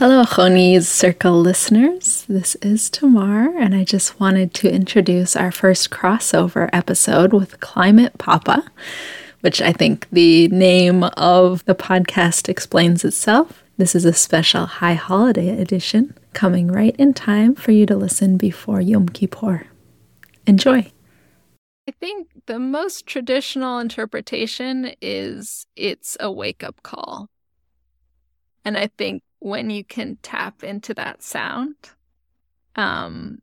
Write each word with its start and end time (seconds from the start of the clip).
Hello, 0.00 0.24
Choni's 0.24 0.88
Circle 0.88 1.42
listeners. 1.42 2.24
This 2.26 2.54
is 2.62 2.88
Tamar, 2.88 3.54
and 3.58 3.74
I 3.74 3.84
just 3.84 4.18
wanted 4.18 4.54
to 4.54 4.72
introduce 4.72 5.36
our 5.36 5.52
first 5.52 5.90
crossover 5.90 6.70
episode 6.72 7.34
with 7.34 7.60
Climate 7.60 8.16
Papa, 8.16 8.64
which 9.42 9.60
I 9.60 9.74
think 9.74 10.08
the 10.10 10.48
name 10.48 11.04
of 11.18 11.62
the 11.66 11.74
podcast 11.74 12.48
explains 12.48 13.04
itself. 13.04 13.62
This 13.76 13.94
is 13.94 14.06
a 14.06 14.14
special 14.14 14.64
high 14.64 14.94
holiday 14.94 15.50
edition 15.60 16.16
coming 16.32 16.68
right 16.68 16.96
in 16.96 17.12
time 17.12 17.54
for 17.54 17.72
you 17.72 17.84
to 17.84 17.94
listen 17.94 18.38
before 18.38 18.80
Yom 18.80 19.06
Kippur. 19.06 19.66
Enjoy. 20.46 20.90
I 21.86 21.92
think 22.00 22.28
the 22.46 22.58
most 22.58 23.06
traditional 23.06 23.78
interpretation 23.78 24.94
is 25.02 25.66
it's 25.76 26.16
a 26.18 26.32
wake 26.32 26.64
up 26.64 26.82
call. 26.82 27.28
And 28.64 28.78
I 28.78 28.86
think 28.96 29.22
when 29.40 29.70
you 29.70 29.84
can 29.84 30.18
tap 30.22 30.62
into 30.62 30.94
that 30.94 31.22
sound, 31.22 31.74
um, 32.76 33.40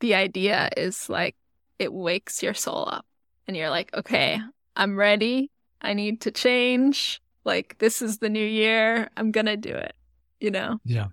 the 0.00 0.14
idea 0.14 0.68
is 0.76 1.08
like 1.08 1.36
it 1.78 1.92
wakes 1.92 2.42
your 2.42 2.54
soul 2.54 2.88
up 2.90 3.06
and 3.46 3.56
you're 3.56 3.70
like, 3.70 3.94
okay, 3.94 4.38
I'm 4.74 4.96
ready. 4.96 5.50
I 5.80 5.94
need 5.94 6.20
to 6.22 6.30
change. 6.30 7.20
Like, 7.44 7.78
this 7.78 8.02
is 8.02 8.18
the 8.18 8.28
new 8.28 8.44
year. 8.44 9.08
I'm 9.16 9.30
going 9.30 9.46
to 9.46 9.56
do 9.56 9.72
it, 9.72 9.94
you 10.40 10.50
know? 10.50 10.78
Yeah. 10.84 11.06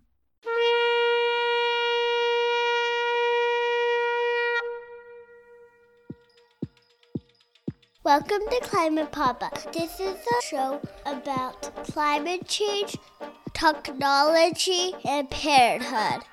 Welcome 8.06 8.42
to 8.50 8.60
Climate 8.64 9.14
Papa. 9.14 9.50
This 9.72 9.98
is 10.02 10.18
a 10.18 10.42
show 10.42 10.82
about 11.06 11.74
climate 11.86 12.46
change, 12.50 12.98
technology, 13.54 14.94
and 15.06 15.30
parenthood. 15.30 16.24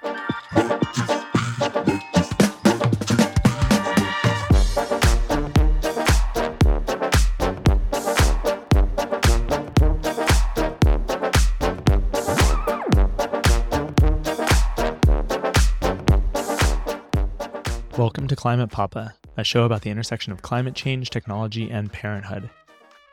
Welcome 18.20 18.36
to 18.36 18.36
Climate 18.36 18.70
Papa, 18.70 19.14
a 19.38 19.44
show 19.44 19.64
about 19.64 19.80
the 19.80 19.88
intersection 19.88 20.30
of 20.30 20.42
climate 20.42 20.74
change, 20.74 21.08
technology, 21.08 21.70
and 21.70 21.90
parenthood. 21.90 22.50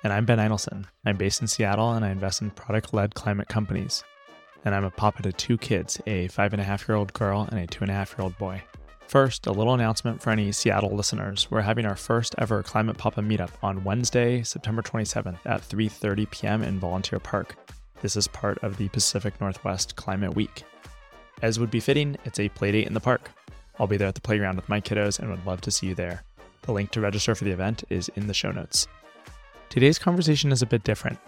And 0.04 0.12
I'm 0.12 0.26
Ben 0.26 0.38
Eidelson. 0.38 0.84
I'm 1.06 1.16
based 1.16 1.40
in 1.40 1.48
Seattle 1.48 1.94
and 1.94 2.04
I 2.04 2.10
invest 2.10 2.42
in 2.42 2.50
product 2.50 2.94
led 2.94 3.16
climate 3.16 3.48
companies. 3.48 4.04
And 4.66 4.76
I'm 4.76 4.84
a 4.84 4.92
papa 4.92 5.24
to 5.24 5.32
two 5.32 5.58
kids 5.58 5.98
a 6.08 6.28
five 6.28 6.52
and 6.52 6.62
a 6.62 6.66
half 6.66 6.90
year 6.90 6.98
old 6.98 7.14
girl 7.14 7.48
and 7.50 7.58
a 7.58 7.66
two 7.66 7.86
and 7.86 7.90
a 7.90 7.94
half 7.94 8.12
year 8.18 8.24
old 8.26 8.38
boy. 8.38 8.62
First, 9.08 9.48
a 9.48 9.52
little 9.54 9.74
announcement 9.74 10.22
for 10.22 10.32
any 10.32 10.52
Seattle 10.52 10.94
listeners. 10.94 11.48
We're 11.50 11.62
having 11.62 11.86
our 11.86 11.96
first 11.96 12.36
ever 12.38 12.62
Climate 12.62 12.98
Papa 12.98 13.22
meetup 13.22 13.52
on 13.64 13.86
Wednesday, 13.86 14.44
September 14.44 14.82
27th 14.82 15.40
at 15.46 15.62
3:30 15.62 16.30
p.m. 16.32 16.64
in 16.64 16.82
Volunteer 16.82 17.20
Park. 17.20 17.56
This 18.02 18.18
is 18.18 18.28
part 18.28 18.58
of 18.62 18.76
the 18.76 18.90
Pacific 18.90 19.40
Northwest 19.40 19.96
Climate 19.96 20.36
Week. 20.36 20.64
As 21.42 21.62
would 21.62 21.72
be 21.72 21.80
fitting, 21.80 22.18
it's 22.26 22.40
a 22.40 22.50
playdate 22.50 22.88
in 22.88 22.94
the 22.94 23.00
park. 23.00 23.32
I'll 23.80 23.88
be 23.88 23.98
there 23.98 24.08
at 24.08 24.16
the 24.16 24.22
playground 24.22 24.56
with 24.56 24.70
my 24.70 24.82
kiddos 24.82 25.20
and 25.20 25.30
would 25.30 25.46
love 25.46 25.62
to 25.62 25.72
see 25.72 25.88
you 25.88 25.96
there. 25.96 26.24
The 26.64 26.72
link 26.72 26.92
to 26.92 27.02
register 27.02 27.36
for 27.36 27.44
the 27.44 27.52
event 27.52 27.84
is 27.90 28.10
in 28.16 28.28
the 28.28 28.34
show 28.34 28.52
notes. 28.52 28.88
Today's 29.70 30.00
conversation 30.00 30.52
is 30.52 30.62
a 30.62 30.68
bit 30.68 30.84
different. 30.84 31.20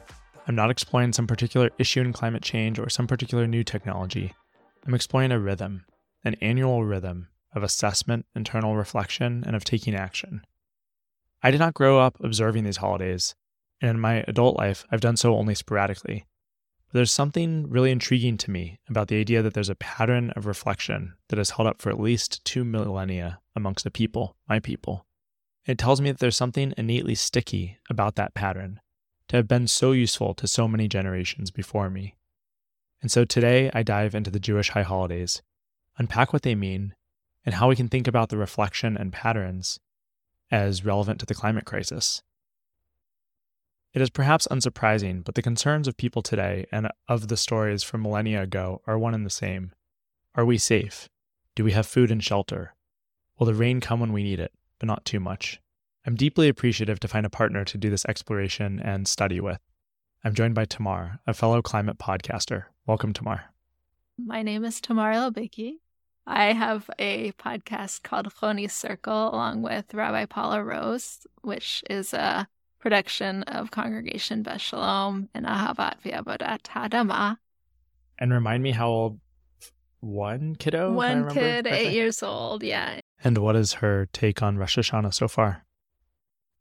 I'm 0.47 0.56
not 0.56 0.72
exploring 0.72 1.14
some 1.14 1.28
particular 1.28 1.69
issue 1.78 2.02
in 2.02 2.11
climate 2.11 2.41
change 2.41 2.80
or 2.80 2.89
some 2.89 3.06
particular 3.06 3.45
new 3.45 3.64
technology. 3.64 4.33
I'm 4.86 4.95
exploring 4.95 5.31
a 5.31 5.39
rhythm, 5.39 5.86
an 6.23 6.36
annual 6.41 6.83
rhythm 6.83 7.28
of 7.53 7.64
assessment, 7.64 8.25
internal 8.36 8.75
reflection, 8.75 9.44
and 9.45 9.56
of 9.56 9.63
taking 9.63 9.95
action. 9.95 10.41
I 11.44 11.52
did 11.52 11.59
not 11.59 11.73
grow 11.73 12.00
up 12.00 12.18
observing 12.23 12.63
these 12.63 12.78
holidays, 12.78 13.35
and 13.81 13.91
in 13.91 14.00
my 14.00 14.23
adult 14.28 14.57
life, 14.57 14.85
I've 14.91 15.02
done 15.02 15.18
so 15.18 15.35
only 15.35 15.56
sporadically. 15.56 16.25
There's 16.91 17.11
something 17.11 17.69
really 17.69 17.91
intriguing 17.91 18.38
to 18.38 18.51
me 18.51 18.79
about 18.89 19.09
the 19.09 19.19
idea 19.19 19.44
that 19.44 19.53
there's 19.53 19.69
a 19.69 19.75
pattern 19.75 20.31
of 20.31 20.47
reflection 20.47 21.13
that 21.27 21.38
has 21.38 21.51
held 21.51 21.67
up 21.67 21.81
for 21.81 21.89
at 21.89 22.00
least 22.00 22.44
two 22.44 22.66
millennia 22.66 23.39
amongst 23.55 23.83
the 23.83 23.91
people, 23.91 24.35
my 24.47 24.59
people. 24.59 25.05
It 25.66 25.78
tells 25.78 26.01
me 26.01 26.09
that 26.09 26.19
there's 26.19 26.38
something 26.38 26.73
innately 26.78 27.13
sticky 27.13 27.78
about 27.91 28.16
that 28.16 28.33
pattern 28.33 28.79
to 29.28 29.35
have 29.38 29.47
been 29.47 29.67
so 29.67 29.91
useful 29.91 30.33
to 30.33 30.47
so 30.47 30.67
many 30.67 30.88
generations 30.88 31.51
before 31.51 31.91
me. 31.91 32.16
And 33.03 33.11
so 33.11 33.23
today 33.23 33.69
I 33.72 33.83
dive 33.83 34.16
into 34.16 34.31
the 34.31 34.39
Jewish 34.39 34.69
high 34.69 34.81
holidays, 34.81 35.44
unpack 35.99 36.33
what 36.33 36.41
they 36.41 36.55
mean, 36.55 36.95
and 37.45 37.55
how 37.55 37.69
we 37.69 37.75
can 37.75 37.88
think 37.88 38.07
about 38.07 38.29
the 38.29 38.38
reflection 38.38 38.97
and 38.97 39.13
patterns 39.13 39.79
as 40.49 40.83
relevant 40.83 41.19
to 41.19 41.28
the 41.28 41.35
climate 41.35 41.66
crisis. 41.66 42.23
It 43.91 44.03
is 44.03 44.11
perhaps 44.11 44.47
unsurprising, 44.51 45.23
but 45.23 45.33
the 45.33 45.41
concerns 45.41 45.88
of 45.88 45.97
people 45.97 46.22
today 46.22 46.67
and 46.72 46.89
of 47.07 47.27
the 47.27 47.35
stories 47.35 47.81
from 47.81 48.03
millennia 48.03 48.44
ago 48.44 48.83
are 48.85 49.00
one 49.00 49.16
and 49.16 49.25
the 49.25 49.31
same. 49.31 49.72
Are 50.35 50.45
we 50.45 50.59
safe? 50.59 51.09
Do 51.55 51.63
we 51.63 51.72
have 51.72 51.88
food 51.88 52.11
and 52.11 52.23
shelter? 52.23 52.75
Will 53.39 53.47
the 53.47 53.55
rain 53.55 53.81
come 53.81 53.99
when 53.99 54.13
we 54.13 54.22
need 54.22 54.39
it, 54.39 54.53
but 54.78 54.85
not 54.85 55.05
too 55.05 55.19
much? 55.19 55.59
I'm 56.05 56.16
deeply 56.16 56.47
appreciative 56.47 56.99
to 56.99 57.07
find 57.07 57.25
a 57.25 57.31
partner 57.31 57.66
to 57.66 57.78
do 57.79 57.89
this 57.89 58.05
exploration 58.05 58.79
and 58.79 59.07
study 59.07 59.39
with. 59.39 59.59
I'm 60.23 60.35
joined 60.35 60.53
by 60.53 60.66
Tamar, 60.66 61.19
a 61.25 61.33
fellow 61.33 61.63
climate 61.63 61.97
podcaster. 61.97 62.66
Welcome, 62.85 63.11
Tamar. 63.11 63.45
My 64.23 64.44
name 64.44 64.66
is 64.66 64.79
Tamar 64.79 65.13
Elbicki. 65.13 65.78
I 66.28 66.53
have 66.53 66.91
a 66.99 67.31
podcast 67.33 68.03
called 68.03 68.31
Choni's 68.35 68.73
Circle 68.73 69.33
along 69.33 69.63
with 69.63 69.95
Rabbi 69.95 70.25
Paula 70.25 70.63
Rose, 70.63 71.25
which 71.41 71.83
is 71.89 72.13
a 72.13 72.47
production 72.79 73.44
of 73.44 73.72
Congregation 73.72 74.44
Beth 74.44 74.62
Shalom 74.62 75.29
and 75.34 75.45
Ahavat 75.45 76.01
V'Avodat 76.03 76.63
Hadama. 76.63 77.38
And 78.17 78.34
remind 78.34 78.63
me 78.63 78.72
how 78.72 78.90
old 78.90 79.19
one 80.00 80.56
kiddo? 80.56 80.94
One 80.94 81.29
kid, 81.29 81.67
eight 81.67 81.94
years 81.94 82.23
old, 82.23 82.63
yeah. 82.63 83.00
And 83.23 83.38
what 83.38 83.56
is 83.56 83.73
her 83.73 84.07
take 84.13 84.41
on 84.41 84.57
Rosh 84.57 84.78
Hashanah 84.78 85.13
so 85.13 85.28
far? 85.28 85.66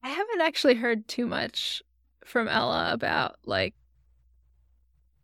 I 0.02 0.08
haven't 0.08 0.40
actually 0.40 0.74
heard 0.74 1.06
too 1.08 1.26
much 1.26 1.82
from 2.24 2.48
Ella 2.48 2.92
about 2.92 3.36
like 3.44 3.74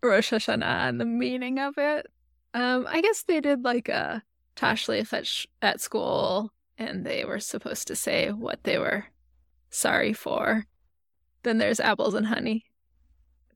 Rosh 0.02 0.32
Hashanah 0.32 0.88
and 0.88 1.00
the 1.00 1.04
meaning 1.04 1.58
of 1.58 1.74
it. 1.76 2.06
Um, 2.52 2.86
I 2.88 3.00
guess 3.00 3.22
they 3.22 3.40
did 3.40 3.64
like 3.64 3.88
a 3.88 4.22
tashlich 4.56 5.12
at, 5.12 5.26
sh- 5.26 5.46
at 5.60 5.80
school, 5.80 6.52
and 6.78 7.04
they 7.04 7.24
were 7.24 7.40
supposed 7.40 7.88
to 7.88 7.96
say 7.96 8.30
what 8.30 8.62
they 8.62 8.78
were 8.78 9.06
sorry 9.70 10.12
for. 10.12 10.66
Then 11.44 11.58
there's 11.58 11.78
apples 11.78 12.14
and 12.14 12.26
honey. 12.26 12.64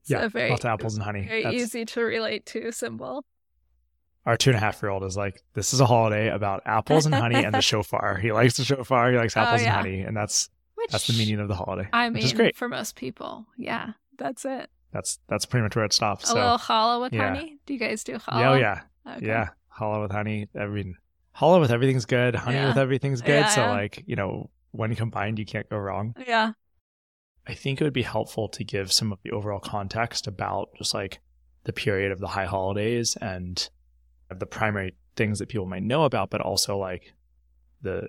It's 0.01 0.09
yeah, 0.09 0.27
very, 0.27 0.49
lots 0.51 0.63
of 0.63 0.69
apples 0.69 0.95
and 0.95 1.03
honey. 1.03 1.27
Very 1.27 1.43
That's... 1.43 1.55
easy 1.55 1.85
to 1.85 2.01
relate 2.01 2.45
to 2.47 2.71
symbol. 2.71 3.25
Our 4.25 4.37
two 4.37 4.51
and 4.51 4.57
a 4.57 4.59
half 4.59 4.81
year 4.81 4.91
old 4.91 5.03
is 5.03 5.17
like, 5.17 5.41
this 5.53 5.73
is 5.73 5.81
a 5.81 5.85
holiday 5.85 6.29
about 6.29 6.61
apples 6.65 7.05
and 7.05 7.15
honey 7.15 7.43
and 7.43 7.53
the 7.53 7.61
shofar. 7.61 8.17
He 8.17 8.31
likes 8.31 8.57
the 8.57 8.63
shofar. 8.63 9.11
He 9.11 9.17
likes 9.17 9.35
oh, 9.35 9.41
apples 9.41 9.61
oh, 9.61 9.63
yeah. 9.63 9.69
and 9.69 9.87
honey, 9.87 10.01
and 10.01 10.15
that's 10.15 10.49
which, 10.75 10.91
that's 10.91 11.07
the 11.07 11.13
meaning 11.13 11.39
of 11.39 11.47
the 11.47 11.55
holiday. 11.55 11.89
I 11.91 12.05
mean, 12.05 12.13
which 12.13 12.25
is 12.25 12.33
great 12.33 12.55
for 12.55 12.69
most 12.69 12.95
people. 12.95 13.47
Yeah, 13.57 13.93
that's 14.17 14.45
it. 14.45 14.69
That's 14.91 15.19
that's 15.27 15.45
pretty 15.45 15.63
much 15.63 15.75
where 15.75 15.85
it 15.85 15.93
stops. 15.93 16.25
A 16.25 16.27
so, 16.27 16.33
little 16.35 16.57
challah 16.57 17.01
with 17.01 17.13
yeah. 17.13 17.33
honey. 17.33 17.57
Do 17.65 17.73
you 17.73 17.79
guys 17.79 18.03
do 18.03 18.13
challah? 18.13 18.39
Yeah, 18.39 18.49
oh 18.51 18.55
yeah, 18.55 18.81
okay. 19.17 19.25
yeah. 19.25 19.49
Challah 19.77 20.01
with 20.01 20.11
honey. 20.11 20.47
I 20.59 20.65
mean, 20.67 20.95
challah 21.35 21.59
with 21.59 21.71
everything's 21.71 22.05
good. 22.05 22.35
Honey 22.35 22.57
yeah. 22.57 22.67
with 22.67 22.77
everything's 22.77 23.21
good. 23.21 23.47
So 23.49 23.61
like 23.67 24.03
you 24.05 24.15
know, 24.15 24.49
when 24.71 24.95
combined, 24.95 25.39
you 25.39 25.45
can't 25.45 25.67
go 25.69 25.77
wrong. 25.77 26.15
Yeah. 26.27 26.53
I 27.49 27.55
think 27.55 27.81
it 27.81 27.83
would 27.83 27.93
be 27.93 28.03
helpful 28.03 28.47
to 28.49 28.63
give 28.63 28.93
some 28.93 29.11
of 29.11 29.17
the 29.23 29.31
overall 29.31 29.59
context 29.59 30.27
about 30.27 30.69
just 30.77 30.93
like 30.93 31.19
the 31.63 31.73
period 31.73 32.11
of 32.11 32.19
the 32.19 32.27
high 32.27 32.45
holidays 32.45 33.17
and 33.19 33.67
the 34.29 34.45
primary 34.45 34.93
things 35.15 35.39
that 35.39 35.49
people 35.49 35.65
might 35.65 35.81
know 35.81 36.03
about, 36.03 36.29
but 36.29 36.41
also 36.41 36.77
like 36.77 37.11
the, 37.81 38.07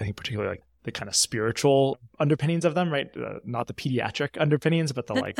I 0.00 0.02
think 0.02 0.16
particularly 0.16 0.50
like 0.50 0.64
the 0.82 0.90
kind 0.90 1.08
of 1.08 1.14
spiritual 1.14 2.00
underpinnings 2.18 2.64
of 2.64 2.74
them, 2.74 2.92
right? 2.92 3.08
Uh, 3.16 3.34
not 3.44 3.68
the 3.68 3.72
pediatric 3.72 4.30
underpinnings, 4.40 4.90
but 4.90 5.06
the 5.06 5.14
like, 5.14 5.38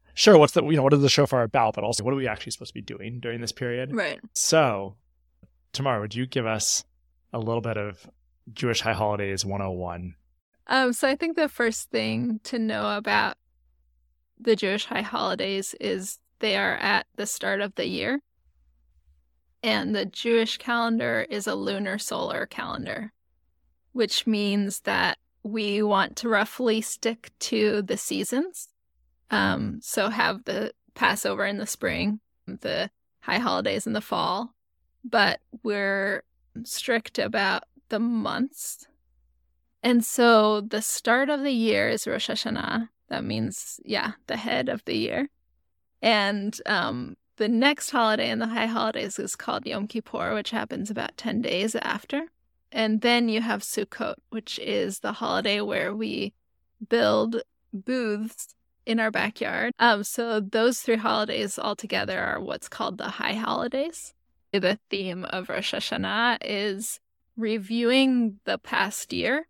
sure, 0.14 0.36
what's 0.36 0.54
the, 0.54 0.64
you 0.64 0.74
know, 0.74 0.82
what 0.82 0.92
is 0.92 1.00
the 1.00 1.08
shofar 1.08 1.44
about, 1.44 1.76
but 1.76 1.84
also 1.84 2.02
what 2.02 2.12
are 2.12 2.16
we 2.16 2.26
actually 2.26 2.50
supposed 2.50 2.70
to 2.70 2.74
be 2.74 2.82
doing 2.82 3.20
during 3.20 3.40
this 3.40 3.52
period? 3.52 3.94
Right. 3.94 4.18
So, 4.32 4.96
Tamar, 5.72 6.00
would 6.00 6.16
you 6.16 6.26
give 6.26 6.44
us 6.44 6.82
a 7.32 7.38
little 7.38 7.60
bit 7.60 7.76
of 7.76 8.04
Jewish 8.52 8.80
High 8.80 8.94
Holidays 8.94 9.44
101 9.44 10.16
um, 10.66 10.92
so 10.92 11.08
I 11.08 11.16
think 11.16 11.36
the 11.36 11.48
first 11.48 11.90
thing 11.90 12.40
to 12.44 12.58
know 12.58 12.96
about 12.96 13.36
the 14.38 14.56
Jewish 14.56 14.86
high 14.86 15.02
holidays 15.02 15.74
is 15.80 16.18
they 16.40 16.56
are 16.56 16.76
at 16.76 17.06
the 17.16 17.26
start 17.26 17.60
of 17.60 17.74
the 17.74 17.86
year. 17.86 18.20
And 19.62 19.94
the 19.94 20.04
Jewish 20.04 20.58
calendar 20.58 21.26
is 21.30 21.46
a 21.46 21.54
lunar 21.54 21.98
solar 21.98 22.44
calendar, 22.44 23.12
which 23.92 24.26
means 24.26 24.80
that 24.80 25.18
we 25.42 25.82
want 25.82 26.16
to 26.16 26.28
roughly 26.28 26.80
stick 26.80 27.30
to 27.38 27.80
the 27.80 27.96
seasons. 27.96 28.68
Um, 29.30 29.78
so 29.82 30.08
have 30.08 30.44
the 30.44 30.72
Passover 30.94 31.44
in 31.44 31.58
the 31.58 31.66
spring, 31.66 32.20
the 32.46 32.90
high 33.20 33.38
holidays 33.38 33.86
in 33.86 33.94
the 33.94 34.00
fall, 34.00 34.54
but 35.02 35.40
we're 35.62 36.22
strict 36.62 37.18
about 37.18 37.64
the 37.88 37.98
months. 37.98 38.86
And 39.84 40.02
so 40.02 40.62
the 40.62 40.80
start 40.80 41.28
of 41.28 41.42
the 41.42 41.52
year 41.52 41.90
is 41.90 42.06
Rosh 42.06 42.30
Hashanah. 42.30 42.88
That 43.10 43.22
means, 43.22 43.78
yeah, 43.84 44.12
the 44.26 44.38
head 44.38 44.70
of 44.70 44.82
the 44.86 44.96
year. 44.96 45.28
And 46.00 46.58
um, 46.64 47.16
the 47.36 47.48
next 47.48 47.90
holiday 47.90 48.30
in 48.30 48.38
the 48.38 48.46
high 48.46 48.66
holidays 48.66 49.18
is 49.18 49.36
called 49.36 49.66
Yom 49.66 49.86
Kippur, 49.86 50.34
which 50.34 50.50
happens 50.50 50.90
about 50.90 51.18
10 51.18 51.42
days 51.42 51.76
after. 51.76 52.22
And 52.72 53.02
then 53.02 53.28
you 53.28 53.42
have 53.42 53.60
Sukkot, 53.60 54.14
which 54.30 54.58
is 54.58 55.00
the 55.00 55.12
holiday 55.12 55.60
where 55.60 55.94
we 55.94 56.32
build 56.88 57.42
booths 57.74 58.54
in 58.86 58.98
our 58.98 59.10
backyard. 59.10 59.74
Um, 59.78 60.02
so 60.02 60.40
those 60.40 60.80
three 60.80 60.96
holidays 60.96 61.58
altogether 61.58 62.18
are 62.18 62.40
what's 62.40 62.70
called 62.70 62.96
the 62.96 63.10
high 63.10 63.34
holidays. 63.34 64.14
The 64.50 64.78
theme 64.88 65.26
of 65.26 65.50
Rosh 65.50 65.74
Hashanah 65.74 66.38
is 66.40 67.00
reviewing 67.36 68.40
the 68.44 68.56
past 68.56 69.12
year 69.12 69.46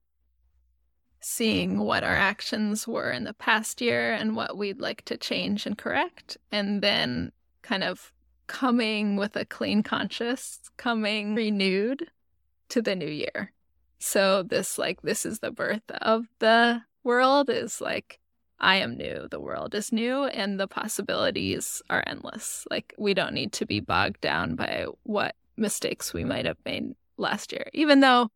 seeing 1.24 1.78
what 1.78 2.04
our 2.04 2.14
actions 2.14 2.86
were 2.86 3.10
in 3.10 3.24
the 3.24 3.32
past 3.32 3.80
year 3.80 4.12
and 4.12 4.36
what 4.36 4.58
we'd 4.58 4.80
like 4.80 5.02
to 5.06 5.16
change 5.16 5.64
and 5.64 5.78
correct, 5.78 6.36
and 6.52 6.82
then 6.82 7.32
kind 7.62 7.82
of 7.82 8.12
coming 8.46 9.16
with 9.16 9.34
a 9.34 9.44
clean 9.46 9.82
conscience, 9.82 10.60
coming 10.76 11.34
renewed 11.34 12.10
to 12.68 12.82
the 12.82 12.94
new 12.94 13.08
year. 13.08 13.52
So, 13.98 14.42
this, 14.42 14.76
like, 14.76 15.00
this 15.00 15.24
is 15.24 15.38
the 15.38 15.50
birth 15.50 15.90
of 16.02 16.26
the 16.40 16.82
world, 17.04 17.48
is 17.48 17.80
like, 17.80 18.20
I 18.60 18.76
am 18.76 18.98
new, 18.98 19.26
the 19.30 19.40
world 19.40 19.74
is 19.74 19.92
new, 19.92 20.24
and 20.24 20.60
the 20.60 20.68
possibilities 20.68 21.80
are 21.88 22.04
endless. 22.06 22.66
Like, 22.70 22.92
we 22.98 23.14
don't 23.14 23.32
need 23.32 23.52
to 23.54 23.66
be 23.66 23.80
bogged 23.80 24.20
down 24.20 24.56
by 24.56 24.86
what 25.04 25.34
mistakes 25.56 26.12
we 26.12 26.24
might 26.24 26.44
have 26.44 26.58
made 26.66 26.94
last 27.16 27.50
year, 27.50 27.70
even 27.72 28.00
though, 28.00 28.30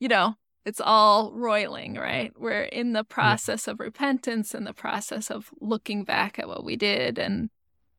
you 0.00 0.08
know, 0.08 0.34
it's 0.64 0.80
all 0.80 1.32
roiling, 1.32 1.94
right? 1.94 2.32
We're 2.38 2.62
in 2.62 2.92
the 2.92 3.04
process 3.04 3.66
yeah. 3.66 3.72
of 3.72 3.80
repentance 3.80 4.54
and 4.54 4.66
the 4.66 4.72
process 4.72 5.30
of 5.30 5.50
looking 5.60 6.04
back 6.04 6.38
at 6.38 6.48
what 6.48 6.64
we 6.64 6.76
did 6.76 7.18
and, 7.18 7.50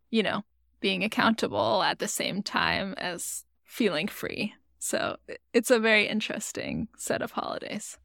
you 0.10 0.24
know, 0.24 0.44
being 0.80 1.04
accountable 1.04 1.84
at 1.84 2.00
the 2.00 2.08
same 2.08 2.42
time 2.42 2.94
as 2.98 3.44
feeling 3.66 4.08
free. 4.08 4.54
So 4.80 5.18
it's 5.54 5.72
a 5.72 5.80
very 5.80 6.08
interesting 6.08 6.88
set 6.98 7.22
of 7.22 7.32
holidays. 7.32 7.98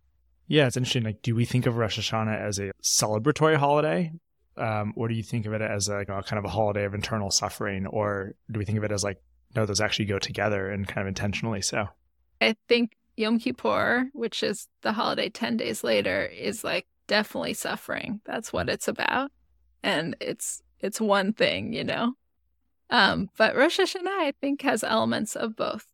Yeah, 0.47 0.67
it's 0.67 0.77
interesting. 0.77 1.05
Like, 1.05 1.23
do 1.23 1.35
we 1.35 1.45
think 1.45 1.67
of 1.67 1.77
Rosh 1.77 1.99
Hashanah 1.99 2.41
as 2.41 2.59
a 2.59 2.73
celebratory 2.83 3.57
holiday? 3.57 4.13
Um, 4.57 4.93
or 4.97 5.09
do 5.09 5.15
you 5.15 5.23
think 5.23 5.47
of 5.47 5.53
it 5.53 5.61
as 5.61 5.89
a, 5.89 6.01
you 6.01 6.05
know, 6.09 6.21
kind 6.23 6.39
of 6.39 6.45
a 6.45 6.49
holiday 6.49 6.85
of 6.85 6.95
internal 6.95 7.31
suffering? 7.31 7.87
Or 7.87 8.35
do 8.51 8.59
we 8.59 8.65
think 8.65 8.79
of 8.79 8.85
it 8.85 8.91
as 8.91 9.05
like, 9.05 9.21
no, 9.55 9.67
those 9.67 9.81
actually 9.81 10.07
go 10.07 10.19
together 10.19 10.71
and 10.71 10.87
kind 10.87 11.03
of 11.03 11.09
intentionally 11.09 11.63
so? 11.63 11.89
I 12.41 12.57
think 12.69 12.93
Yom 13.19 13.39
Kippur, 13.39 14.09
which 14.13 14.43
is 14.43 14.69
the 14.83 14.93
holiday 14.93 15.29
10 15.29 15.57
days 15.57 15.83
later, 15.83 16.25
is 16.27 16.65
like 16.65 16.87
definitely 17.07 17.55
suffering. 17.55 18.21
That's 18.25 18.53
what 18.53 18.69
it's 18.69 18.89
about. 18.89 19.31
And 19.83 20.17
it's 20.21 20.63
it's 20.81 21.01
one 21.01 21.33
thing, 21.33 21.73
you 21.73 21.85
know. 21.85 22.15
Um, 22.91 23.29
but 23.37 23.57
Rosh 23.57 23.81
Hashanah, 23.81 24.07
I 24.07 24.33
think, 24.41 24.63
has 24.63 24.85
elements 24.85 25.37
of 25.37 25.57
both. 25.57 25.85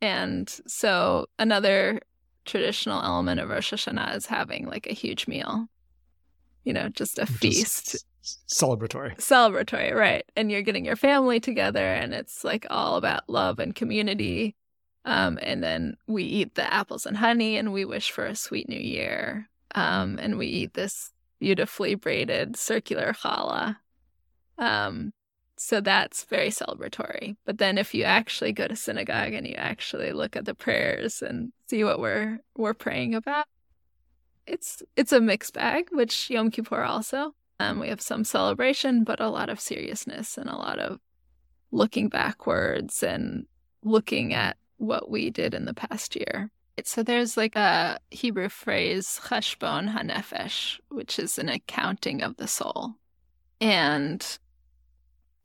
And 0.00 0.48
so 0.66 1.26
another 1.38 2.00
traditional 2.44 3.02
element 3.02 3.40
of 3.40 3.48
Rosh 3.48 3.72
Hashanah 3.72 4.16
is 4.16 4.26
having 4.26 4.66
like 4.66 4.86
a 4.86 4.92
huge 4.92 5.26
meal, 5.26 5.66
you 6.64 6.72
know, 6.72 6.88
just 6.90 7.18
a 7.18 7.26
feast. 7.26 8.04
Celebratory. 8.48 9.16
Celebratory, 9.16 9.94
right. 9.94 10.24
And 10.36 10.50
you're 10.50 10.62
getting 10.62 10.84
your 10.84 10.96
family 10.96 11.40
together, 11.40 11.84
and 11.84 12.14
it's 12.14 12.44
like 12.44 12.66
all 12.70 12.96
about 12.96 13.28
love 13.28 13.58
and 13.58 13.74
community. 13.74 14.56
Um, 15.04 15.38
and 15.42 15.62
then 15.62 15.96
we 16.06 16.24
eat 16.24 16.54
the 16.54 16.72
apples 16.72 17.04
and 17.06 17.16
honey 17.16 17.56
and 17.56 17.72
we 17.72 17.84
wish 17.84 18.10
for 18.10 18.24
a 18.24 18.34
sweet 18.34 18.68
new 18.68 18.80
year. 18.80 19.48
Um, 19.74 20.18
and 20.20 20.38
we 20.38 20.46
eat 20.46 20.74
this 20.74 21.12
beautifully 21.40 21.94
braided 21.94 22.56
circular 22.56 23.12
challah. 23.12 23.76
Um, 24.56 25.12
so 25.56 25.80
that's 25.80 26.24
very 26.24 26.48
celebratory. 26.48 27.36
But 27.44 27.58
then 27.58 27.78
if 27.78 27.94
you 27.94 28.04
actually 28.04 28.52
go 28.52 28.66
to 28.66 28.76
synagogue 28.76 29.34
and 29.34 29.46
you 29.46 29.54
actually 29.54 30.12
look 30.12 30.36
at 30.36 30.46
the 30.46 30.54
prayers 30.54 31.22
and 31.22 31.52
see 31.68 31.84
what 31.84 32.00
we're 32.00 32.40
we're 32.56 32.74
praying 32.74 33.14
about, 33.14 33.46
it's 34.46 34.82
it's 34.96 35.12
a 35.12 35.20
mixed 35.20 35.54
bag, 35.54 35.88
which 35.90 36.30
Yom 36.30 36.50
Kippur 36.50 36.82
also. 36.82 37.34
Um, 37.60 37.78
we 37.78 37.88
have 37.88 38.00
some 38.00 38.24
celebration, 38.24 39.04
but 39.04 39.20
a 39.20 39.28
lot 39.28 39.48
of 39.48 39.60
seriousness 39.60 40.36
and 40.36 40.50
a 40.50 40.56
lot 40.56 40.78
of 40.78 40.98
looking 41.70 42.08
backwards 42.08 43.02
and 43.02 43.46
looking 43.82 44.34
at 44.34 44.56
what 44.86 45.10
we 45.10 45.30
did 45.30 45.54
in 45.54 45.64
the 45.64 45.74
past 45.74 46.16
year. 46.16 46.50
So 46.82 47.02
there's 47.02 47.36
like 47.36 47.54
a 47.56 47.98
Hebrew 48.10 48.48
phrase, 48.48 49.20
cheshbon 49.24 49.94
hanefesh, 49.94 50.80
which 50.88 51.18
is 51.18 51.38
an 51.38 51.48
accounting 51.48 52.22
of 52.22 52.36
the 52.36 52.48
soul. 52.48 52.94
And 53.60 54.38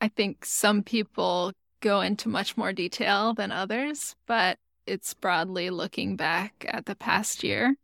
I 0.02 0.08
think 0.08 0.44
some 0.44 0.82
people 0.82 1.54
go 1.82 2.02
into 2.02 2.30
much 2.30 2.58
more 2.58 2.74
detail 2.74 3.34
than 3.34 3.52
others, 3.52 4.16
but 4.26 4.58
it's 4.86 5.14
broadly 5.14 5.70
looking 5.70 6.16
back 6.16 6.66
at 6.68 6.88
the 6.88 6.96
past 6.96 7.44
year 7.44 7.76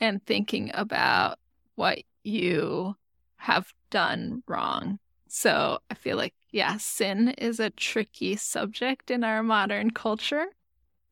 and 0.00 0.24
thinking 0.24 0.70
about 0.74 1.38
what 1.74 1.98
you 2.22 2.96
have 3.36 3.72
done 3.90 4.42
wrong. 4.48 4.98
So 5.28 5.80
I 5.90 5.94
feel 5.94 6.16
like 6.16 6.34
yeah, 6.50 6.76
sin 6.76 7.30
is 7.30 7.58
a 7.58 7.70
tricky 7.70 8.36
subject 8.36 9.10
in 9.10 9.24
our 9.24 9.42
modern 9.42 9.90
culture, 9.90 10.46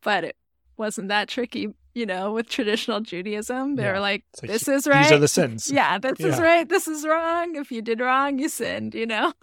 but 0.03 0.25
it 0.25 0.37
wasn't 0.77 1.09
that 1.09 1.29
tricky, 1.29 1.69
you 1.95 2.07
know, 2.07 2.33
with 2.33 2.49
traditional 2.49 3.01
Judaism. 3.01 3.77
They 3.77 3.85
yeah. 3.85 3.93
were 3.93 4.01
like, 4.01 4.25
like, 4.43 4.51
this 4.51 4.69
is 4.69 4.87
right. 4.87 5.03
These 5.03 5.13
are 5.13 5.19
the 5.19 5.29
sins. 5.29 5.71
Yeah, 5.71 5.99
this 5.99 6.19
yeah. 6.19 6.27
is 6.27 6.41
right. 6.41 6.69
This 6.69 6.89
is 6.89 7.07
wrong. 7.07 7.57
If 7.57 7.71
you 7.73 7.83
did 7.83 8.01
wrong, 8.01 8.39
you 8.39 8.49
sinned, 8.49 8.95
you 8.95 9.07
know? 9.07 9.33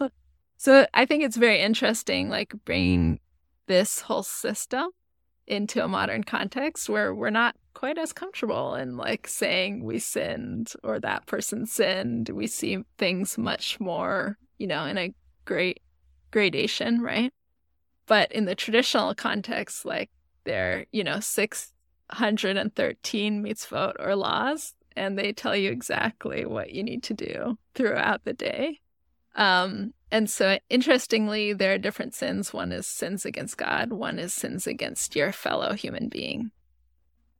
So 0.60 0.86
I 0.92 1.06
think 1.06 1.24
it's 1.24 1.38
very 1.38 1.62
interesting, 1.62 2.28
like 2.28 2.52
bringing 2.66 3.18
this 3.66 4.02
whole 4.02 4.22
system 4.22 4.90
into 5.46 5.82
a 5.82 5.88
modern 5.88 6.22
context 6.22 6.90
where 6.90 7.14
we're 7.14 7.30
not 7.30 7.56
quite 7.72 7.96
as 7.96 8.12
comfortable 8.12 8.74
in 8.74 8.98
like 8.98 9.26
saying 9.26 9.82
we 9.82 9.98
sinned 9.98 10.74
or 10.84 11.00
that 11.00 11.24
person 11.24 11.64
sinned. 11.64 12.28
We 12.28 12.46
see 12.46 12.84
things 12.98 13.38
much 13.38 13.80
more, 13.80 14.36
you 14.58 14.66
know, 14.66 14.84
in 14.84 14.98
a 14.98 15.14
great 15.46 15.80
gradation, 16.30 17.00
right? 17.00 17.32
But 18.06 18.30
in 18.30 18.44
the 18.44 18.54
traditional 18.54 19.14
context, 19.14 19.86
like 19.86 20.10
there, 20.44 20.86
you 20.92 21.04
know, 21.04 21.20
613 21.20 23.44
mitzvot 23.44 23.94
or 23.98 24.16
laws, 24.16 24.74
and 24.96 25.18
they 25.18 25.32
tell 25.32 25.56
you 25.56 25.70
exactly 25.70 26.44
what 26.44 26.72
you 26.72 26.82
need 26.82 27.02
to 27.04 27.14
do 27.14 27.58
throughout 27.74 28.24
the 28.24 28.32
day. 28.32 28.80
Um, 29.36 29.94
and 30.10 30.28
so, 30.28 30.58
interestingly, 30.68 31.52
there 31.52 31.74
are 31.74 31.78
different 31.78 32.14
sins. 32.14 32.52
One 32.52 32.72
is 32.72 32.86
sins 32.86 33.24
against 33.24 33.56
God, 33.56 33.92
one 33.92 34.18
is 34.18 34.32
sins 34.32 34.66
against 34.66 35.14
your 35.14 35.32
fellow 35.32 35.74
human 35.74 36.08
being. 36.08 36.50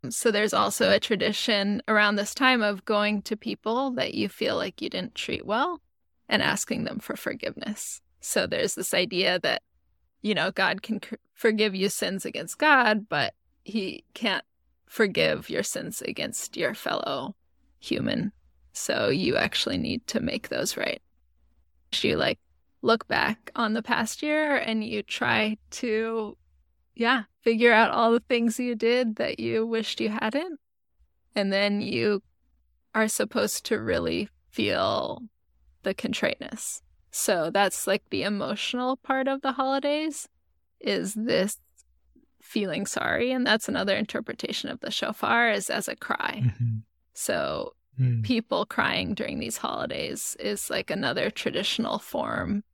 So, 0.08 0.30
there's 0.30 0.54
also 0.54 0.90
a 0.90 1.00
tradition 1.00 1.82
around 1.88 2.16
this 2.16 2.34
time 2.34 2.62
of 2.62 2.84
going 2.84 3.22
to 3.22 3.36
people 3.36 3.90
that 3.92 4.14
you 4.14 4.28
feel 4.28 4.56
like 4.56 4.80
you 4.80 4.88
didn't 4.88 5.16
treat 5.16 5.44
well 5.44 5.80
and 6.30 6.42
asking 6.42 6.84
them 6.84 7.00
for 7.00 7.16
forgiveness. 7.16 8.00
So 8.20 8.46
there's 8.46 8.74
this 8.74 8.94
idea 8.94 9.38
that, 9.40 9.62
you 10.22 10.34
know, 10.34 10.50
God 10.50 10.82
can 10.82 11.00
forgive 11.34 11.74
you 11.74 11.88
sins 11.88 12.24
against 12.24 12.58
God, 12.58 13.08
but 13.08 13.34
he 13.64 14.04
can't 14.14 14.44
forgive 14.86 15.48
your 15.48 15.62
sins 15.62 16.02
against 16.02 16.56
your 16.56 16.74
fellow 16.74 17.34
human. 17.78 18.32
So 18.72 19.08
you 19.08 19.36
actually 19.36 19.78
need 19.78 20.06
to 20.08 20.20
make 20.20 20.48
those 20.48 20.76
right. 20.76 21.02
You 22.02 22.16
like 22.16 22.38
look 22.82 23.08
back 23.08 23.50
on 23.56 23.72
the 23.72 23.82
past 23.82 24.22
year 24.22 24.56
and 24.56 24.84
you 24.84 25.02
try 25.02 25.56
to, 25.70 26.36
yeah, 26.94 27.24
figure 27.42 27.72
out 27.72 27.90
all 27.90 28.12
the 28.12 28.20
things 28.20 28.60
you 28.60 28.74
did 28.74 29.16
that 29.16 29.40
you 29.40 29.66
wished 29.66 30.00
you 30.00 30.08
hadn't. 30.08 30.60
And 31.34 31.52
then 31.52 31.80
you 31.80 32.22
are 32.94 33.08
supposed 33.08 33.66
to 33.66 33.80
really 33.80 34.28
feel 34.50 35.22
the 35.82 35.94
contriteness 35.94 36.82
so 37.10 37.50
that's 37.50 37.86
like 37.86 38.02
the 38.10 38.22
emotional 38.22 38.96
part 38.96 39.28
of 39.28 39.42
the 39.42 39.52
holidays 39.52 40.28
is 40.80 41.14
this 41.14 41.58
feeling 42.40 42.86
sorry. 42.86 43.32
And 43.32 43.46
that's 43.46 43.68
another 43.68 43.96
interpretation 43.96 44.70
of 44.70 44.80
the 44.80 44.90
shofar 44.90 45.50
is 45.50 45.70
as 45.70 45.88
a 45.88 45.96
cry. 45.96 46.42
Mm-hmm. 46.44 46.78
So 47.14 47.74
mm. 47.98 48.22
people 48.22 48.64
crying 48.64 49.14
during 49.14 49.38
these 49.38 49.56
holidays 49.56 50.36
is 50.40 50.70
like 50.70 50.90
another 50.90 51.30
traditional 51.30 51.98
form 51.98 52.64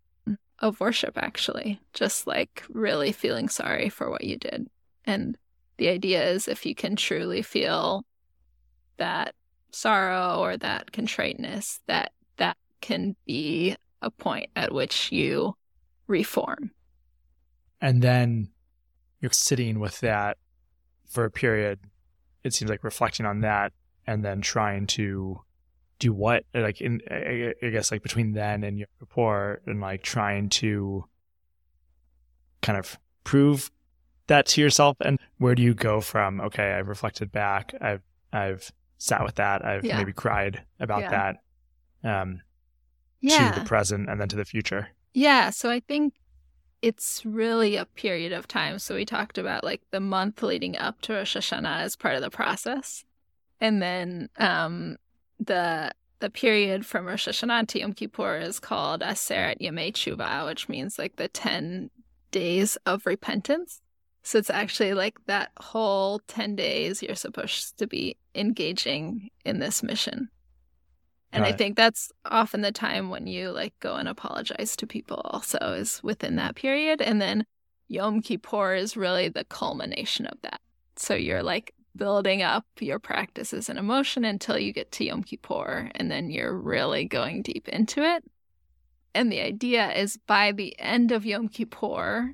of 0.61 0.81
worship, 0.81 1.19
actually, 1.19 1.81
just 1.93 2.27
like 2.27 2.63
really 2.69 3.13
feeling 3.13 3.49
sorry 3.49 3.89
for 3.89 4.11
what 4.11 4.25
you 4.25 4.37
did. 4.37 4.69
And 5.05 5.37
the 5.77 5.89
idea 5.89 6.27
is 6.31 6.49
if 6.49 6.65
you 6.65 6.75
can 6.75 6.97
truly 6.97 7.43
feel 7.43 8.05
that 8.97 9.35
sorrow 9.73 10.39
or 10.39 10.57
that 10.57 10.93
contriteness, 10.93 11.81
that 11.87 12.13
that 12.39 12.57
can 12.81 13.15
be 13.27 13.77
a 14.07 14.11
point 14.11 14.49
at 14.57 14.73
which 14.73 15.13
you 15.13 15.55
reform. 16.07 16.71
And 17.81 18.01
then 18.01 18.51
you're 19.21 19.33
sitting 19.33 19.81
with 19.81 20.01
that 20.01 20.39
for 21.07 21.25
a 21.25 21.31
period. 21.31 21.81
It 22.45 22.55
seems 22.55 22.71
like 22.71 22.85
reflecting 22.85 23.27
on 23.27 23.41
that 23.41 23.73
and 24.07 24.25
then 24.25 24.41
trying 24.41 24.87
to 24.87 25.41
do 25.99 26.13
what 26.13 26.45
like 26.55 26.81
in 26.81 27.01
I 27.11 27.55
guess 27.71 27.91
like 27.91 28.03
between 28.03 28.33
then 28.33 28.65
and 28.65 28.79
your 28.79 28.89
report 29.01 29.63
and 29.67 29.81
like 29.81 30.03
trying 30.03 30.51
to 30.51 31.05
kind 32.61 32.79
of 32.79 32.99
prove 33.25 33.71
that 34.27 34.47
to 34.47 34.61
yourself 34.61 34.97
and 35.01 35.19
where 35.39 35.55
do 35.55 35.63
you 35.63 35.73
go 35.73 36.01
from 36.01 36.41
okay 36.43 36.75
I've 36.75 36.89
reflected 36.89 37.33
back 37.33 37.73
I've 37.81 38.03
I've 38.33 38.71
sat 38.99 39.25
with 39.25 39.37
that 39.37 39.65
I've 39.65 39.85
yeah. 39.85 39.97
maybe 39.97 40.13
cried 40.13 40.63
about 40.79 41.01
yeah. 41.01 41.37
that 42.03 42.11
um 42.23 42.43
yeah. 43.21 43.53
to 43.53 43.61
the 43.61 43.67
present 43.67 44.09
and 44.09 44.21
then 44.21 44.29
to 44.29 44.37
the 44.37 44.45
future 44.45 44.89
yeah 45.15 45.51
so 45.51 45.71
I 45.71 45.81
think 45.81 46.15
it's 46.83 47.25
really 47.25 47.77
a 47.77 47.85
period 47.85 48.33
of 48.33 48.47
time 48.47 48.79
so 48.79 48.95
we 48.95 49.05
talked 49.05 49.39
about 49.39 49.65
like 49.65 49.83
the 49.91 50.01
month 50.01 50.43
leading 50.43 50.77
up 50.77 51.01
to 51.03 51.15
Rosh 51.15 51.37
Hashanah 51.37 51.81
as 51.81 51.97
part 51.97 52.17
of 52.17 52.23
the 52.23 52.31
process 52.31 53.05
and 53.61 53.81
then 53.81 54.29
um 54.39 54.97
the 55.39 55.93
the 56.19 56.31
period 56.31 56.87
from 56.87 57.07
Rosh 57.07 57.29
Hashanah 57.29 57.69
to 57.69 57.81
Yom 57.81 57.93
Kippur 57.93 58.37
is 58.37 58.59
called 58.59 59.03
Aseret 59.03 59.61
Yemei 59.61 59.93
Tshuva, 59.93 60.47
which 60.47 60.69
means 60.69 60.99
like 60.99 61.17
the 61.17 61.29
10 61.29 61.91
days 62.31 62.77
of 62.87 63.07
repentance. 63.07 63.81
So 64.23 64.39
it's 64.39 64.51
actually 64.51 64.95
like 64.95 65.19
that 65.27 65.53
whole 65.61 66.21
10 66.27 66.57
days 66.57 67.03
you're 67.03 67.15
supposed 67.15 67.79
to 67.79 67.87
be 67.87 68.17
engaging 68.35 69.31
in 69.45 69.59
this 69.61 69.83
mission. 69.83 70.29
And 71.37 71.43
right. 71.43 71.53
I 71.53 71.57
think 71.57 71.77
that's 71.77 72.11
often 72.25 72.63
the 72.63 72.73
time 72.73 73.11
when 73.11 73.27
you 73.27 73.51
like 73.51 73.79
go 73.81 73.97
and 73.97 74.09
apologize 74.09 74.75
to 74.77 74.87
people 74.87 75.21
also 75.23 75.59
is 75.59 76.03
within 76.03 76.37
that 76.37 76.55
period. 76.55 77.03
And 77.03 77.21
then 77.21 77.45
Yom 77.89 78.23
Kippur 78.23 78.75
is 78.75 78.97
really 78.97 79.29
the 79.29 79.45
culmination 79.45 80.25
of 80.25 80.41
that. 80.41 80.63
So 80.97 81.15
you're 81.15 81.43
like 81.43 81.75
building 81.95 82.41
up 82.41 82.65
your 82.81 82.99
practices 82.99 83.69
and 83.69 83.79
emotion 83.79 84.25
until 84.25 84.59
you 84.59 84.73
get 84.73 84.91
to 84.93 85.05
Yom 85.05 85.23
Kippur, 85.23 85.91
and 85.95 86.11
then 86.11 86.31
you're 86.31 86.57
really 86.57 87.05
going 87.05 87.43
deep 87.43 87.69
into 87.69 88.03
it. 88.03 88.25
And 89.15 89.31
the 89.31 89.41
idea 89.41 89.93
is 89.93 90.19
by 90.27 90.53
the 90.53 90.75
end 90.79 91.13
of 91.13 91.27
Yom 91.27 91.49
Kippur, 91.49 92.33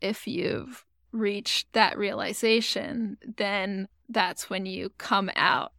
if 0.00 0.28
you've 0.28 0.84
reached 1.10 1.72
that 1.72 1.98
realization, 1.98 3.16
then 3.36 3.88
that's 4.08 4.48
when 4.48 4.64
you 4.64 4.90
come 4.96 5.28
out 5.34 5.72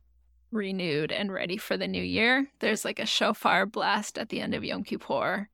renewed 0.51 1.11
and 1.11 1.31
ready 1.31 1.57
for 1.57 1.77
the 1.77 1.87
new 1.87 2.03
year. 2.03 2.47
There's 2.59 2.85
like 2.85 2.99
a 2.99 3.05
shofar 3.05 3.65
blast 3.65 4.17
at 4.17 4.29
the 4.29 4.41
end 4.41 4.53
of 4.53 4.63
Yom 4.63 4.83
Kippur. 4.83 5.49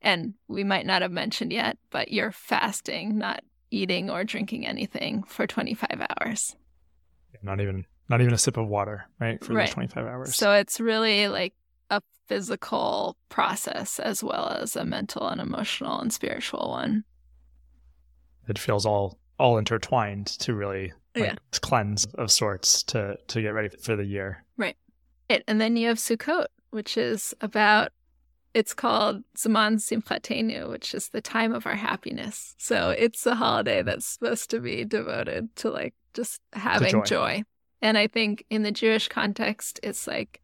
And 0.00 0.34
we 0.48 0.64
might 0.64 0.86
not 0.86 1.02
have 1.02 1.12
mentioned 1.12 1.52
yet, 1.52 1.78
but 1.90 2.10
you're 2.10 2.32
fasting, 2.32 3.18
not 3.18 3.44
eating 3.70 4.10
or 4.10 4.24
drinking 4.24 4.66
anything 4.66 5.22
for 5.22 5.46
25 5.46 6.06
hours 6.20 6.56
not 7.42 7.60
even 7.60 7.84
not 8.08 8.20
even 8.20 8.34
a 8.34 8.38
sip 8.38 8.56
of 8.56 8.68
water, 8.68 9.08
right? 9.20 9.42
For 9.42 9.54
right. 9.54 9.66
those 9.66 9.74
25 9.74 10.06
hours. 10.06 10.34
So 10.34 10.52
it's 10.52 10.80
really 10.80 11.28
like 11.28 11.54
a 11.90 12.02
physical 12.26 13.16
process 13.28 13.98
as 13.98 14.22
well 14.22 14.48
as 14.48 14.76
a 14.76 14.84
mental 14.84 15.28
and 15.28 15.40
emotional 15.40 16.00
and 16.00 16.12
spiritual 16.12 16.70
one. 16.70 17.04
It 18.48 18.58
feels 18.58 18.86
all 18.86 19.18
all 19.38 19.58
intertwined 19.58 20.26
to 20.26 20.54
really 20.54 20.92
like 21.14 21.24
yeah. 21.24 21.34
cleanse 21.60 22.04
of 22.14 22.30
sorts 22.30 22.82
to 22.84 23.16
to 23.28 23.42
get 23.42 23.50
ready 23.50 23.68
for 23.68 23.96
the 23.96 24.04
year. 24.04 24.44
Right. 24.56 24.76
It, 25.28 25.44
and 25.46 25.60
then 25.60 25.76
you 25.76 25.88
have 25.88 25.98
Sukkot, 25.98 26.46
which 26.70 26.96
is 26.96 27.34
about 27.40 27.92
it's 28.54 28.74
called 28.74 29.22
Zaman 29.36 29.76
Simchatenu, 29.76 30.68
which 30.68 30.94
is 30.94 31.08
the 31.08 31.22
time 31.22 31.54
of 31.54 31.66
our 31.66 31.74
happiness. 31.74 32.54
So 32.58 32.90
it's 32.90 33.24
a 33.26 33.34
holiday 33.34 33.82
that's 33.82 34.06
supposed 34.06 34.50
to 34.50 34.60
be 34.60 34.84
devoted 34.84 35.54
to 35.56 35.70
like 35.70 35.94
just 36.12 36.40
having 36.52 36.90
joy. 36.90 37.04
joy. 37.04 37.42
And 37.80 37.96
I 37.96 38.06
think 38.06 38.44
in 38.50 38.62
the 38.62 38.70
Jewish 38.70 39.08
context, 39.08 39.80
it's 39.82 40.06
like 40.06 40.42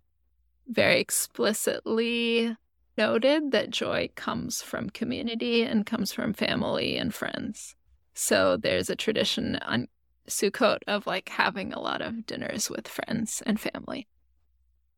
very 0.67 1.01
explicitly 1.01 2.57
noted 2.97 3.53
that 3.53 3.71
joy 3.71 4.11
comes 4.17 4.61
from 4.63 4.91
community 4.91 5.63
and 5.63 5.87
comes 5.87 6.13
from 6.13 6.33
family 6.33 6.97
and 6.97 7.15
friends. 7.15 7.77
So 8.15 8.57
there's 8.57 8.91
a 8.91 8.97
tradition 8.97 9.57
on 9.57 9.87
Sukkot 10.29 10.79
of 10.87 11.07
like 11.07 11.29
having 11.29 11.73
a 11.73 11.81
lot 11.81 12.01
of 12.01 12.27
dinners 12.27 12.71
with 12.71 12.89
friends 12.89 13.43
and 13.47 13.61
family. 13.61 14.07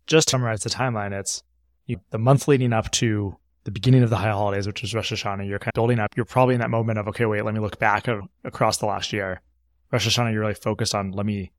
Just 0.07 0.29
to 0.29 0.33
summarize 0.33 0.63
the 0.63 0.71
timeline, 0.71 1.13
it's 1.13 1.43
you, 1.87 2.01
the 2.11 2.19
month 2.19 2.49
leading 2.49 2.73
up 2.73 2.91
to 2.93 3.37
the 3.65 3.71
beginning 3.71 4.03
of 4.03 4.11
the 4.11 4.17
high 4.17 4.31
holidays, 4.31 4.67
which 4.67 4.83
is 4.83 4.95
Rosh 4.95 5.13
Hashanah. 5.13 5.47
You're 5.47 5.59
kind 5.59 5.71
of 5.71 5.75
building 5.75 5.99
up. 5.99 6.17
You're 6.17 6.25
probably 6.25 6.55
in 6.55 6.61
that 6.61 6.71
moment 6.71 6.99
of, 6.99 7.09
okay, 7.09 7.27
wait, 7.27 7.45
let 7.45 7.55
me 7.55 7.61
look 7.61 7.79
back 7.79 8.09
across 8.45 8.79
the 8.79 8.87
last 8.87 9.13
year. 9.13 9.41
Rosh 9.93 10.07
Hashanah, 10.07 10.33
you're 10.33 10.41
really 10.41 10.55
focused 10.55 10.95
on 10.95 11.13
let 11.13 11.27
me 11.27 11.53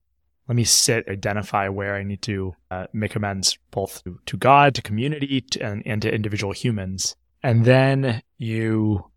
let 0.48 0.56
me 0.56 0.64
sit, 0.64 1.08
identify 1.08 1.70
where 1.70 1.96
I 1.96 2.04
need 2.04 2.22
to 2.24 2.54
uh, 2.72 2.88
make 2.92 3.16
amends 3.16 3.58
both 3.70 4.04
to, 4.04 4.20
to 4.26 4.38
God, 4.38 4.76
to 4.76 4.82
community, 4.82 5.42
to, 5.42 5.64
and, 5.64 5.84
and 5.86 6.02
to 6.02 6.14
individual 6.14 6.52
humans. 6.52 7.16
And 7.44 7.64
then 7.64 8.22
you 8.38 9.10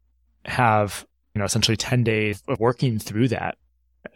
have, 0.44 1.06
you 1.34 1.40
know, 1.40 1.44
essentially 1.44 1.76
10 1.76 2.04
days 2.04 2.42
of 2.46 2.60
working 2.60 2.98
through 2.98 3.28
that 3.28 3.56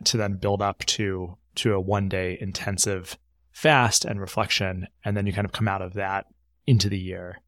to 0.05 0.17
then 0.17 0.35
build 0.35 0.63
up 0.63 0.85
to, 0.87 1.37
to 1.57 1.75
a 1.75 1.81
one 1.81 2.09
day 2.09 2.39
intensive 2.41 3.19
fast 3.53 4.05
and 4.05 4.21
reflection. 4.21 4.87
And 5.05 5.17
then 5.17 5.27
you 5.27 5.33
kind 5.33 5.45
of 5.45 5.53
come 5.53 5.69
out 5.69 5.83
of 5.83 5.95
that 5.95 6.27
into 6.67 6.89
the 6.89 6.99
year. 6.99 7.41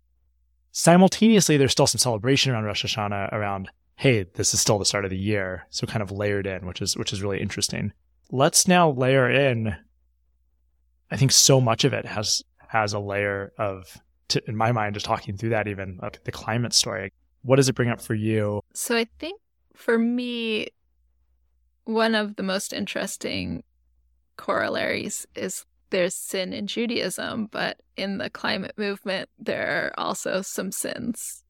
Simultaneously, 0.72 1.56
there's 1.56 1.72
still 1.72 1.86
some 1.86 1.98
celebration 1.98 2.52
around 2.52 2.64
Rosh 2.64 2.84
Hashanah 2.84 3.32
around 3.32 3.70
hey, 4.00 4.24
this 4.32 4.54
is 4.54 4.60
still 4.62 4.78
the 4.78 4.84
start 4.86 5.04
of 5.04 5.10
the 5.10 5.18
year. 5.18 5.66
So 5.68 5.86
kind 5.86 6.02
of 6.02 6.10
layered 6.10 6.46
in, 6.46 6.66
which 6.66 6.80
is 6.80 6.96
which 6.96 7.12
is 7.12 7.22
really 7.22 7.40
interesting. 7.40 7.92
Let's 8.30 8.66
now 8.66 8.90
layer 8.90 9.30
in. 9.30 9.76
I 11.10 11.16
think 11.18 11.32
so 11.32 11.60
much 11.60 11.84
of 11.84 11.92
it 11.92 12.06
has 12.06 12.42
has 12.68 12.94
a 12.94 12.98
layer 12.98 13.52
of, 13.58 14.00
to, 14.28 14.42
in 14.48 14.56
my 14.56 14.72
mind, 14.72 14.94
just 14.94 15.04
talking 15.04 15.36
through 15.36 15.50
that, 15.50 15.68
even 15.68 15.98
like 16.00 16.24
the 16.24 16.32
climate 16.32 16.72
story. 16.72 17.12
What 17.42 17.56
does 17.56 17.68
it 17.68 17.74
bring 17.74 17.90
up 17.90 18.00
for 18.00 18.14
you? 18.14 18.62
So 18.72 18.96
I 18.96 19.06
think 19.18 19.38
for 19.74 19.98
me, 19.98 20.68
one 21.84 22.14
of 22.14 22.36
the 22.36 22.42
most 22.42 22.72
interesting 22.72 23.62
corollaries 24.36 25.26
is 25.34 25.64
there's 25.90 26.14
sin 26.14 26.52
in 26.52 26.66
Judaism, 26.66 27.48
but 27.50 27.80
in 27.96 28.18
the 28.18 28.30
climate 28.30 28.74
movement, 28.76 29.28
there 29.38 29.92
are 29.96 30.00
also 30.00 30.42
some 30.42 30.72
sins. 30.72 31.44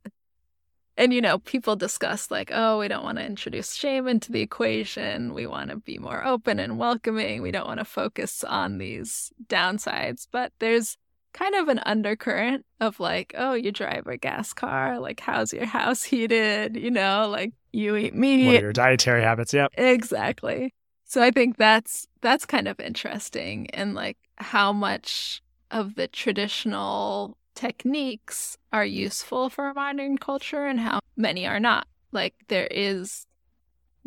And 0.96 1.14
you 1.14 1.22
know 1.22 1.38
people 1.38 1.76
discuss 1.76 2.30
like 2.30 2.50
oh 2.52 2.78
we 2.78 2.88
don't 2.88 3.04
want 3.04 3.16
to 3.16 3.24
introduce 3.24 3.74
shame 3.74 4.06
into 4.06 4.32
the 4.32 4.42
equation. 4.42 5.32
We 5.32 5.46
want 5.46 5.70
to 5.70 5.76
be 5.76 5.98
more 5.98 6.26
open 6.26 6.58
and 6.58 6.78
welcoming. 6.78 7.40
We 7.40 7.52
don't 7.52 7.66
want 7.66 7.78
to 7.80 7.86
focus 7.86 8.44
on 8.44 8.76
these 8.76 9.32
downsides. 9.46 10.26
But 10.30 10.52
there's 10.58 10.98
kind 11.32 11.54
of 11.54 11.68
an 11.68 11.80
undercurrent 11.84 12.64
of 12.80 13.00
like 13.00 13.34
oh 13.36 13.54
you 13.54 13.72
drive 13.72 14.06
a 14.06 14.16
gas 14.16 14.52
car 14.52 14.98
like 14.98 15.20
how's 15.20 15.52
your 15.52 15.66
house 15.66 16.02
heated? 16.02 16.76
You 16.76 16.90
know 16.90 17.28
like 17.30 17.52
you 17.72 17.96
eat 17.96 18.14
meat 18.14 18.46
what 18.46 18.56
are 18.56 18.60
your 18.60 18.72
dietary 18.72 19.22
habits 19.22 19.54
yep. 19.54 19.72
Exactly. 19.76 20.74
So 21.04 21.22
i 21.22 21.30
think 21.30 21.56
that's 21.56 22.06
that's 22.20 22.46
kind 22.46 22.68
of 22.68 22.78
interesting 22.80 23.68
and 23.70 23.94
like 23.94 24.18
how 24.36 24.72
much 24.72 25.42
of 25.70 25.94
the 25.94 26.08
traditional 26.08 27.36
techniques 27.54 28.56
are 28.72 28.84
useful 28.84 29.50
for 29.50 29.72
modern 29.74 30.18
culture 30.18 30.66
and 30.66 30.80
how 30.80 31.00
many 31.16 31.46
are 31.46 31.60
not. 31.60 31.86
Like 32.12 32.34
there 32.48 32.66
is 32.70 33.26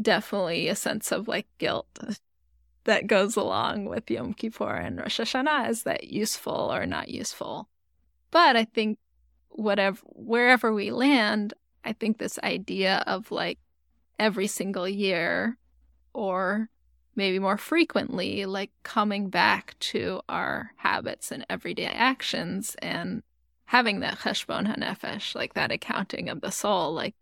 definitely 0.01 0.67
a 0.67 0.75
sense 0.75 1.11
of 1.11 1.27
like 1.27 1.47
guilt 1.59 1.87
that 2.85 3.07
goes 3.07 3.35
along 3.35 3.85
with 3.85 4.09
Yom 4.09 4.33
Kippur 4.33 4.75
and 4.75 4.99
Rosh 4.99 5.19
Hashanah. 5.19 5.69
Is 5.69 5.83
that 5.83 6.05
useful 6.05 6.71
or 6.73 6.85
not 6.85 7.09
useful? 7.09 7.69
But 8.31 8.55
I 8.55 8.65
think 8.65 8.99
whatever 9.49 9.99
wherever 10.05 10.73
we 10.73 10.91
land, 10.91 11.53
I 11.85 11.93
think 11.93 12.17
this 12.17 12.39
idea 12.43 13.03
of 13.07 13.31
like 13.31 13.59
every 14.19 14.47
single 14.47 14.87
year 14.87 15.57
or 16.13 16.69
maybe 17.15 17.39
more 17.39 17.57
frequently, 17.57 18.45
like 18.45 18.71
coming 18.83 19.29
back 19.29 19.77
to 19.79 20.21
our 20.27 20.71
habits 20.77 21.31
and 21.31 21.45
everyday 21.49 21.85
actions 21.85 22.75
and 22.79 23.23
having 23.65 23.99
that 24.01 24.19
cheshbon 24.19 24.67
hanefesh, 24.67 25.35
like 25.35 25.53
that 25.53 25.71
accounting 25.71 26.29
of 26.29 26.41
the 26.41 26.51
soul, 26.51 26.93
like 26.93 27.15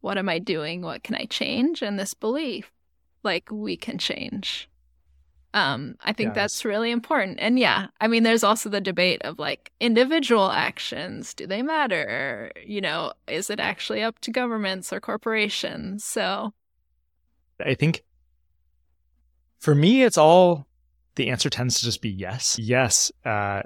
what 0.00 0.16
am 0.16 0.28
I 0.28 0.38
doing? 0.38 0.82
What 0.82 1.02
can 1.02 1.14
I 1.14 1.26
change? 1.26 1.82
And 1.82 1.98
this 1.98 2.14
belief, 2.14 2.72
like 3.22 3.48
we 3.50 3.76
can 3.76 3.98
change. 3.98 4.69
Um, 5.52 5.96
I 6.02 6.12
think 6.12 6.28
yes. 6.28 6.34
that's 6.34 6.64
really 6.64 6.90
important. 6.90 7.38
And 7.40 7.58
yeah, 7.58 7.88
I 8.00 8.06
mean, 8.06 8.22
there's 8.22 8.44
also 8.44 8.68
the 8.68 8.80
debate 8.80 9.20
of 9.22 9.38
like 9.38 9.72
individual 9.80 10.50
actions. 10.50 11.34
Do 11.34 11.46
they 11.46 11.62
matter? 11.62 12.52
You 12.64 12.80
know, 12.80 13.12
is 13.26 13.50
it 13.50 13.58
actually 13.58 14.02
up 14.02 14.20
to 14.20 14.30
governments 14.30 14.92
or 14.92 15.00
corporations? 15.00 16.04
So 16.04 16.52
I 17.64 17.74
think 17.74 18.02
for 19.58 19.74
me, 19.74 20.04
it's 20.04 20.18
all 20.18 20.66
the 21.16 21.30
answer 21.30 21.50
tends 21.50 21.78
to 21.80 21.84
just 21.84 22.00
be 22.00 22.10
yes. 22.10 22.58
Yes. 22.58 23.10
Uh, 23.24 23.62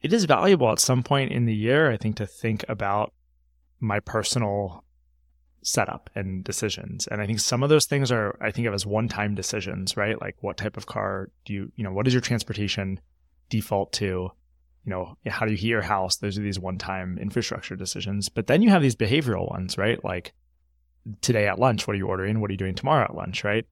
it 0.00 0.12
is 0.12 0.24
valuable 0.24 0.70
at 0.72 0.80
some 0.80 1.02
point 1.02 1.30
in 1.30 1.46
the 1.46 1.54
year, 1.54 1.90
I 1.90 1.96
think, 1.96 2.16
to 2.16 2.26
think 2.26 2.64
about 2.68 3.12
my 3.80 4.00
personal 4.00 4.84
setup 5.62 6.10
and 6.14 6.44
decisions. 6.44 7.06
And 7.06 7.20
I 7.20 7.26
think 7.26 7.40
some 7.40 7.62
of 7.62 7.68
those 7.68 7.86
things 7.86 8.10
are, 8.10 8.36
I 8.40 8.50
think 8.50 8.66
of 8.66 8.74
as 8.74 8.84
one 8.84 9.08
time 9.08 9.34
decisions, 9.34 9.96
right? 9.96 10.20
Like 10.20 10.36
what 10.40 10.56
type 10.56 10.76
of 10.76 10.86
car 10.86 11.30
do 11.44 11.52
you, 11.52 11.72
you 11.76 11.84
know, 11.84 11.92
what 11.92 12.06
is 12.06 12.14
your 12.14 12.20
transportation 12.20 13.00
default 13.48 13.92
to? 13.94 14.30
You 14.84 14.90
know, 14.90 15.16
how 15.26 15.46
do 15.46 15.52
you 15.52 15.58
heat 15.58 15.68
your 15.68 15.82
house? 15.82 16.16
Those 16.16 16.38
are 16.38 16.42
these 16.42 16.58
one 16.58 16.78
time 16.78 17.16
infrastructure 17.18 17.76
decisions. 17.76 18.28
But 18.28 18.48
then 18.48 18.62
you 18.62 18.70
have 18.70 18.82
these 18.82 18.96
behavioral 18.96 19.48
ones, 19.48 19.78
right? 19.78 20.02
Like 20.04 20.32
today 21.20 21.46
at 21.46 21.58
lunch, 21.58 21.86
what 21.86 21.94
are 21.94 21.98
you 21.98 22.08
ordering? 22.08 22.40
What 22.40 22.50
are 22.50 22.54
you 22.54 22.58
doing 22.58 22.74
tomorrow 22.74 23.04
at 23.04 23.14
lunch, 23.14 23.44
right? 23.44 23.64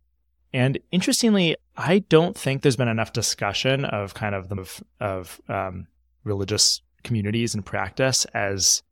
And 0.53 0.79
interestingly, 0.91 1.57
I 1.77 2.01
don't 2.01 2.37
think 2.37 2.63
there's 2.63 2.77
been 2.77 2.89
enough 2.89 3.13
discussion 3.13 3.85
of 3.85 4.15
kind 4.15 4.35
of 4.35 4.49
the 4.49 4.83
of 5.01 5.41
um, 5.49 5.87
religious 6.25 6.83
communities 7.03 7.55
and 7.55 7.65
practice 7.65 8.25
as 8.35 8.83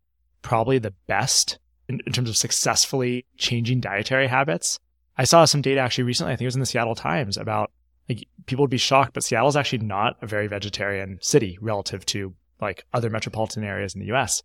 probably 0.43 0.79
the 0.79 0.95
best 1.07 1.59
in, 1.89 2.01
in 2.07 2.13
terms 2.13 2.29
of 2.29 2.37
successfully 2.37 3.25
changing 3.37 3.81
dietary 3.81 4.27
habits. 4.27 4.79
I 5.17 5.25
saw 5.25 5.45
some 5.45 5.63
data 5.63 5.81
actually 5.81 6.05
recently. 6.05 6.33
I 6.33 6.37
think 6.37 6.43
it 6.43 6.49
was 6.49 6.57
in 6.57 6.61
the 6.61 6.67
Seattle 6.67 6.95
Times 6.95 7.37
about 7.37 7.71
like 8.09 8.27
people 8.47 8.63
would 8.63 8.71
be 8.71 8.79
shocked, 8.79 9.15
but 9.15 9.25
Seattle 9.25 9.49
is 9.49 9.57
actually 9.57 9.81
not 9.81 10.17
a 10.23 10.27
very 10.27 10.47
vegetarian 10.47 11.19
city 11.21 11.59
relative 11.61 12.07
to 12.07 12.35
like 12.61 12.85
other 12.95 13.11
metropolitan 13.11 13.65
areas 13.65 13.95
in 13.95 14.01
the 14.01 14.07
U.S. 14.07 14.43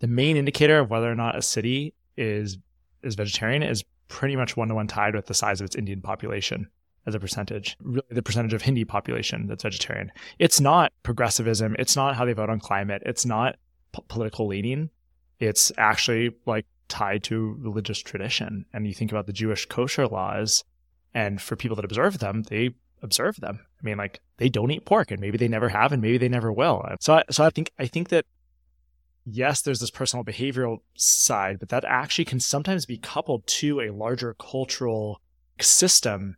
The 0.00 0.06
main 0.06 0.36
indicator 0.36 0.78
of 0.78 0.90
whether 0.90 1.10
or 1.10 1.14
not 1.14 1.36
a 1.36 1.42
city 1.42 1.94
is 2.16 2.58
is 3.02 3.14
vegetarian 3.14 3.62
is 3.62 3.84
pretty 4.08 4.36
much 4.36 4.56
one 4.56 4.68
to 4.68 4.74
one 4.74 4.86
tied 4.86 5.14
with 5.14 5.26
the 5.26 5.34
size 5.34 5.60
of 5.60 5.66
its 5.66 5.76
Indian 5.76 6.00
population 6.00 6.68
as 7.06 7.14
a 7.14 7.20
percentage, 7.20 7.76
really 7.82 8.06
the 8.10 8.22
percentage 8.22 8.54
of 8.54 8.62
Hindi 8.62 8.84
population 8.84 9.46
that's 9.46 9.62
vegetarian. 9.62 10.10
It's 10.38 10.60
not 10.60 10.92
progressivism. 11.02 11.76
It's 11.78 11.96
not 11.96 12.16
how 12.16 12.24
they 12.24 12.32
vote 12.32 12.48
on 12.48 12.60
climate. 12.60 13.02
It's 13.04 13.26
not 13.26 13.56
p- 13.92 14.02
political 14.08 14.46
leaning. 14.46 14.90
It's 15.38 15.70
actually 15.76 16.30
like 16.46 16.64
tied 16.88 17.22
to 17.24 17.56
religious 17.60 17.98
tradition. 17.98 18.66
And 18.72 18.86
you 18.86 18.94
think 18.94 19.10
about 19.10 19.26
the 19.26 19.32
Jewish 19.32 19.66
kosher 19.66 20.06
laws, 20.06 20.64
and 21.12 21.40
for 21.40 21.56
people 21.56 21.76
that 21.76 21.84
observe 21.84 22.18
them, 22.18 22.42
they 22.44 22.70
observe 23.02 23.36
them. 23.36 23.60
I 23.80 23.84
mean, 23.84 23.98
like 23.98 24.20
they 24.38 24.48
don't 24.48 24.70
eat 24.70 24.84
pork, 24.84 25.10
and 25.10 25.20
maybe 25.20 25.38
they 25.38 25.48
never 25.48 25.68
have, 25.68 25.92
and 25.92 26.02
maybe 26.02 26.18
they 26.18 26.28
never 26.28 26.52
will. 26.52 26.84
So, 27.00 27.14
I, 27.14 27.24
so 27.30 27.44
I 27.44 27.50
think 27.50 27.70
I 27.78 27.86
think 27.86 28.08
that 28.08 28.26
yes, 29.24 29.62
there's 29.62 29.80
this 29.80 29.90
personal 29.90 30.24
behavioral 30.24 30.78
side, 30.94 31.58
but 31.58 31.68
that 31.70 31.84
actually 31.84 32.24
can 32.24 32.40
sometimes 32.40 32.86
be 32.86 32.98
coupled 32.98 33.46
to 33.46 33.80
a 33.80 33.90
larger 33.90 34.34
cultural 34.34 35.20
system 35.60 36.36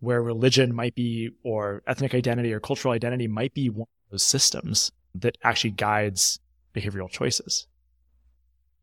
where 0.00 0.22
religion 0.22 0.74
might 0.74 0.94
be, 0.94 1.30
or 1.42 1.82
ethnic 1.86 2.14
identity 2.14 2.52
or 2.52 2.60
cultural 2.60 2.92
identity 2.92 3.26
might 3.26 3.54
be 3.54 3.70
one 3.70 3.88
of 4.06 4.10
those 4.10 4.22
systems 4.22 4.90
that 5.14 5.38
actually 5.42 5.70
guides 5.70 6.40
behavioral 6.74 7.08
choices. 7.08 7.66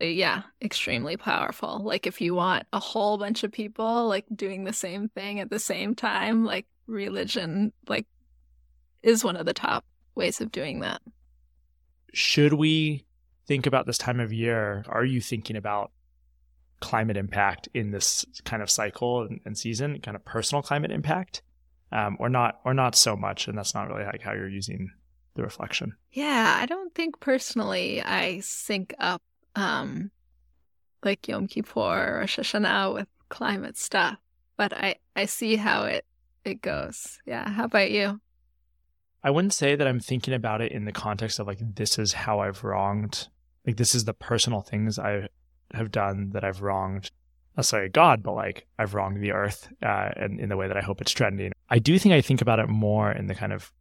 Uh, 0.02 0.06
yeah, 0.06 0.42
extremely 0.60 1.16
powerful. 1.16 1.80
Like 1.82 2.06
if 2.06 2.20
you 2.20 2.34
want 2.34 2.66
a 2.72 2.80
whole 2.80 3.18
bunch 3.18 3.44
of 3.44 3.52
people 3.52 4.08
like 4.08 4.26
doing 4.34 4.64
the 4.64 4.72
same 4.72 5.08
thing 5.08 5.38
at 5.38 5.50
the 5.50 5.58
same 5.58 5.94
time, 5.94 6.44
like 6.44 6.66
religion 6.86 7.72
like 7.88 8.06
is 9.02 9.22
one 9.22 9.36
of 9.36 9.46
the 9.46 9.54
top 9.54 9.84
ways 10.14 10.40
of 10.40 10.50
doing 10.50 10.80
that. 10.80 11.00
Should 12.12 12.54
we 12.54 13.04
think 13.46 13.66
about 13.66 13.86
this 13.86 13.98
time 13.98 14.18
of 14.20 14.32
year? 14.32 14.84
Are 14.88 15.04
you 15.04 15.20
thinking 15.20 15.56
about 15.56 15.92
climate 16.80 17.16
impact 17.16 17.68
in 17.72 17.92
this 17.92 18.24
kind 18.44 18.62
of 18.62 18.70
cycle 18.70 19.22
and, 19.22 19.40
and 19.44 19.56
season, 19.56 20.00
kind 20.00 20.16
of 20.16 20.24
personal 20.24 20.62
climate 20.62 20.90
impact, 20.90 21.42
um, 21.92 22.16
or 22.18 22.28
not, 22.28 22.60
or 22.64 22.74
not 22.74 22.96
so 22.96 23.16
much? 23.16 23.48
And 23.48 23.56
that's 23.56 23.74
not 23.74 23.88
really 23.88 24.04
like 24.04 24.20
how 24.20 24.32
you're 24.32 24.48
using 24.48 24.90
the 25.34 25.42
reflection. 25.42 25.94
Yeah, 26.10 26.58
I 26.60 26.66
don't 26.66 26.94
think 26.94 27.20
personally 27.20 28.02
I 28.02 28.40
sync 28.40 28.94
up 28.98 29.22
um, 29.54 30.10
like 31.04 31.28
Yom 31.28 31.46
Kippur 31.46 31.80
or 31.80 32.18
Rosh 32.20 32.38
Hashanah 32.38 32.94
with 32.94 33.08
climate 33.28 33.76
stuff, 33.76 34.18
but 34.56 34.72
I 34.72 34.96
I 35.16 35.26
see 35.26 35.56
how 35.56 35.84
it 35.84 36.04
it 36.44 36.60
goes. 36.60 37.18
Yeah. 37.26 37.48
How 37.48 37.64
about 37.64 37.90
you? 37.90 38.20
I 39.24 39.30
wouldn't 39.30 39.52
say 39.52 39.76
that 39.76 39.86
I'm 39.86 40.00
thinking 40.00 40.34
about 40.34 40.60
it 40.60 40.72
in 40.72 40.84
the 40.84 40.92
context 40.92 41.38
of 41.38 41.46
like 41.46 41.58
this 41.60 41.98
is 41.98 42.12
how 42.12 42.40
I've 42.40 42.64
wronged, 42.64 43.28
like 43.66 43.76
this 43.76 43.94
is 43.94 44.04
the 44.04 44.14
personal 44.14 44.62
things 44.62 44.98
I 44.98 45.28
have 45.74 45.90
done 45.92 46.30
that 46.30 46.44
I've 46.44 46.62
wronged. 46.62 47.10
Sorry, 47.60 47.88
God, 47.88 48.22
but 48.22 48.32
like 48.32 48.66
I've 48.78 48.94
wronged 48.94 49.22
the 49.22 49.32
earth, 49.32 49.68
uh, 49.82 50.10
and 50.16 50.40
in 50.40 50.48
the 50.48 50.56
way 50.56 50.68
that 50.68 50.76
I 50.76 50.80
hope 50.80 51.00
it's 51.00 51.12
trending. 51.12 51.52
I 51.68 51.78
do 51.78 51.98
think 51.98 52.14
I 52.14 52.20
think 52.20 52.40
about 52.40 52.58
it 52.58 52.68
more 52.68 53.12
in 53.12 53.26
the 53.26 53.34
kind 53.34 53.52
of 53.52 53.72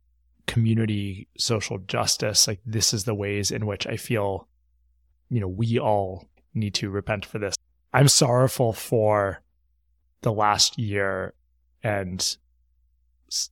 community 0.45 1.27
social 1.38 1.79
justice. 1.79 2.47
Like 2.47 2.60
this 2.65 2.93
is 2.93 3.05
the 3.05 3.15
ways 3.15 3.49
in 3.49 3.65
which 3.65 3.88
I 3.88 3.95
feel 3.95 4.47
you 5.32 5.39
know, 5.39 5.48
we 5.48 5.80
all 5.80 6.28
need 6.54 6.74
to 6.76 6.89
repent 6.89 7.26
for 7.26 7.39
this. 7.39 7.56
I'm 7.94 8.10
sorrowful 8.10 8.74
for 8.74 9.41
the 10.22 10.32
last 10.32 10.78
year 10.78 11.34
and 11.82 12.38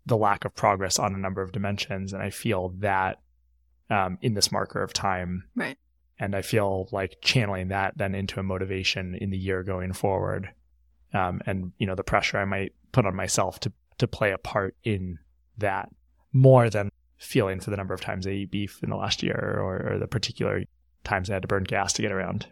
the 0.05 0.17
lack 0.17 0.43
of 0.45 0.53
progress 0.53 0.99
on 0.99 1.15
a 1.15 1.17
number 1.17 1.41
of 1.41 1.53
dimensions. 1.53 2.13
And 2.13 2.21
I 2.21 2.29
feel 2.29 2.73
that 2.79 3.21
um, 3.89 4.17
in 4.21 4.33
this 4.33 4.51
marker 4.51 4.83
of 4.83 4.93
time. 4.93 5.45
Right. 5.55 5.77
And 6.19 6.35
I 6.35 6.41
feel 6.41 6.89
like 6.91 7.19
channeling 7.21 7.69
that 7.69 7.97
then 7.97 8.13
into 8.13 8.41
a 8.41 8.43
motivation 8.43 9.15
in 9.15 9.29
the 9.29 9.37
year 9.37 9.63
going 9.63 9.93
forward. 9.93 10.49
Um, 11.13 11.41
and, 11.45 11.71
you 11.77 11.87
know, 11.87 11.95
the 11.95 12.03
pressure 12.03 12.37
I 12.37 12.45
might 12.45 12.73
put 12.91 13.05
on 13.05 13.15
myself 13.15 13.59
to, 13.61 13.71
to 13.99 14.07
play 14.07 14.31
a 14.31 14.37
part 14.37 14.75
in 14.83 15.17
that 15.57 15.89
more 16.33 16.69
than 16.69 16.89
feeling 17.17 17.61
for 17.61 17.69
the 17.71 17.77
number 17.77 17.93
of 17.93 18.01
times 18.01 18.27
I 18.27 18.31
eat 18.31 18.51
beef 18.51 18.81
in 18.83 18.89
the 18.89 18.95
last 18.95 19.23
year 19.23 19.57
or, 19.59 19.93
or 19.93 19.97
the 19.97 20.07
particular 20.07 20.63
times 21.03 21.29
I 21.29 21.33
had 21.33 21.41
to 21.43 21.47
burn 21.47 21.63
gas 21.63 21.93
to 21.93 22.01
get 22.01 22.11
around. 22.11 22.47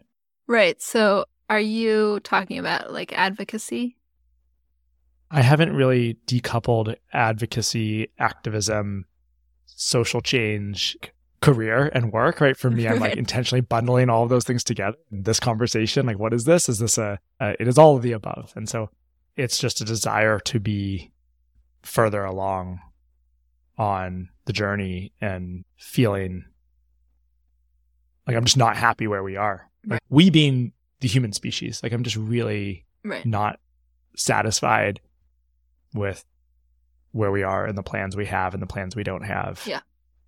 Right. 0.47 0.81
So 0.81 1.25
are 1.49 1.60
you 1.60 2.19
talking 2.21 2.57
about 2.57 2.91
like 2.91 3.13
advocacy? 3.13 3.97
I 5.29 5.41
haven't 5.41 5.75
really 5.75 6.17
decoupled 6.25 6.95
advocacy, 7.12 8.10
activism, 8.17 9.05
social 9.65 10.21
change, 10.21 10.97
career, 11.41 11.91
and 11.93 12.12
work. 12.12 12.39
Right. 12.39 12.57
For 12.57 12.69
me, 12.69 12.88
I'm 12.88 12.99
like 12.99 13.15
intentionally 13.17 13.62
bundling 13.62 14.10
all 14.10 14.23
of 14.23 14.29
those 14.29 14.45
things 14.45 14.63
together. 14.63 14.97
In 15.12 15.23
this 15.23 15.39
conversation, 15.39 16.05
like, 16.05 16.19
what 16.19 16.33
is 16.33 16.45
this? 16.45 16.69
Is 16.69 16.79
this 16.79 16.97
a, 16.97 17.19
a, 17.39 17.62
it 17.62 17.67
is 17.67 17.77
all 17.77 17.95
of 17.95 18.01
the 18.01 18.13
above. 18.13 18.53
And 18.55 18.69
so 18.69 18.89
it's 19.36 19.57
just 19.57 19.81
a 19.81 19.86
desire 19.86 20.39
to 20.39 20.60
be 20.60 21.12
further 21.83 22.23
along 22.23 22.79
on 23.77 24.29
the 24.45 24.53
journey 24.53 25.13
and 25.21 25.63
feeling 25.77 26.45
like 28.28 28.36
I'm 28.36 28.44
just 28.44 28.58
not 28.58 28.76
happy 28.78 29.08
where 29.08 29.24
we 29.24 29.38
are. 29.38 29.70
Like 29.86 30.02
we 30.10 30.30
being 30.30 30.74
the 31.00 31.08
human 31.08 31.32
species, 31.32 31.82
like 31.82 31.94
I'm 31.94 32.04
just 32.04 32.18
really 32.18 32.86
right. 33.04 33.26
not 33.26 33.60
satisfied 34.16 35.00
with 35.94 36.26
where 37.12 37.32
we 37.32 37.44
are 37.44 37.66
and 37.66 37.78
the 37.78 37.84
plans 37.84 38.16
we 38.16 38.26
have 38.26 38.54
and 38.54 38.62
the 38.62 38.68
plans 38.68 38.96
we 38.96 39.04
don't 39.04 39.24
have. 39.24 39.63
Yeah. 39.66 39.80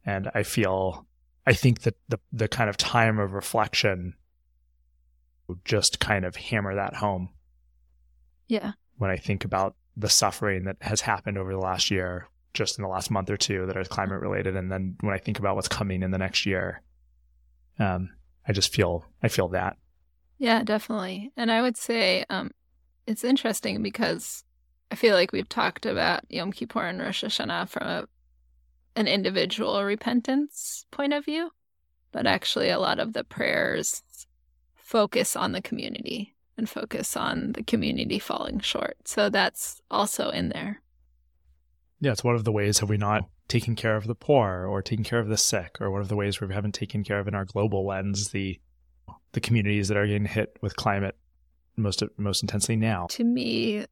And 0.06 0.32
I 0.34 0.44
feel 0.44 1.06
I 1.46 1.54
think 1.54 1.82
that 1.82 1.96
the 2.08 2.20
the 2.32 2.48
kind 2.48 2.70
of 2.70 2.78
time 2.78 3.20
of 3.20 3.34
reflection 3.34 4.16
just 5.66 6.00
kind 6.00 6.26
of 6.26 6.36
hammer 6.36 6.76
that 6.76 6.96
home. 6.96 7.30
Yeah. 8.48 8.74
When 8.98 9.10
I 9.10 9.18
think 9.18 9.46
about 9.46 9.76
the 9.98 10.10
suffering 10.10 10.66
that 10.66 10.78
has 10.82 11.02
happened 11.02 11.38
over 11.38 11.52
the 11.52 11.60
last 11.60 11.92
year, 11.92 12.28
just 12.54 12.78
in 12.78 12.84
the 12.84 12.90
last 12.90 13.12
month 13.12 13.30
or 13.30 13.38
two 13.38 13.66
that 13.66 13.78
is 13.78 13.88
climate 13.88 14.22
related 14.22 14.56
and 14.56 14.72
then 14.72 14.96
when 15.02 15.14
I 15.14 15.18
think 15.18 15.38
about 15.40 15.56
what's 15.56 15.68
coming 15.68 16.02
in 16.02 16.12
the 16.12 16.18
next 16.18 16.46
year, 16.46 16.82
um, 17.80 18.10
I 18.48 18.52
just 18.52 18.74
feel 18.74 19.06
I 19.24 19.28
feel 19.28 19.48
that. 19.50 19.78
Yeah, 20.38 20.64
definitely. 20.64 21.32
And 21.36 21.52
I 21.52 21.62
would 21.62 21.78
say 21.78 22.26
um, 22.30 22.52
it's 23.06 23.24
interesting 23.24 23.82
because 23.82 24.44
I 24.92 24.96
feel 24.96 25.16
like 25.16 25.32
we've 25.32 25.50
talked 25.50 25.86
about 25.86 26.24
Yom 26.30 26.52
Kippur 26.52 26.86
and 26.86 27.00
Rosh 27.00 27.24
Hashanah 27.24 27.70
from 27.70 27.88
a, 27.88 28.08
an 28.96 29.08
individual 29.08 29.84
repentance 29.84 30.86
point 30.92 31.14
of 31.14 31.26
view, 31.26 31.52
but 32.12 32.26
actually 32.26 32.70
a 32.70 32.80
lot 32.80 33.00
of 33.00 33.14
the 33.14 33.24
prayers 33.24 34.02
focus 34.76 35.36
on 35.36 35.52
the 35.52 35.62
community 35.62 36.36
and 36.58 36.70
focus 36.70 37.16
on 37.16 37.52
the 37.54 37.64
community 37.64 38.20
falling 38.20 38.60
short. 38.60 38.98
So 39.06 39.30
that's 39.30 39.82
also 39.92 40.30
in 40.30 40.50
there. 40.50 40.82
Yeah, 42.02 42.12
it's 42.12 42.24
one 42.24 42.36
of 42.36 42.46
the 42.46 42.52
ways 42.52 42.80
have 42.80 42.90
we 42.90 42.98
not 42.98 43.24
taking 43.50 43.76
care 43.76 43.98
of 43.98 44.08
the 44.08 44.16
poor 44.16 44.66
or 44.66 44.82
taking 44.82 45.04
care 45.04 45.20
of 45.20 45.28
the 45.28 45.38
sick 45.38 45.78
or 45.82 45.92
one 45.92 46.02
of 46.02 46.08
the 46.08 46.16
ways 46.16 46.40
where 46.40 46.48
we 46.48 46.54
haven't 46.54 46.76
taken 46.76 47.04
care 47.04 47.20
of 47.20 47.28
in 47.28 47.36
our 47.36 47.46
global 47.46 47.86
lens 47.86 48.30
the 48.30 48.60
the 49.34 49.42
communities 49.42 49.90
that 49.90 49.98
are 49.98 50.08
getting 50.08 50.26
hit 50.26 50.58
with 50.62 50.76
climate 50.76 51.16
most 51.76 52.04
most 52.18 52.42
intensely 52.42 52.76
now. 52.76 53.08
To 53.10 53.24
me, 53.24 53.86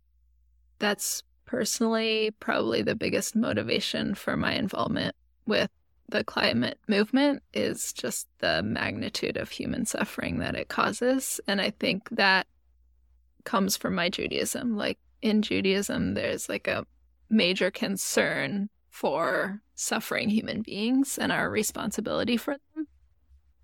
that's 0.79 1.23
personally 1.45 2.31
probably 2.39 2.81
the 2.81 2.95
biggest 2.95 3.35
motivation 3.35 4.13
for 4.13 4.37
my 4.37 4.53
involvement 4.53 5.15
with 5.45 5.69
the 6.09 6.23
climate 6.23 6.79
movement 6.87 7.41
is 7.53 7.93
just 7.93 8.27
the 8.39 8.61
magnitude 8.63 9.37
of 9.37 9.49
human 9.49 9.85
suffering 9.85 10.39
that 10.39 10.55
it 10.55 10.69
causes 10.69 11.39
and 11.47 11.59
I 11.59 11.71
think 11.71 12.09
that 12.11 12.47
comes 13.43 13.75
from 13.77 13.95
my 13.95 14.09
Judaism. 14.09 14.77
Like 14.77 14.99
in 15.21 15.41
Judaism 15.41 16.13
there's 16.13 16.47
like 16.47 16.67
a 16.67 16.85
major 17.29 17.71
concern 17.71 18.69
for 18.97 19.61
suffering 19.75 20.27
human 20.27 20.63
beings 20.63 21.19
and 21.19 21.31
our 21.31 21.51
responsibility 21.51 22.35
for 22.35 22.55
them. 22.73 22.87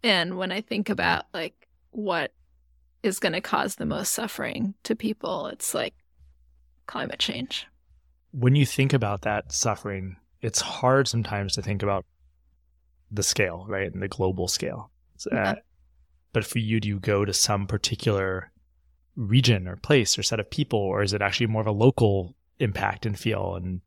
And 0.04 0.38
when 0.38 0.52
I 0.52 0.62
think 0.62 0.92
about 0.92 1.26
like 1.34 1.68
what 1.90 2.32
is 3.02 3.18
going 3.18 3.34
to 3.34 3.42
cause 3.42 3.76
the 3.76 3.86
most 3.88 4.14
suffering 4.14 4.76
to 4.84 4.96
people, 4.96 5.48
it's 5.48 5.74
like 5.74 5.96
climate 6.86 7.18
change. 7.18 7.66
When 8.32 8.56
you 8.56 8.64
think 8.64 8.94
about 8.94 9.24
that 9.24 9.52
suffering, 9.52 10.18
it's 10.44 10.62
hard 10.62 11.08
sometimes 11.08 11.56
to 11.56 11.64
think 11.64 11.82
about 11.82 12.06
the 13.10 13.24
scale, 13.24 13.66
right? 13.68 13.92
And 13.92 14.04
the 14.04 14.08
global 14.08 14.48
scale. 14.48 14.92
Yeah. 15.32 15.50
Uh, 15.50 15.56
but 16.32 16.46
for 16.46 16.60
you, 16.60 16.80
do 16.80 16.88
you 16.88 17.00
go 17.00 17.26
to 17.26 17.34
some 17.34 17.66
particular 17.66 18.52
region 19.16 19.68
or 19.68 19.78
place 19.78 20.16
or 20.16 20.22
set 20.22 20.40
of 20.40 20.52
people, 20.52 20.78
or 20.78 21.02
is 21.02 21.12
it 21.12 21.24
actually 21.24 21.48
more 21.48 21.62
of 21.62 21.68
a 21.68 21.72
local 21.72 22.36
impact 22.60 23.08
and 23.08 23.18
feel? 23.18 23.56
And, 23.56 23.82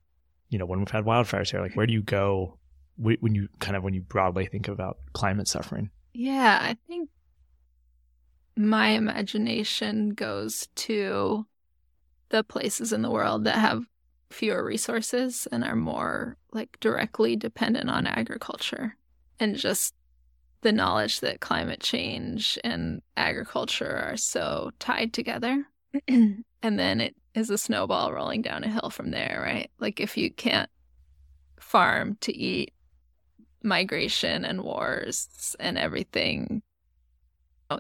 you 0.48 0.58
know, 0.58 0.66
when 0.66 0.78
we've 0.78 0.90
had 0.90 1.04
wildfires 1.04 1.50
here, 1.50 1.60
like 1.60 1.74
where 1.74 1.86
do 1.86 1.92
you 1.92 2.02
go 2.02 2.58
when 2.96 3.34
you 3.34 3.48
kind 3.58 3.76
of, 3.76 3.82
when 3.82 3.94
you 3.94 4.00
broadly 4.00 4.46
think 4.46 4.68
about 4.68 4.98
climate 5.12 5.48
suffering? 5.48 5.90
Yeah, 6.14 6.58
I 6.60 6.76
think 6.88 7.10
my 8.56 8.88
imagination 8.88 10.10
goes 10.10 10.68
to 10.76 11.46
the 12.30 12.42
places 12.42 12.92
in 12.92 13.02
the 13.02 13.10
world 13.10 13.44
that 13.44 13.56
have 13.56 13.84
fewer 14.30 14.64
resources 14.64 15.46
and 15.52 15.62
are 15.62 15.76
more 15.76 16.36
like 16.52 16.78
directly 16.80 17.36
dependent 17.36 17.88
on 17.88 18.06
agriculture 18.06 18.96
and 19.38 19.56
just 19.56 19.94
the 20.62 20.72
knowledge 20.72 21.20
that 21.20 21.40
climate 21.40 21.80
change 21.80 22.58
and 22.64 23.02
agriculture 23.16 24.04
are 24.10 24.16
so 24.16 24.70
tied 24.78 25.12
together. 25.12 25.64
and 26.08 26.44
then 26.62 27.00
it 27.00 27.14
is 27.36 27.50
a 27.50 27.58
snowball 27.58 28.12
rolling 28.12 28.42
down 28.42 28.64
a 28.64 28.68
hill 28.68 28.90
from 28.90 29.10
there, 29.10 29.40
right? 29.44 29.70
Like 29.78 30.00
if 30.00 30.16
you 30.16 30.30
can't 30.30 30.70
farm 31.60 32.16
to 32.22 32.36
eat, 32.36 32.72
migration 33.62 34.44
and 34.44 34.62
wars 34.62 35.56
and 35.58 35.76
everything, 35.76 36.62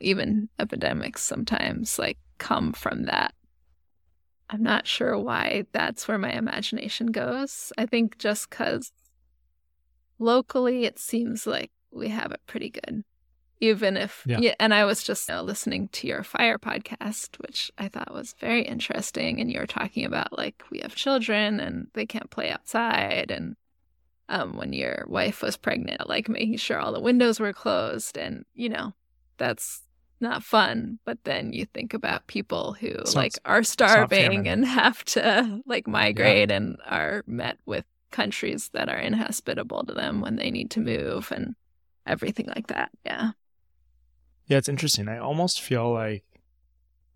even 0.00 0.48
epidemics 0.58 1.22
sometimes 1.22 1.98
like 1.98 2.18
come 2.38 2.72
from 2.72 3.04
that. 3.04 3.32
I'm 4.50 4.62
not 4.62 4.86
sure 4.86 5.18
why 5.18 5.64
that's 5.72 6.06
where 6.06 6.18
my 6.18 6.32
imagination 6.32 7.08
goes. 7.08 7.72
I 7.78 7.86
think 7.86 8.18
just 8.18 8.50
because 8.50 8.92
locally 10.18 10.84
it 10.84 10.98
seems 10.98 11.46
like 11.46 11.70
we 11.90 12.08
have 12.08 12.32
it 12.32 12.40
pretty 12.46 12.70
good. 12.70 13.04
Even 13.60 13.96
if, 13.96 14.22
yeah. 14.26 14.38
yeah 14.38 14.54
and 14.60 14.74
I 14.74 14.84
was 14.84 15.02
just 15.02 15.28
you 15.28 15.34
know, 15.34 15.42
listening 15.42 15.88
to 15.88 16.06
your 16.06 16.22
fire 16.22 16.58
podcast, 16.58 17.38
which 17.38 17.70
I 17.78 17.88
thought 17.88 18.12
was 18.12 18.34
very 18.38 18.62
interesting. 18.62 19.40
And 19.40 19.50
you 19.50 19.58
were 19.58 19.66
talking 19.66 20.04
about 20.04 20.36
like 20.36 20.62
we 20.70 20.80
have 20.80 20.94
children 20.94 21.58
and 21.60 21.88
they 21.94 22.06
can't 22.06 22.30
play 22.30 22.50
outside. 22.50 23.30
And 23.30 23.56
um, 24.28 24.56
when 24.56 24.72
your 24.72 25.06
wife 25.08 25.42
was 25.42 25.56
pregnant, 25.56 26.08
like 26.08 26.28
making 26.28 26.58
sure 26.58 26.78
all 26.78 26.92
the 26.92 27.00
windows 27.00 27.40
were 27.40 27.52
closed. 27.52 28.18
And, 28.18 28.44
you 28.54 28.68
know, 28.68 28.92
that's 29.38 29.82
not 30.20 30.42
fun. 30.42 30.98
But 31.04 31.24
then 31.24 31.52
you 31.52 31.66
think 31.66 31.94
about 31.94 32.26
people 32.26 32.74
who 32.74 32.94
like 33.14 33.34
are 33.44 33.62
starving 33.62 34.48
and 34.48 34.66
have 34.66 35.04
to 35.06 35.60
like 35.66 35.86
migrate 35.86 36.50
yeah. 36.50 36.56
and 36.56 36.76
are 36.86 37.22
met 37.26 37.58
with 37.66 37.84
countries 38.10 38.70
that 38.72 38.88
are 38.88 38.98
inhospitable 38.98 39.84
to 39.84 39.94
them 39.94 40.20
when 40.20 40.36
they 40.36 40.50
need 40.50 40.70
to 40.70 40.80
move 40.80 41.32
and 41.32 41.54
everything 42.06 42.46
like 42.54 42.68
that. 42.68 42.90
Yeah. 43.04 43.32
Yeah, 44.46 44.58
it's 44.58 44.68
interesting. 44.68 45.08
I 45.08 45.18
almost 45.18 45.60
feel 45.60 45.92
like 45.92 46.24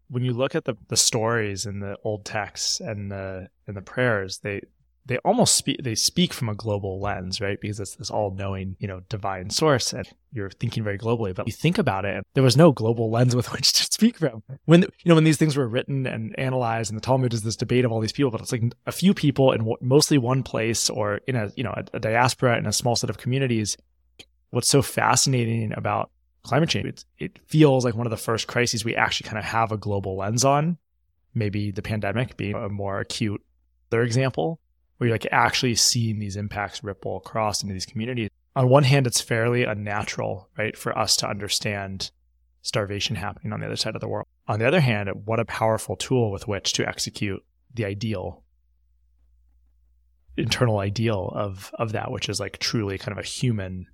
when 0.09 0.25
you 0.25 0.33
look 0.33 0.55
at 0.55 0.65
the, 0.65 0.77
the 0.89 0.97
stories 0.97 1.67
in 1.67 1.81
the 1.81 1.97
old 2.03 2.25
texts 2.25 2.81
and 2.81 3.11
the 3.11 3.49
and 3.67 3.77
the 3.77 3.83
prayers, 3.83 4.39
they 4.39 4.63
they 5.07 5.19
almost 5.19 5.55
speak 5.55 5.83
they 5.83 5.95
speak 5.95 6.33
from 6.33 6.49
a 6.49 6.55
global 6.55 7.01
lens, 7.01 7.41
right? 7.41 7.61
Because 7.61 7.81
it's 7.81 7.95
this 7.95 8.11
all 8.11 8.33
knowing, 8.33 8.77
you 8.81 8.89
know, 8.89 9.01
divine 9.09 9.51
source 9.51 9.93
and 9.93 10.09
you're 10.33 10.51
thinking 10.51 10.83
very 10.83 10.99
globally. 10.99 11.35
But 11.35 11.47
you 11.47 11.53
think 11.53 11.79
about 11.79 12.05
it, 12.05 12.25
there 12.35 12.43
was 12.43 12.57
no 12.57 12.73
global 12.73 13.11
lens 13.11 13.35
with 13.37 13.53
which 13.53 13.73
to 13.75 13.85
speak 13.85 14.19
from. 14.19 14.43
When 14.65 14.83
you 14.83 14.89
know 15.07 15.15
when 15.15 15.25
these 15.25 15.37
things 15.37 15.57
were 15.57 15.69
written 15.69 16.07
and 16.07 16.37
analyzed, 16.39 16.91
and 16.91 16.97
the 16.97 17.05
Talmud 17.05 17.33
is 17.33 17.43
this 17.43 17.57
debate 17.57 17.85
of 17.85 17.93
all 17.93 18.01
these 18.01 18.13
people, 18.13 18.31
but 18.33 18.41
it's 18.41 18.53
like 18.53 18.63
a 18.87 18.93
few 18.93 19.15
people 19.15 19.53
in 19.53 19.69
mostly 19.81 20.19
one 20.19 20.43
place 20.43 20.91
or 20.91 21.21
in 21.29 21.37
a 21.37 21.53
you 21.57 21.63
know 21.63 21.75
a, 21.77 21.85
a 21.97 22.01
diaspora 22.01 22.59
in 22.59 22.67
a 22.67 22.73
small 22.73 22.97
set 22.97 23.11
of 23.11 23.19
communities. 23.19 23.77
What's 24.51 24.69
so 24.69 24.83
fascinating 24.83 25.73
about 25.77 26.11
climate 26.43 26.69
change? 26.69 26.87
It, 26.87 27.05
it 27.19 27.39
feels 27.47 27.85
like 27.85 27.95
one 27.95 28.07
of 28.07 28.11
the 28.11 28.17
first 28.17 28.47
crises 28.47 28.85
we 28.85 28.95
actually 28.95 29.29
kind 29.29 29.39
of 29.39 29.45
have 29.45 29.73
a 29.73 29.77
global 29.77 30.17
lens 30.17 30.45
on. 30.45 30.79
Maybe 31.35 31.71
the 31.71 31.83
pandemic 31.83 32.37
being 32.37 32.55
a 32.55 32.69
more 32.69 33.01
acute 33.01 33.43
other 33.91 34.03
example 34.03 34.61
where 34.97 35.09
you're 35.09 35.15
like 35.15 35.27
actually 35.33 35.75
seeing 35.75 36.19
these 36.19 36.37
impacts 36.37 36.85
ripple 36.85 37.17
across 37.17 37.63
into 37.63 37.73
these 37.73 37.87
communities. 37.87 38.31
On 38.57 38.69
one 38.69 38.85
hand, 38.85 39.07
it's 39.07 39.21
fairly 39.21 39.65
unnatural, 39.65 40.49
right, 40.59 40.77
for 40.77 40.97
us 40.99 41.17
to 41.19 41.29
understand 41.29 42.11
starvation 42.63 43.17
happening 43.17 43.53
on 43.53 43.61
the 43.61 43.67
other 43.67 43.77
side 43.77 43.95
of 43.95 44.01
the 44.01 44.09
world. 44.09 44.27
On 44.49 44.59
the 44.59 44.67
other 44.67 44.81
hand, 44.81 45.09
what 45.25 45.41
a 45.41 45.45
powerful 45.45 45.97
tool 45.97 46.31
with 46.31 46.47
which 46.47 46.73
to 46.75 46.87
execute 46.87 47.43
the 47.73 47.85
ideal 47.85 48.43
internal 50.37 50.79
ideal 50.79 51.31
of 51.35 51.71
of 51.75 51.93
that 51.93 52.11
which 52.11 52.29
is 52.29 52.41
like 52.41 52.59
truly 52.59 52.97
kind 52.97 53.13
of 53.13 53.23
a 53.23 53.27
human 53.27 53.87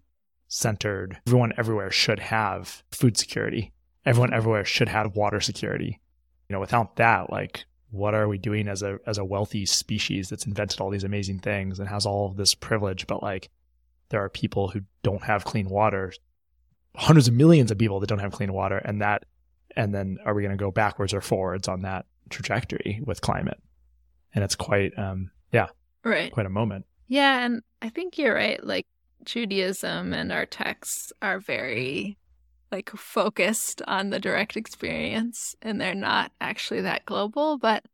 centered. 0.49 1.19
Everyone 1.27 1.53
everywhere 1.57 1.91
should 1.91 2.19
have 2.19 2.83
food 2.91 3.17
security. 3.17 3.73
Everyone 4.05 4.33
everywhere 4.33 4.65
should 4.65 4.89
have 4.89 5.17
water 5.17 5.41
security. 5.41 6.01
You 6.49 6.55
know 6.55 6.61
without 6.61 6.97
that 6.97 7.31
like 7.31 7.65
what 7.91 8.15
are 8.15 8.29
we 8.29 8.39
doing 8.39 8.69
as 8.69 8.83
a 8.83 8.99
as 9.07 9.19
a 9.19 9.25
wealthy 9.25 9.67
species 9.67 10.29
that's 10.29 10.47
invented 10.47 10.81
all 10.81 10.91
these 10.91 11.05
amazing 11.05 11.41
things 11.41 11.79
and 11.79 11.89
has 11.89 12.07
all 12.07 12.27
of 12.27 12.37
this 12.37 12.55
privilege? 12.55 13.07
But 13.07 13.23
like 13.23 13.49
there 14.11 14.23
are 14.23 14.29
people 14.29 14.69
who 14.69 14.83
don't 15.03 15.23
have 15.23 15.45
clean 15.45 15.69
water 15.69 16.13
hundreds 16.95 17.29
of 17.29 17.35
millions 17.35 17.71
of 17.71 17.79
people 17.79 18.01
that 18.01 18.07
don't 18.07 18.21
have 18.21 18.33
clean 18.33 18.53
water 18.53 18.79
and 18.79 19.03
that 19.03 19.25
and 19.77 19.95
then 19.95 20.19
are 20.25 20.33
we 20.33 20.43
going 20.43 20.57
to 20.57 20.63
go 20.63 20.71
backwards 20.71 21.13
or 21.13 21.21
forwards 21.21 21.69
on 21.69 21.83
that 21.83 22.07
trajectory 22.31 23.01
with 23.05 23.21
climate? 23.21 23.61
And 24.35 24.43
it's 24.43 24.57
quite 24.57 24.97
um 24.99 25.31
yeah 25.53 25.67
right. 26.05 26.33
quite 26.33 26.47
a 26.47 26.51
moment. 26.51 26.87
Yeah 27.09 27.45
and 27.45 27.63
i 27.83 27.89
think 27.89 28.19
you're 28.19 28.35
right 28.35 28.65
like 28.65 28.87
judaism 29.25 30.13
and 30.13 30.33
our 30.33 30.47
texts 30.47 31.13
are 31.21 31.39
very 31.39 32.17
like 32.71 32.91
focused 32.91 33.83
on 33.87 34.11
the 34.11 34.21
direct 34.21 34.57
experience 34.57 35.57
and 35.63 35.81
they're 35.81 35.95
not 35.95 36.33
actually 36.41 36.81
that 36.81 37.05
global 37.07 37.59
but 37.59 37.85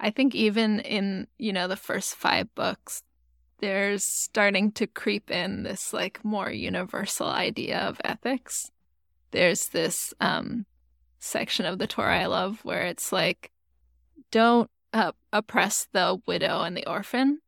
i 0.00 0.10
think 0.10 0.34
even 0.34 0.80
in 0.80 1.26
you 1.38 1.52
know 1.52 1.68
the 1.68 1.76
first 1.76 2.14
5 2.14 2.54
books 2.54 3.02
there's 3.62 4.02
starting 4.02 4.72
to 4.72 4.88
creep 4.88 5.30
in 5.30 5.62
this 5.62 5.92
like 5.92 6.22
more 6.24 6.50
universal 6.50 7.28
idea 7.28 7.78
of 7.78 8.00
ethics. 8.04 8.72
There's 9.30 9.68
this 9.68 10.12
um 10.20 10.66
section 11.20 11.64
of 11.64 11.78
the 11.78 11.86
torah 11.86 12.18
i 12.18 12.26
love 12.26 12.58
where 12.64 12.82
it's 12.82 13.12
like 13.12 13.52
don't 14.32 14.68
uh, 14.92 15.12
oppress 15.32 15.86
the 15.92 16.20
widow 16.26 16.62
and 16.62 16.76
the 16.76 16.84
orphan 16.88 17.38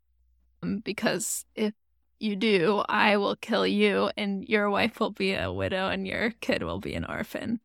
um, 0.62 0.78
because 0.78 1.44
if 1.56 1.74
you 2.18 2.36
do, 2.36 2.82
I 2.88 3.16
will 3.16 3.36
kill 3.36 3.66
you, 3.66 4.10
and 4.16 4.48
your 4.48 4.70
wife 4.70 5.00
will 5.00 5.10
be 5.10 5.34
a 5.34 5.52
widow, 5.52 5.88
and 5.88 6.06
your 6.06 6.30
kid 6.40 6.62
will 6.62 6.80
be 6.80 6.94
an 6.94 7.04
orphan. 7.04 7.60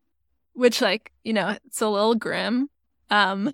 Which, 0.53 0.81
like, 0.81 1.11
you 1.23 1.33
know, 1.33 1.55
it's 1.65 1.81
a 1.81 1.87
little 1.87 2.15
grim. 2.15 2.69
Um, 3.09 3.53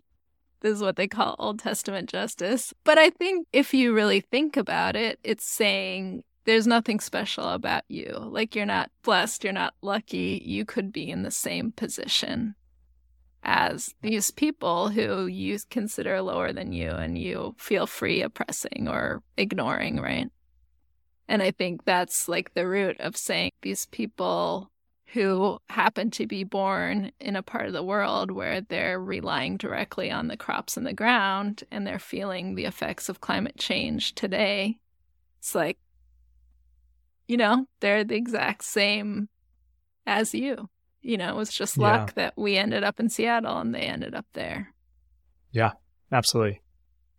this 0.61 0.73
is 0.73 0.81
what 0.81 0.95
they 0.95 1.07
call 1.07 1.35
Old 1.37 1.59
Testament 1.59 2.09
justice. 2.09 2.73
But 2.83 2.97
I 2.97 3.09
think 3.11 3.47
if 3.53 3.73
you 3.73 3.93
really 3.93 4.21
think 4.21 4.57
about 4.57 4.95
it, 4.95 5.19
it's 5.23 5.45
saying 5.45 6.23
there's 6.45 6.65
nothing 6.67 6.99
special 6.99 7.49
about 7.49 7.83
you. 7.87 8.17
Like, 8.19 8.55
you're 8.55 8.65
not 8.65 8.89
blessed, 9.03 9.43
you're 9.43 9.53
not 9.53 9.75
lucky. 9.81 10.41
You 10.43 10.65
could 10.65 10.91
be 10.91 11.09
in 11.09 11.23
the 11.23 11.31
same 11.31 11.71
position 11.71 12.55
as 13.43 13.93
these 14.01 14.31
people 14.31 14.89
who 14.89 15.27
you 15.27 15.57
consider 15.69 16.19
lower 16.21 16.51
than 16.51 16.71
you 16.71 16.89
and 16.89 17.17
you 17.17 17.53
feel 17.59 17.85
free 17.85 18.23
oppressing 18.23 18.87
or 18.89 19.21
ignoring, 19.37 20.01
right? 20.01 20.31
And 21.27 21.41
I 21.41 21.51
think 21.51 21.85
that's 21.85 22.27
like 22.27 22.53
the 22.53 22.67
root 22.67 22.99
of 22.99 23.17
saying 23.17 23.51
these 23.61 23.85
people 23.87 24.71
who 25.13 25.57
happen 25.69 26.11
to 26.11 26.27
be 26.27 26.43
born 26.43 27.11
in 27.19 27.35
a 27.35 27.41
part 27.41 27.67
of 27.67 27.73
the 27.73 27.83
world 27.83 28.31
where 28.31 28.61
they're 28.61 28.99
relying 28.99 29.55
directly 29.57 30.11
on 30.11 30.27
the 30.27 30.37
crops 30.37 30.77
in 30.77 30.83
the 30.83 30.93
ground 30.93 31.63
and 31.71 31.87
they're 31.87 31.99
feeling 31.99 32.55
the 32.55 32.65
effects 32.65 33.07
of 33.07 33.21
climate 33.21 33.57
change 33.57 34.13
today. 34.13 34.77
It's 35.39 35.55
like, 35.55 35.77
you 37.27 37.37
know, 37.37 37.65
they're 37.79 38.03
the 38.03 38.15
exact 38.15 38.63
same 38.65 39.29
as 40.05 40.33
you. 40.35 40.69
You 41.01 41.17
know, 41.17 41.29
it 41.29 41.35
was 41.35 41.51
just 41.51 41.77
luck 41.77 42.09
yeah. 42.09 42.23
that 42.23 42.33
we 42.35 42.57
ended 42.57 42.83
up 42.83 42.99
in 42.99 43.09
Seattle 43.09 43.59
and 43.59 43.73
they 43.73 43.81
ended 43.81 44.15
up 44.15 44.25
there. 44.33 44.73
Yeah, 45.51 45.71
absolutely. 46.11 46.61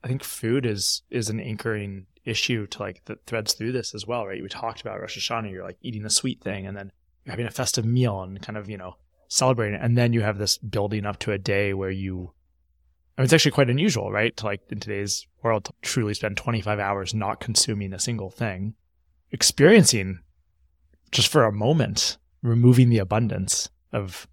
I 0.05 0.09
think 0.09 0.23
food 0.23 0.67
is 0.67 1.03
is 1.09 1.31
an 1.31 1.41
anchoring 1.41 2.07
issue 2.27 2.67
to 2.67 2.83
like 2.83 3.03
that 3.07 3.25
threads 3.27 3.55
through 3.55 3.73
this 3.73 3.95
as 3.95 4.07
well, 4.07 4.27
right? 4.27 4.43
We 4.43 4.49
talked 4.49 4.81
about 4.81 5.01
Rosh 5.01 5.17
Hashanah, 5.17 5.51
you're 5.51 5.65
like 5.65 5.79
eating 5.81 6.03
the 6.03 6.11
sweet 6.11 6.43
thing 6.43 6.67
and 6.67 6.77
then 6.77 6.93
you're 7.25 7.33
having 7.33 7.47
a 7.47 7.51
festive 7.51 7.85
meal 7.85 8.21
and 8.23 8.43
kind 8.43 8.59
of, 8.59 8.69
you 8.69 8.77
know, 8.77 8.97
celebrating 9.29 9.77
it. 9.77 9.83
And 9.83 9.97
then 9.97 10.13
you 10.13 10.23
have 10.23 10.39
this 10.39 10.59
building 10.59 11.07
up 11.07 11.19
to 11.21 11.33
a 11.33 11.39
day 11.39 11.73
where 11.73 11.91
you, 11.91 12.33
I 13.17 13.23
mean, 13.23 13.25
it's 13.25 13.33
actually 13.33 13.53
quite 13.53 13.71
unusual, 13.71 14.11
right? 14.13 14.37
To 14.37 14.45
like 14.45 14.61
in 14.71 14.81
today's 14.81 15.27
world 15.43 15.65
to 15.67 15.73
truly 15.83 16.15
spend 16.15 16.37
25 16.37 16.79
hours 16.79 17.15
not 17.15 17.41
consuming 17.41 17.93
a 17.93 17.99
single 17.99 18.31
thing, 18.31 18.75
experiencing 19.31 20.19
just 21.13 21.29
for 21.29 21.45
a 21.45 21.53
moment, 21.53 22.19
removing 22.43 22.91
the 22.91 22.99
abundance 22.99 23.69
of, 23.93 24.27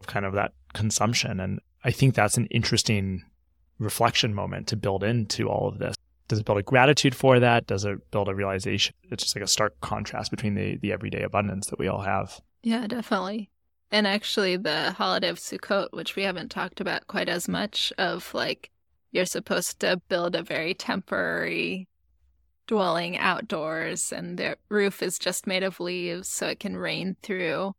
of 0.00 0.06
kind 0.06 0.26
of 0.26 0.34
that 0.34 0.52
consumption. 0.74 1.40
And 1.40 1.60
I 1.84 1.92
think 1.92 2.14
that's 2.14 2.36
an 2.36 2.46
interesting 2.46 3.24
reflection 3.78 4.34
moment 4.34 4.66
to 4.68 4.76
build 4.76 5.04
into 5.04 5.48
all 5.48 5.68
of 5.68 5.78
this. 5.78 5.94
Does 6.28 6.40
it 6.40 6.46
build 6.46 6.58
a 6.58 6.62
gratitude 6.62 7.14
for 7.14 7.38
that? 7.40 7.66
Does 7.66 7.84
it 7.84 8.10
build 8.10 8.28
a 8.28 8.34
realization? 8.34 8.94
It's 9.04 9.22
just 9.22 9.36
like 9.36 9.44
a 9.44 9.48
stark 9.48 9.80
contrast 9.80 10.30
between 10.30 10.54
the, 10.54 10.76
the 10.76 10.92
everyday 10.92 11.22
abundance 11.22 11.68
that 11.68 11.78
we 11.78 11.88
all 11.88 12.02
have. 12.02 12.40
Yeah, 12.62 12.86
definitely. 12.86 13.50
And 13.92 14.06
actually, 14.06 14.56
the 14.56 14.92
holiday 14.92 15.28
of 15.28 15.38
Sukkot, 15.38 15.88
which 15.92 16.16
we 16.16 16.24
haven't 16.24 16.50
talked 16.50 16.80
about 16.80 17.06
quite 17.06 17.28
as 17.28 17.48
much, 17.48 17.92
of 17.98 18.34
like 18.34 18.70
you're 19.12 19.24
supposed 19.24 19.78
to 19.80 20.00
build 20.08 20.34
a 20.34 20.42
very 20.42 20.74
temporary 20.74 21.88
dwelling 22.66 23.16
outdoors, 23.16 24.12
and 24.12 24.38
the 24.38 24.56
roof 24.68 25.02
is 25.02 25.18
just 25.18 25.46
made 25.46 25.62
of 25.62 25.78
leaves 25.78 26.28
so 26.28 26.48
it 26.48 26.58
can 26.58 26.76
rain 26.76 27.16
through. 27.22 27.74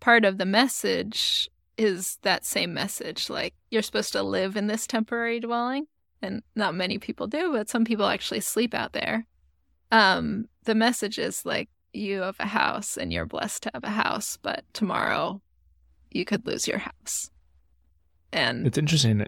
Part 0.00 0.24
of 0.24 0.38
the 0.38 0.46
message 0.46 1.50
is 1.76 2.18
that 2.22 2.44
same 2.44 2.74
message 2.74 3.30
like 3.30 3.54
you're 3.70 3.82
supposed 3.82 4.12
to 4.12 4.22
live 4.22 4.56
in 4.56 4.66
this 4.66 4.86
temporary 4.86 5.40
dwelling, 5.40 5.86
and 6.22 6.42
not 6.54 6.74
many 6.74 6.98
people 6.98 7.26
do, 7.26 7.52
but 7.52 7.68
some 7.68 7.84
people 7.84 8.06
actually 8.06 8.40
sleep 8.40 8.74
out 8.74 8.92
there. 8.92 9.26
Um, 9.92 10.46
the 10.64 10.74
message 10.74 11.18
is 11.18 11.44
like 11.44 11.68
you 11.92 12.22
have 12.22 12.36
a 12.38 12.46
house 12.46 12.96
and 12.96 13.12
you're 13.12 13.26
blessed 13.26 13.64
to 13.64 13.70
have 13.74 13.84
a 13.84 13.90
house, 13.90 14.38
but 14.40 14.64
tomorrow 14.72 15.40
you 16.10 16.24
could 16.24 16.46
lose 16.46 16.68
your 16.68 16.78
house. 16.78 17.30
And 18.32 18.66
it's 18.66 18.78
interesting 18.78 19.26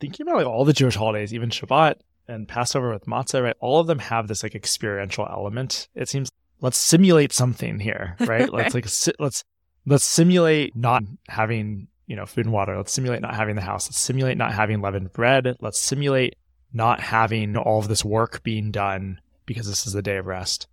thinking 0.00 0.26
about 0.26 0.36
like 0.36 0.46
all 0.46 0.64
the 0.64 0.72
Jewish 0.72 0.96
holidays, 0.96 1.32
even 1.32 1.50
Shabbat 1.50 1.96
and 2.28 2.46
Passover 2.48 2.90
with 2.92 3.06
matzah, 3.06 3.42
right? 3.42 3.56
All 3.60 3.80
of 3.80 3.86
them 3.86 3.98
have 3.98 4.28
this 4.28 4.42
like 4.42 4.54
experiential 4.54 5.26
element. 5.30 5.88
It 5.94 6.08
seems 6.08 6.30
let's 6.60 6.78
simulate 6.78 7.32
something 7.32 7.78
here, 7.78 8.16
right? 8.20 8.52
let's 8.52 8.74
like 8.74 8.88
si- 8.88 9.14
let's 9.18 9.44
let's 9.86 10.04
simulate 10.04 10.76
not 10.76 11.02
having 11.28 11.88
you 12.06 12.16
know 12.16 12.26
food 12.26 12.46
and 12.46 12.52
water. 12.52 12.76
Let's 12.76 12.92
simulate 12.92 13.22
not 13.22 13.34
having 13.34 13.56
the 13.56 13.62
house. 13.62 13.88
Let's 13.88 13.98
simulate 13.98 14.36
not 14.36 14.52
having 14.52 14.80
leavened 14.80 15.12
bread. 15.12 15.56
Let's 15.60 15.80
simulate 15.80 16.36
not 16.72 17.00
having 17.00 17.56
all 17.56 17.78
of 17.78 17.88
this 17.88 18.04
work 18.04 18.42
being 18.42 18.70
done 18.70 19.20
because 19.46 19.66
this 19.66 19.86
is 19.86 19.92
the 19.92 20.02
day 20.02 20.16
of 20.16 20.26
rest. 20.26 20.66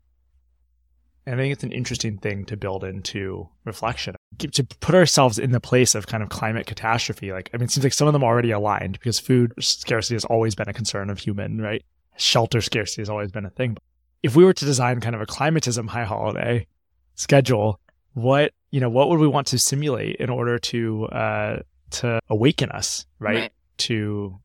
And 1.26 1.36
I 1.36 1.38
think 1.38 1.54
it's 1.54 1.64
an 1.64 1.72
interesting 1.72 2.18
thing 2.18 2.46
to 2.46 2.58
build 2.58 2.84
into 2.84 3.48
reflection, 3.64 4.16
to 4.40 4.64
put 4.80 4.96
ourselves 4.96 5.38
in 5.38 5.52
the 5.52 5.60
place 5.60 5.94
of 5.94 6.08
kind 6.08 6.24
of 6.24 6.30
climate 6.30 6.66
catastrophe. 6.66 7.32
Like, 7.32 7.52
I 7.54 7.58
mean, 7.58 7.66
it 7.66 7.72
seems 7.72 7.84
like 7.84 7.94
some 7.94 8.08
of 8.08 8.14
them 8.14 8.24
already 8.24 8.50
aligned 8.50 8.94
because 8.94 9.20
food 9.20 9.54
scarcity 9.60 10.16
has 10.16 10.26
always 10.26 10.56
been 10.56 10.68
a 10.68 10.74
concern 10.74 11.12
of 11.12 11.20
human, 11.20 11.62
right? 11.62 11.86
Shelter 12.18 12.60
scarcity 12.60 13.02
has 13.02 13.10
always 13.10 13.32
been 13.32 13.46
a 13.46 13.52
thing. 13.52 13.76
But 13.76 13.84
if 14.24 14.36
we 14.36 14.44
were 14.44 14.54
to 14.54 14.66
design 14.66 15.00
kind 15.00 15.14
of 15.14 15.22
a 15.22 15.28
climatism 15.28 15.90
high 15.90 16.06
holiday 16.06 16.66
schedule, 17.14 17.80
what, 18.14 18.52
you 18.72 18.80
know, 18.80 18.90
what 18.90 19.10
would 19.10 19.20
we 19.20 19.28
want 19.28 19.48
to 19.48 19.60
simulate 19.60 20.16
in 20.18 20.30
order 20.30 20.58
to, 20.58 21.06
uh, 21.06 21.60
to 21.92 22.20
awaken 22.30 22.70
us, 22.72 23.06
right? 23.20 23.36
right. 23.36 23.54
To, 23.78 24.40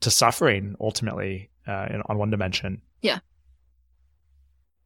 to 0.00 0.10
suffering 0.10 0.76
ultimately, 0.80 1.50
uh, 1.66 1.86
in, 1.90 2.02
on 2.06 2.18
one 2.18 2.30
dimension. 2.30 2.82
Yeah. 3.02 3.18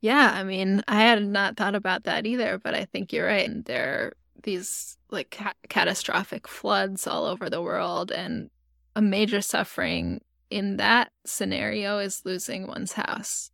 Yeah, 0.00 0.32
I 0.34 0.42
mean, 0.42 0.82
I 0.88 1.02
had 1.02 1.24
not 1.24 1.56
thought 1.56 1.76
about 1.76 2.04
that 2.04 2.26
either, 2.26 2.58
but 2.58 2.74
I 2.74 2.86
think 2.86 3.12
you're 3.12 3.26
right. 3.26 3.48
And 3.48 3.64
there 3.64 3.84
are 3.84 4.16
these 4.42 4.98
like 5.10 5.30
ca- 5.30 5.54
catastrophic 5.68 6.48
floods 6.48 7.06
all 7.06 7.26
over 7.26 7.48
the 7.48 7.62
world, 7.62 8.10
and 8.10 8.50
a 8.96 9.00
major 9.00 9.40
suffering 9.40 10.20
in 10.50 10.76
that 10.78 11.12
scenario 11.24 11.98
is 11.98 12.22
losing 12.24 12.66
one's 12.66 12.92
house. 12.92 13.52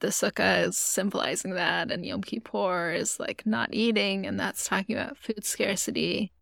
The 0.00 0.08
sukkah 0.08 0.68
is 0.68 0.76
symbolizing 0.76 1.54
that, 1.54 1.90
and 1.90 2.04
Yom 2.04 2.22
Kippur 2.22 2.92
is 2.92 3.18
like 3.18 3.44
not 3.46 3.70
eating, 3.72 4.26
and 4.26 4.38
that's 4.38 4.66
talking 4.66 4.96
about 4.96 5.16
food 5.16 5.44
scarcity. 5.44 6.32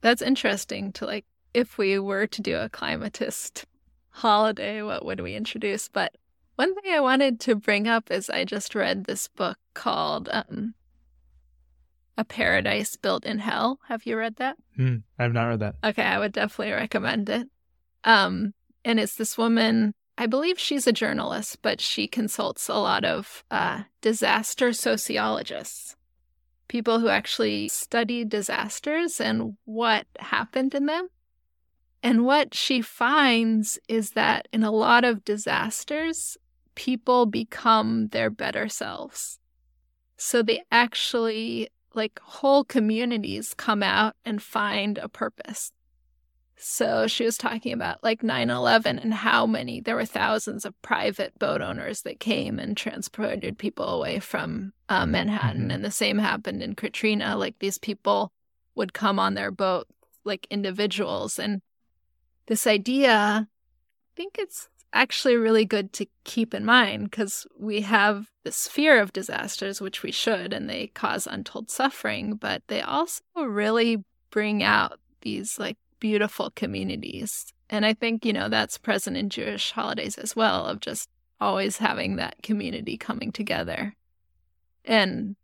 That's 0.00 0.22
interesting 0.22 0.92
to 0.92 1.06
like, 1.06 1.24
if 1.54 1.78
we 1.78 1.98
were 1.98 2.26
to 2.26 2.42
do 2.42 2.56
a 2.56 2.68
climatist 2.68 3.64
holiday, 4.10 4.82
what 4.82 5.04
would 5.04 5.20
we 5.20 5.34
introduce? 5.34 5.88
But 5.88 6.14
one 6.56 6.74
thing 6.74 6.92
I 6.92 7.00
wanted 7.00 7.40
to 7.40 7.54
bring 7.56 7.88
up 7.88 8.10
is 8.10 8.28
I 8.28 8.44
just 8.44 8.74
read 8.74 9.04
this 9.04 9.28
book 9.28 9.58
called 9.74 10.28
um, 10.30 10.74
A 12.18 12.24
Paradise 12.24 12.96
Built 12.96 13.24
in 13.24 13.38
Hell. 13.38 13.80
Have 13.88 14.04
you 14.04 14.16
read 14.16 14.36
that? 14.36 14.56
Mm, 14.78 15.02
I 15.18 15.22
have 15.22 15.32
not 15.32 15.46
read 15.46 15.60
that. 15.60 15.76
Okay, 15.82 16.02
I 16.02 16.18
would 16.18 16.32
definitely 16.32 16.74
recommend 16.74 17.30
it. 17.30 17.48
Um, 18.04 18.52
and 18.84 19.00
it's 19.00 19.14
this 19.14 19.38
woman, 19.38 19.94
I 20.20 20.26
believe 20.26 20.58
she's 20.58 20.86
a 20.86 20.92
journalist, 20.92 21.62
but 21.62 21.80
she 21.80 22.06
consults 22.06 22.68
a 22.68 22.74
lot 22.74 23.06
of 23.06 23.42
uh, 23.50 23.84
disaster 24.02 24.74
sociologists, 24.74 25.96
people 26.68 27.00
who 27.00 27.08
actually 27.08 27.68
study 27.68 28.26
disasters 28.26 29.18
and 29.18 29.56
what 29.64 30.04
happened 30.18 30.74
in 30.74 30.84
them. 30.84 31.08
And 32.02 32.26
what 32.26 32.52
she 32.52 32.82
finds 32.82 33.78
is 33.88 34.10
that 34.10 34.46
in 34.52 34.62
a 34.62 34.70
lot 34.70 35.04
of 35.04 35.24
disasters, 35.24 36.36
people 36.74 37.24
become 37.24 38.08
their 38.08 38.28
better 38.28 38.68
selves. 38.68 39.38
So 40.18 40.42
they 40.42 40.60
actually, 40.70 41.70
like, 41.94 42.20
whole 42.22 42.62
communities 42.62 43.54
come 43.54 43.82
out 43.82 44.16
and 44.26 44.42
find 44.42 44.98
a 44.98 45.08
purpose. 45.08 45.72
So 46.62 47.06
she 47.06 47.24
was 47.24 47.38
talking 47.38 47.72
about 47.72 48.04
like 48.04 48.22
9 48.22 48.50
11 48.50 48.98
and 48.98 49.14
how 49.14 49.46
many, 49.46 49.80
there 49.80 49.96
were 49.96 50.04
thousands 50.04 50.66
of 50.66 50.80
private 50.82 51.38
boat 51.38 51.62
owners 51.62 52.02
that 52.02 52.20
came 52.20 52.58
and 52.58 52.76
transported 52.76 53.56
people 53.56 53.88
away 53.88 54.20
from 54.20 54.74
uh, 54.90 55.06
Manhattan. 55.06 55.62
Mm-hmm. 55.62 55.70
And 55.70 55.84
the 55.84 55.90
same 55.90 56.18
happened 56.18 56.62
in 56.62 56.74
Katrina. 56.74 57.36
Like 57.36 57.58
these 57.58 57.78
people 57.78 58.30
would 58.74 58.92
come 58.92 59.18
on 59.18 59.34
their 59.34 59.50
boat 59.50 59.86
like 60.24 60.46
individuals. 60.50 61.38
And 61.38 61.62
this 62.46 62.66
idea, 62.66 63.48
I 63.48 64.14
think 64.14 64.36
it's 64.38 64.68
actually 64.92 65.36
really 65.36 65.64
good 65.64 65.92
to 65.94 66.06
keep 66.24 66.52
in 66.52 66.64
mind 66.64 67.10
because 67.10 67.46
we 67.58 67.80
have 67.82 68.28
this 68.44 68.68
fear 68.68 69.00
of 69.00 69.12
disasters, 69.14 69.80
which 69.80 70.02
we 70.02 70.12
should, 70.12 70.52
and 70.52 70.68
they 70.68 70.88
cause 70.88 71.26
untold 71.26 71.70
suffering, 71.70 72.34
but 72.34 72.62
they 72.66 72.82
also 72.82 73.22
really 73.36 74.04
bring 74.30 74.62
out 74.62 74.98
these 75.22 75.58
like 75.58 75.76
beautiful 76.00 76.50
communities. 76.50 77.46
And 77.68 77.86
I 77.86 77.94
think, 77.94 78.24
you 78.24 78.32
know, 78.32 78.48
that's 78.48 78.78
present 78.78 79.16
in 79.16 79.30
Jewish 79.30 79.70
holidays 79.70 80.18
as 80.18 80.34
well, 80.34 80.66
of 80.66 80.80
just 80.80 81.08
always 81.40 81.78
having 81.78 82.16
that 82.16 82.42
community 82.42 82.96
coming 82.96 83.32
together. 83.32 83.94
And 84.84 85.36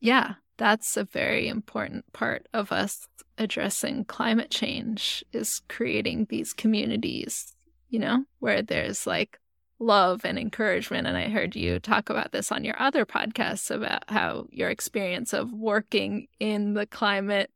yeah, 0.00 0.34
that's 0.56 0.96
a 0.96 1.04
very 1.04 1.48
important 1.48 2.10
part 2.12 2.46
of 2.54 2.72
us 2.72 3.06
addressing 3.36 4.04
climate 4.04 4.50
change 4.50 5.24
is 5.32 5.60
creating 5.68 6.28
these 6.30 6.52
communities 6.52 7.54
you 7.94 8.00
know, 8.00 8.24
where 8.40 8.60
there's 8.60 9.06
like 9.06 9.38
love 9.78 10.24
and 10.24 10.36
encouragement. 10.36 11.06
And 11.06 11.16
I 11.16 11.28
heard 11.28 11.54
you 11.54 11.78
talk 11.78 12.10
about 12.10 12.32
this 12.32 12.50
on 12.50 12.64
your 12.64 12.74
other 12.82 13.06
podcasts 13.06 13.70
about 13.70 14.02
how 14.10 14.48
your 14.50 14.68
experience 14.68 15.32
of 15.32 15.52
working 15.52 16.26
in 16.40 16.74
the 16.74 16.86
climate, 16.86 17.52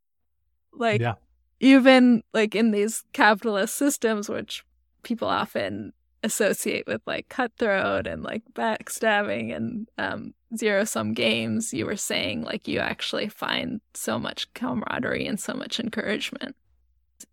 like 0.71 1.01
yeah. 1.01 1.15
Even 1.59 2.23
like 2.33 2.55
in 2.55 2.71
these 2.71 3.03
capitalist 3.13 3.75
systems, 3.75 4.29
which 4.29 4.63
people 5.03 5.27
often 5.27 5.93
associate 6.23 6.85
with 6.85 7.01
like 7.05 7.29
cutthroat 7.29 8.05
and 8.05 8.23
like 8.23 8.43
backstabbing 8.53 9.55
and 9.55 9.87
um, 9.97 10.33
zero 10.55 10.83
sum 10.83 11.13
games, 11.13 11.73
you 11.73 11.85
were 11.85 11.95
saying 11.95 12.43
like 12.43 12.67
you 12.67 12.79
actually 12.79 13.29
find 13.29 13.81
so 13.93 14.19
much 14.19 14.53
camaraderie 14.53 15.27
and 15.27 15.39
so 15.39 15.53
much 15.53 15.79
encouragement 15.79 16.55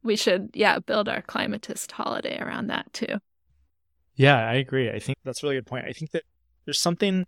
we 0.03 0.17
should, 0.17 0.51
yeah, 0.55 0.79
build 0.79 1.09
our 1.09 1.23
climatist 1.23 1.93
holiday 1.93 2.39
around 2.41 2.69
that 2.69 2.93
too. 2.93 3.19
Yeah, 4.15 4.39
I 4.49 4.55
agree. 4.55 4.91
I 4.91 4.99
think 4.99 5.19
that's 5.25 5.43
a 5.43 5.47
really 5.47 5.57
good 5.57 5.67
point. 5.67 5.87
I 5.87 5.93
think 5.93 6.12
that 6.12 6.23
there's 6.65 6.81
something 6.81 7.27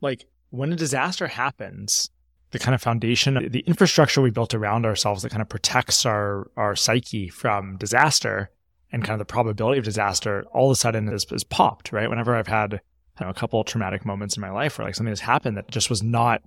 like 0.00 0.26
when 0.50 0.72
a 0.72 0.76
disaster 0.76 1.26
happens, 1.26 2.10
the 2.54 2.60
kind 2.60 2.74
of 2.74 2.80
foundation, 2.80 3.48
the 3.50 3.64
infrastructure 3.66 4.20
we 4.22 4.30
built 4.30 4.54
around 4.54 4.86
ourselves 4.86 5.22
that 5.22 5.30
kind 5.30 5.42
of 5.42 5.48
protects 5.48 6.06
our 6.06 6.48
our 6.56 6.76
psyche 6.76 7.28
from 7.28 7.76
disaster 7.76 8.48
and 8.92 9.02
kind 9.02 9.14
of 9.14 9.18
the 9.18 9.32
probability 9.32 9.78
of 9.78 9.84
disaster 9.84 10.44
all 10.52 10.70
of 10.70 10.74
a 10.74 10.76
sudden 10.76 11.08
is, 11.12 11.26
is 11.32 11.42
popped, 11.42 11.90
right? 11.90 12.08
Whenever 12.08 12.36
I've 12.36 12.46
had 12.46 12.80
know, 13.20 13.28
a 13.28 13.34
couple 13.34 13.62
traumatic 13.64 14.06
moments 14.06 14.36
in 14.36 14.40
my 14.40 14.50
life 14.50 14.78
where 14.78 14.86
like 14.86 14.94
something 14.94 15.10
has 15.10 15.18
happened 15.18 15.56
that 15.56 15.68
just 15.68 15.90
was 15.90 16.00
not 16.00 16.42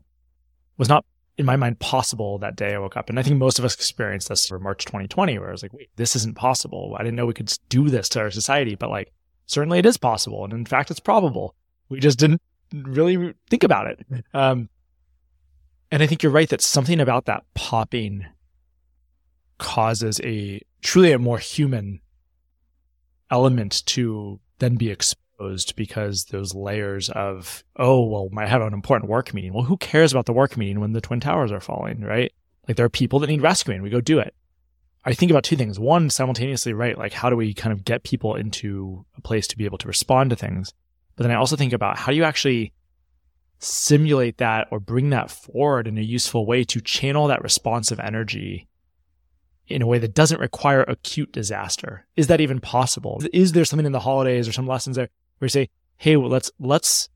was 0.78 0.88
not 0.88 1.06
in 1.38 1.46
my 1.46 1.58
mind 1.58 1.78
possible 1.80 2.38
that 2.38 2.56
day 2.56 2.74
I 2.74 2.80
woke 2.80 2.96
up. 2.96 3.10
And 3.10 3.20
I 3.20 3.24
think 3.24 3.38
most 3.38 3.60
of 3.60 3.65
us 3.65 3.76
experienced 3.76 4.30
this 4.30 4.48
for 4.48 4.60
March 4.60 4.86
2020, 4.86 5.38
where 5.39 5.50
I 5.50 5.52
was 5.52 5.62
like, 5.62 5.74
wait, 5.74 5.89
this 5.98 6.15
isn't 6.15 6.38
possible. 6.38 6.96
I 6.98 7.04
didn't 7.04 7.17
know 7.17 7.26
we 7.26 7.34
could 7.34 7.54
do 7.67 7.89
this 7.89 8.08
to 8.10 8.22
our 8.22 8.32
society, 8.32 8.76
but 8.76 8.89
like 8.89 9.12
certainly 9.46 9.78
it 9.78 9.86
is 9.86 9.98
possible. 9.98 10.46
And 10.46 10.54
in 10.54 10.65
fact, 10.65 10.89
it's 10.89 11.02
probable. 11.02 11.54
We 11.89 12.00
just 12.00 12.17
didn't 12.17 12.41
really 12.74 13.34
think 13.50 13.63
about 13.63 13.88
it. 13.88 14.06
Um, 14.34 14.70
and 15.91 16.04
I 16.04 16.08
think 16.08 16.23
you're 16.23 16.32
right 16.32 16.50
that 16.50 16.62
something 16.62 17.00
about 17.00 17.26
that 17.26 17.43
popping 17.54 18.26
causes 19.58 20.19
a 20.23 20.62
truly 20.82 21.12
a 21.12 21.19
more 21.19 21.39
human 21.39 22.02
element 23.32 23.86
to 23.88 24.39
then 24.60 24.76
be 24.76 24.89
exposed 24.89 25.76
because 25.76 26.26
those 26.26 26.56
layers 26.56 27.10
of, 27.10 27.63
oh, 27.78 28.06
well, 28.06 28.30
I 28.38 28.47
have 28.47 28.62
an 28.62 28.73
important 28.73 29.10
work 29.10 29.34
meeting. 29.34 29.54
Well, 29.54 29.63
who 29.63 29.78
cares 29.78 30.12
about 30.12 30.26
the 30.26 30.34
work 30.34 30.58
meeting 30.58 30.80
when 30.80 30.93
the 30.93 31.02
Twin 31.02 31.19
Towers 31.19 31.52
are 31.52 31.60
falling, 31.60 32.02
right? 32.02 32.32
Like 32.67 32.78
there 32.78 32.86
are 32.86 32.89
people 32.89 33.19
that 33.19 33.28
need 33.28 33.41
rescuing. 33.41 33.82
We 33.82 33.89
go 33.89 34.02
do 34.02 34.19
it. 34.19 34.34
I 35.06 35.13
think 35.13 35.32
about 35.32 35.43
two 35.43 35.56
things. 35.56 35.80
One, 35.80 36.10
simultaneously, 36.10 36.73
right? 36.73 36.97
Like 36.97 37.13
how 37.13 37.30
do 37.30 37.36
we 37.36 37.54
kind 37.54 37.71
of 37.71 37.86
get 37.86 38.04
people 38.04 38.36
into 38.36 39.06
a 39.15 39.21
place 39.21 39.47
to 39.47 39.58
be 39.58 39.65
able 39.65 39.78
to 39.78 39.88
respond 39.88 40.32
to 40.32 40.36
things? 40.36 40.73
But 41.15 41.23
then 41.23 41.32
I 41.32 41.36
also 41.36 41.56
think 41.56 41.73
about 41.73 41.97
how 41.97 42.12
do 42.12 42.17
you 42.17 42.23
actually 42.23 42.73
simulate 43.60 44.38
that 44.38 44.67
or 44.72 44.80
bring 44.80 45.10
that 45.10 45.32
forward 45.32 45.88
in 45.88 45.98
a 45.98 46.02
useful 46.02 46.46
way 46.46 46.63
to 46.63 46.82
channel 46.82 47.28
that 47.28 47.43
responsive 47.43 48.00
energy 48.00 48.67
in 49.67 49.82
a 49.82 49.88
way 49.88 50.00
that 50.00 50.13
doesn't 50.13 50.39
require 50.39 50.84
acute 50.84 51.32
disaster. 51.32 52.06
Is 52.15 52.28
that 52.28 52.41
even 52.41 52.60
possible? 52.60 53.22
Is 53.34 53.52
there 53.52 53.65
something 53.65 53.86
in 53.86 53.91
the 53.91 54.00
holidays 54.00 54.48
or 54.48 54.52
some 54.52 54.67
lessons 54.67 54.96
there 54.96 55.10
where 55.39 55.48
you 55.48 55.50
say, 55.50 55.70
"Hey, 55.98 56.15
well, 56.15 56.30
let's 56.30 56.52
let's 56.60 57.10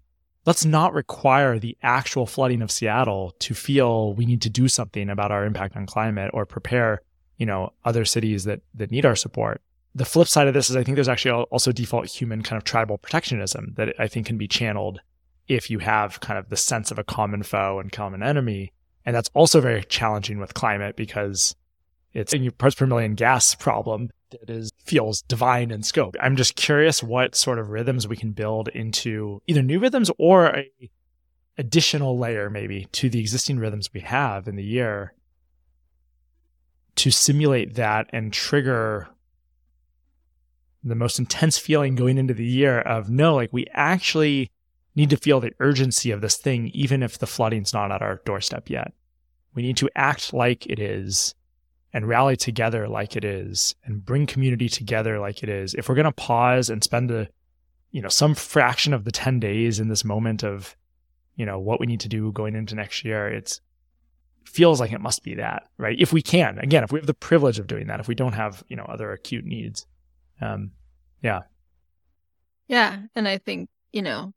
let's 0.46 0.66
not 0.66 0.94
require 0.94 1.60
the 1.60 1.78
actual 1.84 2.26
flooding 2.26 2.62
of 2.62 2.72
Seattle 2.72 3.36
to 3.40 3.54
feel 3.54 4.14
we 4.14 4.26
need 4.26 4.42
to 4.42 4.50
do 4.50 4.68
something 4.68 5.10
about 5.10 5.32
our 5.32 5.46
impact 5.46 5.76
on 5.76 5.86
climate 5.86 6.32
or 6.34 6.46
prepare, 6.46 7.02
you 7.38 7.46
know, 7.46 7.72
other 7.86 8.06
cities 8.06 8.44
that 8.46 8.62
that 8.74 8.92
need 8.92 9.06
our 9.06 9.16
support." 9.16 9.62
The 9.94 10.06
flip 10.06 10.28
side 10.28 10.48
of 10.48 10.54
this 10.54 10.70
is 10.70 10.76
I 10.76 10.84
think 10.84 10.96
there's 10.96 11.10
actually 11.10 11.46
also 11.52 11.72
default 11.72 12.08
human 12.08 12.44
kind 12.44 12.58
of 12.58 12.64
tribal 12.64 12.98
protectionism 12.98 13.74
that 13.76 13.94
I 14.00 14.08
think 14.08 14.26
can 14.26 14.38
be 14.38 14.48
channeled 14.48 15.02
if 15.52 15.70
you 15.70 15.80
have 15.80 16.20
kind 16.22 16.40
of 16.40 16.50
the 16.50 16.58
sense 16.58 16.92
of 16.92 17.00
a 17.00 17.04
common 17.04 17.44
foe 17.44 17.80
and 17.80 17.92
common 17.92 18.24
enemy. 18.24 18.72
And 19.06 19.16
that's 19.16 19.30
also 19.34 19.60
very 19.60 19.84
challenging 19.84 20.40
with 20.40 20.54
climate 20.54 20.96
because 20.96 21.56
it's 22.14 22.34
your 22.34 22.52
parts 22.52 22.76
per 22.76 22.86
million 22.86 23.16
gas 23.16 23.56
problem 23.56 24.12
that 24.32 24.50
is 24.50 24.72
feels 24.84 25.22
divine 25.24 25.72
in 25.72 25.84
scope. 25.84 26.16
I'm 26.22 26.36
just 26.36 26.56
curious 26.56 27.04
what 27.04 27.36
sort 27.36 27.60
of 27.60 27.70
rhythms 27.70 28.08
we 28.08 28.16
can 28.16 28.32
build 28.32 28.70
into 28.70 29.42
either 29.48 29.62
new 29.62 29.80
rhythms 29.80 30.10
or 30.18 30.48
a 30.48 30.72
additional 31.58 32.18
layer 32.18 32.50
maybe 32.50 32.88
to 32.94 33.10
the 33.10 33.20
existing 33.20 33.60
rhythms 33.60 33.94
we 33.94 34.00
have 34.00 34.48
in 34.48 34.56
the 34.56 34.64
year 34.64 35.14
to 36.96 37.12
simulate 37.12 37.76
that 37.76 38.10
and 38.14 38.32
trigger 38.32 39.10
the 40.84 40.96
most 40.96 41.20
intense 41.20 41.58
feeling 41.58 41.96
going 41.96 42.18
into 42.18 42.34
the 42.34 42.46
year 42.46 42.80
of 42.80 43.10
no, 43.10 43.36
like 43.36 43.52
we 43.52 43.68
actually 43.74 44.50
need 44.96 45.10
to 45.10 45.18
feel 45.18 45.40
the 45.40 45.54
urgency 45.60 46.12
of 46.12 46.22
this 46.22 46.38
thing, 46.38 46.68
even 46.74 47.02
if 47.04 47.18
the 47.18 47.28
flooding's 47.28 47.74
not 47.74 47.92
at 47.92 48.02
our 48.02 48.22
doorstep 48.26 48.70
yet. 48.70 48.94
We 49.54 49.62
need 49.62 49.78
to 49.78 49.90
act 49.96 50.34
like 50.34 50.66
it 50.66 50.80
is 50.80 51.36
and 51.94 52.08
rally 52.08 52.36
together 52.36 52.88
like 52.88 53.16
it 53.16 53.24
is 53.24 53.76
and 53.84 54.06
bring 54.06 54.26
community 54.26 54.70
together 54.70 55.20
like 55.20 55.44
it 55.44 55.50
is. 55.50 55.74
If 55.74 55.90
we're 55.90 55.96
going 55.96 56.06
to 56.06 56.12
pause 56.12 56.70
and 56.70 56.84
spend 56.84 57.12
a, 57.12 57.28
you 57.92 58.02
know, 58.02 58.10
some 58.10 58.36
fraction 58.36 58.94
of 58.94 59.04
the 59.04 59.12
10 59.12 59.40
days 59.40 59.80
in 59.80 59.90
this 59.90 60.06
moment 60.06 60.44
of, 60.44 60.76
you 61.36 61.46
know, 61.46 61.60
what 61.60 61.80
we 61.80 61.86
need 61.86 62.00
to 62.02 62.10
do 62.10 62.32
going 62.32 62.56
into 62.56 62.76
next 62.76 63.04
year, 63.04 63.28
it's 63.28 63.62
feels 64.46 64.80
like 64.80 64.92
it 64.92 65.02
must 65.02 65.24
be 65.24 65.36
that, 65.36 65.64
right? 65.78 65.98
If 66.00 66.12
we 66.12 66.22
can, 66.22 66.60
again, 66.60 66.84
if 66.84 66.92
we 66.92 67.00
have 67.00 67.08
the 67.08 67.14
privilege 67.14 67.60
of 67.60 67.68
doing 67.68 67.88
that, 67.88 68.00
if 68.00 68.08
we 68.08 68.16
don't 68.16 68.34
have, 68.34 68.64
you 68.68 68.76
know, 68.76 68.84
other 68.84 69.12
acute 69.12 69.46
needs. 69.46 69.86
Um, 70.42 70.72
yeah. 71.22 71.42
Yeah. 72.68 73.00
And 73.16 73.28
I 73.28 73.38
think, 73.38 73.70
you 73.92 74.02
know, 74.02 74.34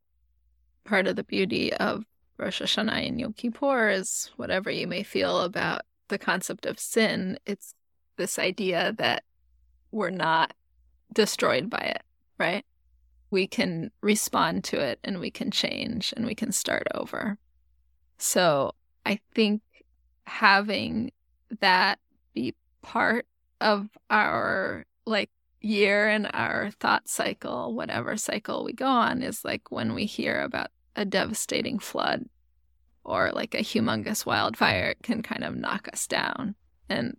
part 0.85 1.07
of 1.07 1.16
the 1.16 1.25
beauty 1.25 1.73
of 1.73 2.05
Rosh 2.37 2.61
Hashanah 2.61 3.09
and 3.09 3.20
Yom 3.20 3.33
Kippur 3.33 3.88
is 3.88 4.31
whatever 4.37 4.70
you 4.70 4.87
may 4.87 5.03
feel 5.03 5.40
about 5.40 5.83
the 6.09 6.18
concept 6.18 6.66
of 6.66 6.79
sin, 6.79 7.38
it's 7.47 7.75
this 8.16 8.38
idea 8.38 8.94
that 8.99 9.25
we're 9.90 10.11
not 10.11 10.55
destroyed 11.12 11.70
by 11.70 11.79
it, 11.79 12.03
right? 12.38 12.64
We 13.31 13.47
can 13.47 13.90
respond 14.01 14.64
to 14.64 14.81
it 14.81 14.99
and 15.05 15.20
we 15.20 15.31
can 15.31 15.51
change 15.51 16.12
and 16.16 16.27
we 16.27 16.35
can 16.35 16.53
start 16.53 16.87
over. 16.94 17.38
So 18.18 18.73
I 19.07 19.20
think 19.35 19.62
having 20.27 21.12
that 21.61 21.99
be 22.35 22.55
part 22.83 23.27
of 23.61 23.88
our 24.11 24.85
like 25.07 25.31
year 25.64 26.09
in 26.09 26.27
our 26.27 26.70
thought 26.81 27.09
cycle, 27.09 27.74
whatever 27.74 28.16
cycle 28.16 28.64
we 28.64 28.72
go 28.72 28.87
on, 28.87 29.22
is 29.22 29.44
like 29.44 29.70
when 29.70 29.94
we 29.94 30.05
hear 30.05 30.40
about 30.40 30.68
a 30.96 31.05
devastating 31.05 31.79
flood 31.79 32.27
or 33.05 33.33
like 33.33 33.55
a 33.55 33.59
humongous 33.59 34.24
wildfire, 34.24 34.90
it 34.90 35.03
can 35.03 35.22
kind 35.22 35.44
of 35.44 35.57
knock 35.57 35.88
us 35.92 36.07
down. 36.07 36.55
And 36.88 37.16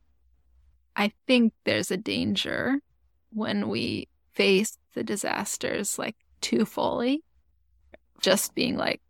I 0.96 1.12
think 1.28 1.54
there's 1.64 1.92
a 1.92 1.98
danger 1.98 2.80
when 3.32 3.68
we 3.68 4.08
face 4.34 4.78
the 4.94 5.04
disasters 5.04 6.00
like 6.00 6.16
too 6.42 6.66
fully, 6.66 7.24
just 8.22 8.56
being 8.56 8.78
like, 8.78 9.02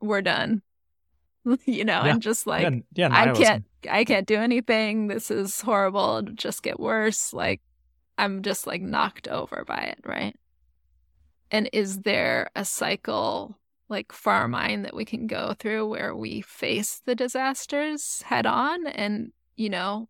we're 0.00 0.22
done. 0.22 0.62
you 1.66 1.84
know, 1.84 2.04
yeah. 2.04 2.12
and 2.12 2.22
just 2.22 2.46
like 2.46 2.62
yeah, 2.62 3.08
yeah, 3.08 3.08
I 3.12 3.32
can't 3.32 3.64
I 3.90 4.04
can't 4.04 4.26
do 4.26 4.36
anything. 4.36 5.08
This 5.08 5.30
is 5.30 5.60
horrible. 5.60 6.18
It'll 6.18 6.34
just 6.34 6.62
get 6.62 6.80
worse. 6.80 7.34
Like 7.34 7.60
I'm 8.16 8.42
just 8.42 8.66
like 8.66 8.82
knocked 8.82 9.28
over 9.28 9.64
by 9.66 9.94
it, 9.96 9.98
right? 10.04 10.36
And 11.50 11.68
is 11.72 12.00
there 12.00 12.50
a 12.54 12.64
cycle 12.64 13.58
like 13.88 14.12
for 14.12 14.32
our 14.32 14.48
mind 14.48 14.84
that 14.84 14.94
we 14.94 15.04
can 15.04 15.26
go 15.26 15.54
through 15.58 15.88
where 15.88 16.14
we 16.14 16.40
face 16.40 17.02
the 17.04 17.14
disasters 17.14 18.22
head 18.22 18.46
on 18.46 18.86
and, 18.86 19.32
you 19.56 19.68
know, 19.68 20.08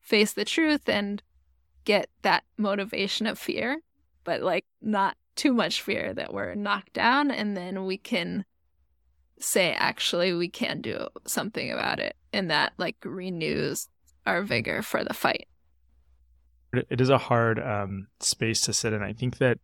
face 0.00 0.32
the 0.32 0.44
truth 0.44 0.88
and 0.88 1.22
get 1.84 2.08
that 2.22 2.44
motivation 2.56 3.26
of 3.26 3.38
fear, 3.38 3.80
but 4.24 4.42
like 4.42 4.64
not 4.80 5.16
too 5.36 5.52
much 5.52 5.82
fear 5.82 6.14
that 6.14 6.32
we're 6.32 6.54
knocked 6.54 6.92
down. 6.92 7.30
And 7.30 7.56
then 7.56 7.84
we 7.84 7.98
can 7.98 8.44
say, 9.38 9.72
actually, 9.74 10.32
we 10.32 10.48
can 10.48 10.80
do 10.80 11.08
something 11.26 11.70
about 11.70 12.00
it. 12.00 12.16
And 12.32 12.50
that 12.50 12.72
like 12.78 12.96
renews 13.04 13.88
our 14.26 14.42
vigor 14.42 14.82
for 14.82 15.04
the 15.04 15.14
fight. 15.14 15.46
It 16.78 17.00
is 17.00 17.10
a 17.10 17.18
hard 17.18 17.58
um, 17.58 18.08
space 18.20 18.60
to 18.62 18.72
sit 18.72 18.92
in. 18.92 19.02
I 19.02 19.12
think 19.12 19.38
that 19.38 19.58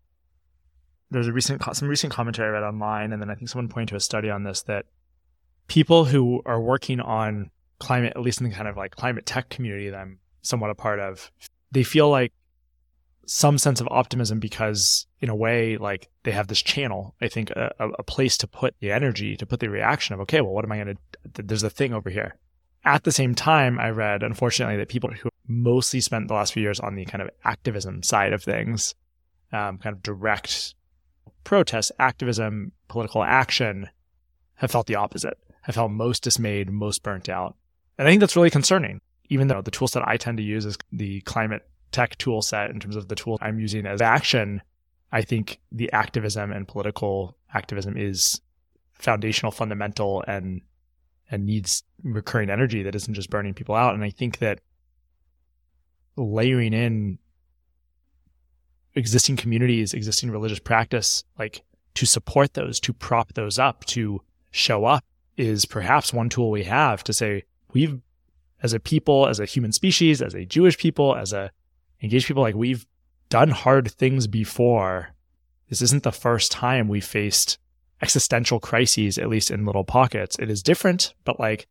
there's 1.10 1.26
a 1.26 1.32
recent 1.32 1.62
some 1.74 1.88
recent 1.88 2.12
commentary 2.12 2.48
I 2.48 2.52
read 2.52 2.62
online, 2.62 3.12
and 3.12 3.20
then 3.20 3.30
I 3.30 3.34
think 3.34 3.48
someone 3.48 3.68
pointed 3.68 3.88
to 3.88 3.96
a 3.96 4.00
study 4.00 4.30
on 4.30 4.44
this 4.44 4.62
that 4.62 4.86
people 5.66 6.06
who 6.06 6.42
are 6.46 6.60
working 6.60 7.00
on 7.00 7.50
climate, 7.78 8.12
at 8.16 8.22
least 8.22 8.40
in 8.40 8.48
the 8.48 8.54
kind 8.54 8.68
of 8.68 8.76
like 8.76 8.94
climate 8.96 9.26
tech 9.26 9.48
community 9.48 9.90
that 9.90 9.98
I'm 9.98 10.18
somewhat 10.42 10.70
a 10.70 10.74
part 10.74 11.00
of, 11.00 11.30
they 11.72 11.82
feel 11.82 12.08
like 12.08 12.32
some 13.26 13.58
sense 13.58 13.80
of 13.80 13.86
optimism 13.92 14.40
because 14.40 15.06
in 15.20 15.28
a 15.28 15.34
way 15.34 15.76
like 15.76 16.08
they 16.24 16.32
have 16.32 16.48
this 16.48 16.60
channel 16.60 17.14
i 17.22 17.28
think 17.28 17.48
a, 17.50 17.70
a, 17.78 18.02
place 18.02 18.36
to 18.36 18.44
put 18.48 18.74
the 18.80 18.90
energy 18.90 19.36
to 19.36 19.46
put 19.46 19.60
the 19.60 19.70
reaction 19.70 20.12
of 20.14 20.20
okay 20.20 20.40
well 20.40 20.52
what 20.52 20.64
am 20.64 20.72
i 20.72 20.82
going 20.82 20.98
to 21.34 21.42
there's 21.42 21.62
a 21.62 21.70
thing 21.70 21.94
over 21.94 22.10
here 22.10 22.36
at 22.84 23.04
the 23.04 23.12
same 23.12 23.34
time 23.34 23.78
i 23.78 23.88
read 23.88 24.22
unfortunately 24.22 24.76
that 24.76 24.88
people 24.88 25.10
who 25.10 25.28
mostly 25.46 26.00
spent 26.00 26.28
the 26.28 26.34
last 26.34 26.52
few 26.52 26.62
years 26.62 26.80
on 26.80 26.94
the 26.94 27.04
kind 27.04 27.22
of 27.22 27.30
activism 27.44 28.02
side 28.02 28.32
of 28.32 28.42
things 28.42 28.94
um, 29.52 29.78
kind 29.78 29.94
of 29.94 30.02
direct 30.02 30.74
protest, 31.44 31.92
activism, 31.98 32.72
political 32.88 33.22
action 33.22 33.88
have 34.54 34.70
felt 34.70 34.86
the 34.86 34.94
opposite, 34.94 35.38
have 35.62 35.74
felt 35.74 35.90
most 35.90 36.22
dismayed, 36.22 36.70
most 36.70 37.02
burnt 37.02 37.28
out. 37.28 37.56
And 37.98 38.06
I 38.06 38.10
think 38.10 38.20
that's 38.20 38.36
really 38.36 38.50
concerning, 38.50 39.00
even 39.28 39.48
though 39.48 39.62
the 39.62 39.70
tool 39.70 39.88
set 39.88 40.06
I 40.06 40.16
tend 40.16 40.38
to 40.38 40.42
use 40.42 40.64
is 40.64 40.76
the 40.92 41.20
climate 41.22 41.66
tech 41.92 42.16
tool 42.18 42.42
set 42.42 42.70
in 42.70 42.80
terms 42.80 42.96
of 42.96 43.08
the 43.08 43.14
tool 43.14 43.38
I'm 43.40 43.58
using 43.58 43.86
as 43.86 44.00
action. 44.00 44.62
I 45.12 45.22
think 45.22 45.58
the 45.72 45.90
activism 45.92 46.52
and 46.52 46.68
political 46.68 47.36
activism 47.52 47.96
is 47.96 48.40
foundational, 48.92 49.50
fundamental, 49.50 50.22
and 50.26 50.60
and 51.30 51.46
needs 51.46 51.84
recurring 52.02 52.50
energy 52.50 52.82
that 52.82 52.94
isn't 52.94 53.14
just 53.14 53.30
burning 53.30 53.54
people 53.54 53.74
out. 53.74 53.94
And 53.94 54.02
I 54.02 54.10
think 54.10 54.38
that 54.38 54.60
layering 56.16 56.72
in 56.72 57.18
existing 58.94 59.36
communities, 59.36 59.94
existing 59.94 60.30
religious 60.30 60.58
practice, 60.58 61.24
like 61.38 61.62
to 61.94 62.06
support 62.06 62.54
those, 62.54 62.80
to 62.80 62.92
prop 62.92 63.34
those 63.34 63.58
up, 63.58 63.84
to 63.86 64.22
show 64.50 64.84
up 64.84 65.04
is 65.36 65.64
perhaps 65.64 66.12
one 66.12 66.28
tool 66.28 66.50
we 66.50 66.64
have 66.64 67.04
to 67.04 67.12
say 67.12 67.44
we've 67.72 68.00
as 68.62 68.72
a 68.72 68.80
people, 68.80 69.26
as 69.26 69.40
a 69.40 69.46
human 69.46 69.72
species, 69.72 70.20
as 70.20 70.34
a 70.34 70.44
Jewish 70.44 70.76
people, 70.76 71.16
as 71.16 71.32
a 71.32 71.50
engaged 72.02 72.26
people, 72.26 72.42
like 72.42 72.54
we've 72.54 72.86
done 73.28 73.50
hard 73.50 73.90
things 73.90 74.26
before. 74.26 75.10
This 75.68 75.80
isn't 75.82 76.02
the 76.02 76.12
first 76.12 76.50
time 76.50 76.88
we 76.88 77.00
faced 77.00 77.58
existential 78.02 78.60
crises, 78.60 79.18
at 79.18 79.28
least 79.28 79.50
in 79.50 79.66
little 79.66 79.84
pockets. 79.84 80.36
It 80.38 80.50
is 80.50 80.62
different, 80.62 81.14
but 81.24 81.38
like 81.38 81.66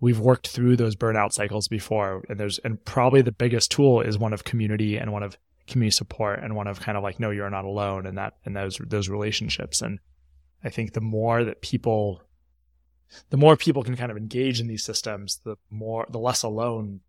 we've 0.00 0.20
worked 0.20 0.48
through 0.48 0.76
those 0.76 0.96
burnout 0.96 1.32
cycles 1.32 1.68
before. 1.68 2.24
And 2.28 2.38
there's, 2.38 2.58
and 2.58 2.84
probably 2.84 3.22
the 3.22 3.32
biggest 3.32 3.70
tool 3.70 4.00
is 4.00 4.18
one 4.18 4.32
of 4.32 4.44
community 4.44 4.96
and 4.96 5.12
one 5.12 5.22
of 5.22 5.38
community 5.66 5.94
support 5.94 6.40
and 6.42 6.54
one 6.54 6.66
of 6.66 6.80
kind 6.80 6.98
of 6.98 7.02
like, 7.02 7.18
no, 7.18 7.30
you're 7.30 7.48
not 7.50 7.64
alone 7.64 8.06
in 8.06 8.16
that, 8.16 8.34
in 8.44 8.52
those, 8.52 8.78
those 8.86 9.08
relationships. 9.08 9.80
And 9.80 9.98
I 10.62 10.68
think 10.68 10.92
the 10.92 11.00
more 11.00 11.44
that 11.44 11.62
people, 11.62 12.22
the 13.30 13.36
more 13.36 13.56
people 13.56 13.82
can 13.82 13.96
kind 13.96 14.10
of 14.10 14.16
engage 14.16 14.60
in 14.60 14.66
these 14.66 14.84
systems, 14.84 15.40
the 15.44 15.56
more, 15.70 16.06
the 16.10 16.18
less 16.18 16.42
alone 16.42 17.00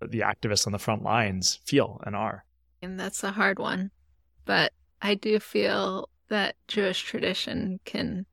the 0.00 0.20
activists 0.20 0.66
on 0.66 0.72
the 0.72 0.78
front 0.78 1.02
lines 1.02 1.60
feel 1.64 2.02
and 2.04 2.14
are. 2.14 2.44
And 2.82 3.00
that's 3.00 3.24
a 3.24 3.32
hard 3.32 3.58
one. 3.58 3.90
But 4.44 4.72
I 5.00 5.14
do 5.14 5.40
feel 5.40 6.10
that 6.28 6.56
Jewish 6.68 7.02
tradition 7.02 7.80
can 7.84 8.26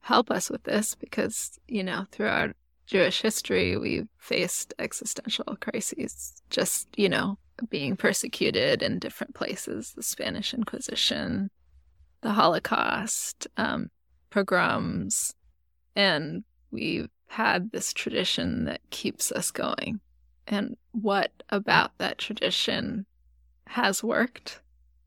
help 0.00 0.30
us 0.30 0.50
with 0.50 0.62
this 0.64 0.94
because, 0.94 1.58
you 1.68 1.82
know, 1.82 2.06
throughout 2.10 2.50
Jewish 2.86 3.22
history, 3.22 3.76
we've 3.76 4.08
faced 4.18 4.74
existential 4.78 5.56
crises, 5.60 6.42
just, 6.50 6.88
you 6.96 7.08
know, 7.08 7.38
being 7.68 7.96
persecuted 7.96 8.82
in 8.82 8.98
different 8.98 9.34
places 9.34 9.92
the 9.94 10.02
Spanish 10.02 10.54
Inquisition, 10.54 11.50
the 12.22 12.32
Holocaust, 12.32 13.46
um, 13.56 13.90
pogroms, 14.30 15.34
and 15.94 16.44
we've 16.70 17.08
had 17.26 17.70
this 17.70 17.92
tradition 17.92 18.64
that 18.64 18.80
keeps 18.90 19.30
us 19.30 19.50
going. 19.50 20.00
And 20.46 20.76
what 20.92 21.30
about 21.50 21.92
that 21.98 22.18
tradition 22.18 23.06
has 23.66 24.02
worked? 24.02 24.60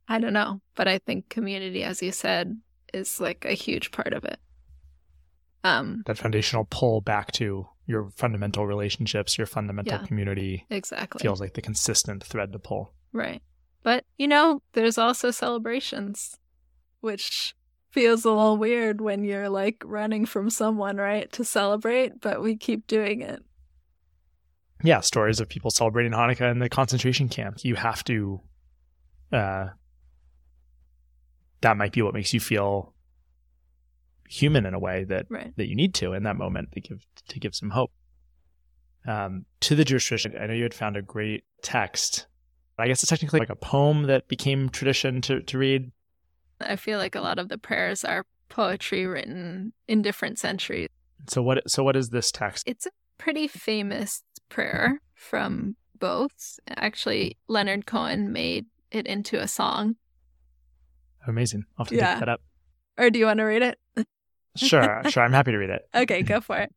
I 0.08 0.20
don't 0.20 0.34
know, 0.34 0.62
but 0.76 0.88
I 0.88 0.98
think 1.00 1.30
community, 1.30 1.84
as 1.84 2.02
you 2.02 2.12
said, 2.12 2.60
is 2.94 3.20
like 3.20 3.46
a 3.46 3.54
huge 3.54 3.92
part 3.92 4.14
of 4.14 4.26
it. 4.26 4.40
Um, 5.64 6.04
that 6.08 6.18
foundational 6.18 6.68
pull 6.70 7.00
back 7.00 7.32
to 7.34 7.68
your 7.86 8.10
fundamental 8.16 8.68
relationships, 8.68 9.38
your 9.38 9.48
fundamental 9.48 10.00
yeah, 10.00 10.06
community. 10.06 10.66
Exactly. 10.70 11.20
Feels 11.20 11.40
like 11.40 11.54
the 11.54 11.62
consistent 11.62 12.24
thread 12.24 12.52
to 12.52 12.60
pull. 12.60 12.94
Right. 13.14 13.42
But, 13.82 14.06
you 14.18 14.28
know, 14.28 14.62
there's 14.74 14.98
also 14.98 15.32
celebrations, 15.32 16.38
which 17.02 17.56
feels 17.92 18.26
a 18.26 18.30
little 18.30 18.58
weird 18.58 19.02
when 19.02 19.24
you're 19.24 19.50
like 19.50 19.84
running 19.86 20.26
from 20.26 20.50
someone, 20.50 20.98
right, 20.98 21.32
to 21.34 21.46
celebrate, 21.46 22.20
but 22.20 22.42
we 22.42 22.58
keep 22.58 22.88
doing 22.88 23.22
it. 23.22 23.44
Yeah, 24.84 25.00
stories 25.00 25.40
of 25.40 25.48
people 25.48 25.72
celebrating 25.72 26.12
Hanukkah 26.12 26.52
in 26.52 26.60
the 26.60 26.70
concentration 26.70 27.30
camp. 27.30 27.64
You 27.64 27.76
have 27.76 28.04
to 28.06 28.42
uh 29.32 29.68
that 31.64 31.78
might 31.78 31.94
be 31.94 32.02
what 32.02 32.14
makes 32.14 32.34
you 32.34 32.40
feel 32.40 32.94
human 34.30 34.66
in 34.66 34.74
a 34.74 34.80
way 34.80 35.04
that 35.06 35.26
right. 35.30 35.54
that 35.58 35.68
you 35.68 35.76
need 35.76 35.94
to 35.94 36.14
in 36.14 36.24
that 36.24 36.36
moment 36.36 36.72
to 36.74 36.82
give 36.82 37.06
to 37.28 37.40
give 37.40 37.56
some 37.56 37.72
hope. 37.72 37.92
Um, 39.06 39.46
to 39.62 39.76
the 39.76 39.84
Jewish 39.84 40.06
tradition, 40.06 40.36
I 40.40 40.46
know 40.46 40.54
you 40.54 40.64
had 40.64 40.74
found 40.74 40.96
a 40.96 41.02
great 41.02 41.44
text. 41.62 42.28
I 42.78 42.88
guess 42.88 43.04
it's 43.04 43.10
technically 43.10 43.40
like 43.40 43.50
a 43.50 43.56
poem 43.56 44.04
that 44.04 44.28
became 44.28 44.70
tradition 44.70 45.22
to, 45.22 45.42
to 45.42 45.58
read. 45.58 45.92
I 46.60 46.76
feel 46.76 47.00
like 47.00 47.16
a 47.16 47.22
lot 47.22 47.38
of 47.38 47.50
the 47.50 47.58
prayers 47.58 48.04
are 48.04 48.26
poetry 48.50 49.06
written 49.06 49.74
in 49.88 50.02
different 50.02 50.40
centuries. 50.40 50.90
So 51.28 51.42
what 51.42 51.70
so 51.70 51.84
what 51.84 51.96
is 51.96 52.10
this 52.10 52.32
text? 52.32 52.68
It's 52.68 52.86
a 52.86 52.92
pretty 53.18 53.48
famous 53.48 54.24
prayer 54.50 55.00
from 55.16 55.76
both. 56.00 56.60
Actually, 56.68 57.38
Leonard 57.48 57.86
Cohen 57.86 58.34
made 58.34 58.66
it 58.92 59.06
into 59.06 59.40
a 59.40 59.48
song. 59.48 59.96
Amazing. 61.28 61.66
I'll 61.78 61.86
have 61.86 61.90
to 61.90 61.96
yeah. 61.96 62.20
that 62.20 62.30
up. 62.30 62.42
Or 62.98 63.10
do 63.10 63.20
you 63.20 63.26
want 63.26 63.40
to 63.40 63.44
read 63.44 63.62
it? 63.62 64.08
sure, 64.56 65.02
sure. 65.10 65.24
I'm 65.24 65.34
happy 65.34 65.52
to 65.52 65.58
read 65.58 65.70
it. 65.70 65.88
Okay, 65.96 66.22
go 66.22 66.42
for 66.42 66.58
it. 66.58 66.74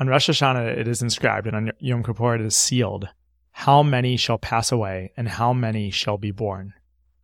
On 0.00 0.06
Rosh 0.06 0.30
Hashanah 0.30 0.78
it 0.78 0.86
is 0.86 1.02
inscribed, 1.02 1.46
and 1.46 1.56
on 1.56 1.72
Yom 1.80 2.02
Kippur 2.04 2.36
it 2.36 2.40
is 2.40 2.54
sealed. 2.54 3.08
How 3.50 3.82
many 3.82 4.16
shall 4.16 4.38
pass 4.38 4.70
away, 4.70 5.12
and 5.16 5.28
how 5.28 5.52
many 5.52 5.90
shall 5.90 6.18
be 6.18 6.30
born? 6.30 6.74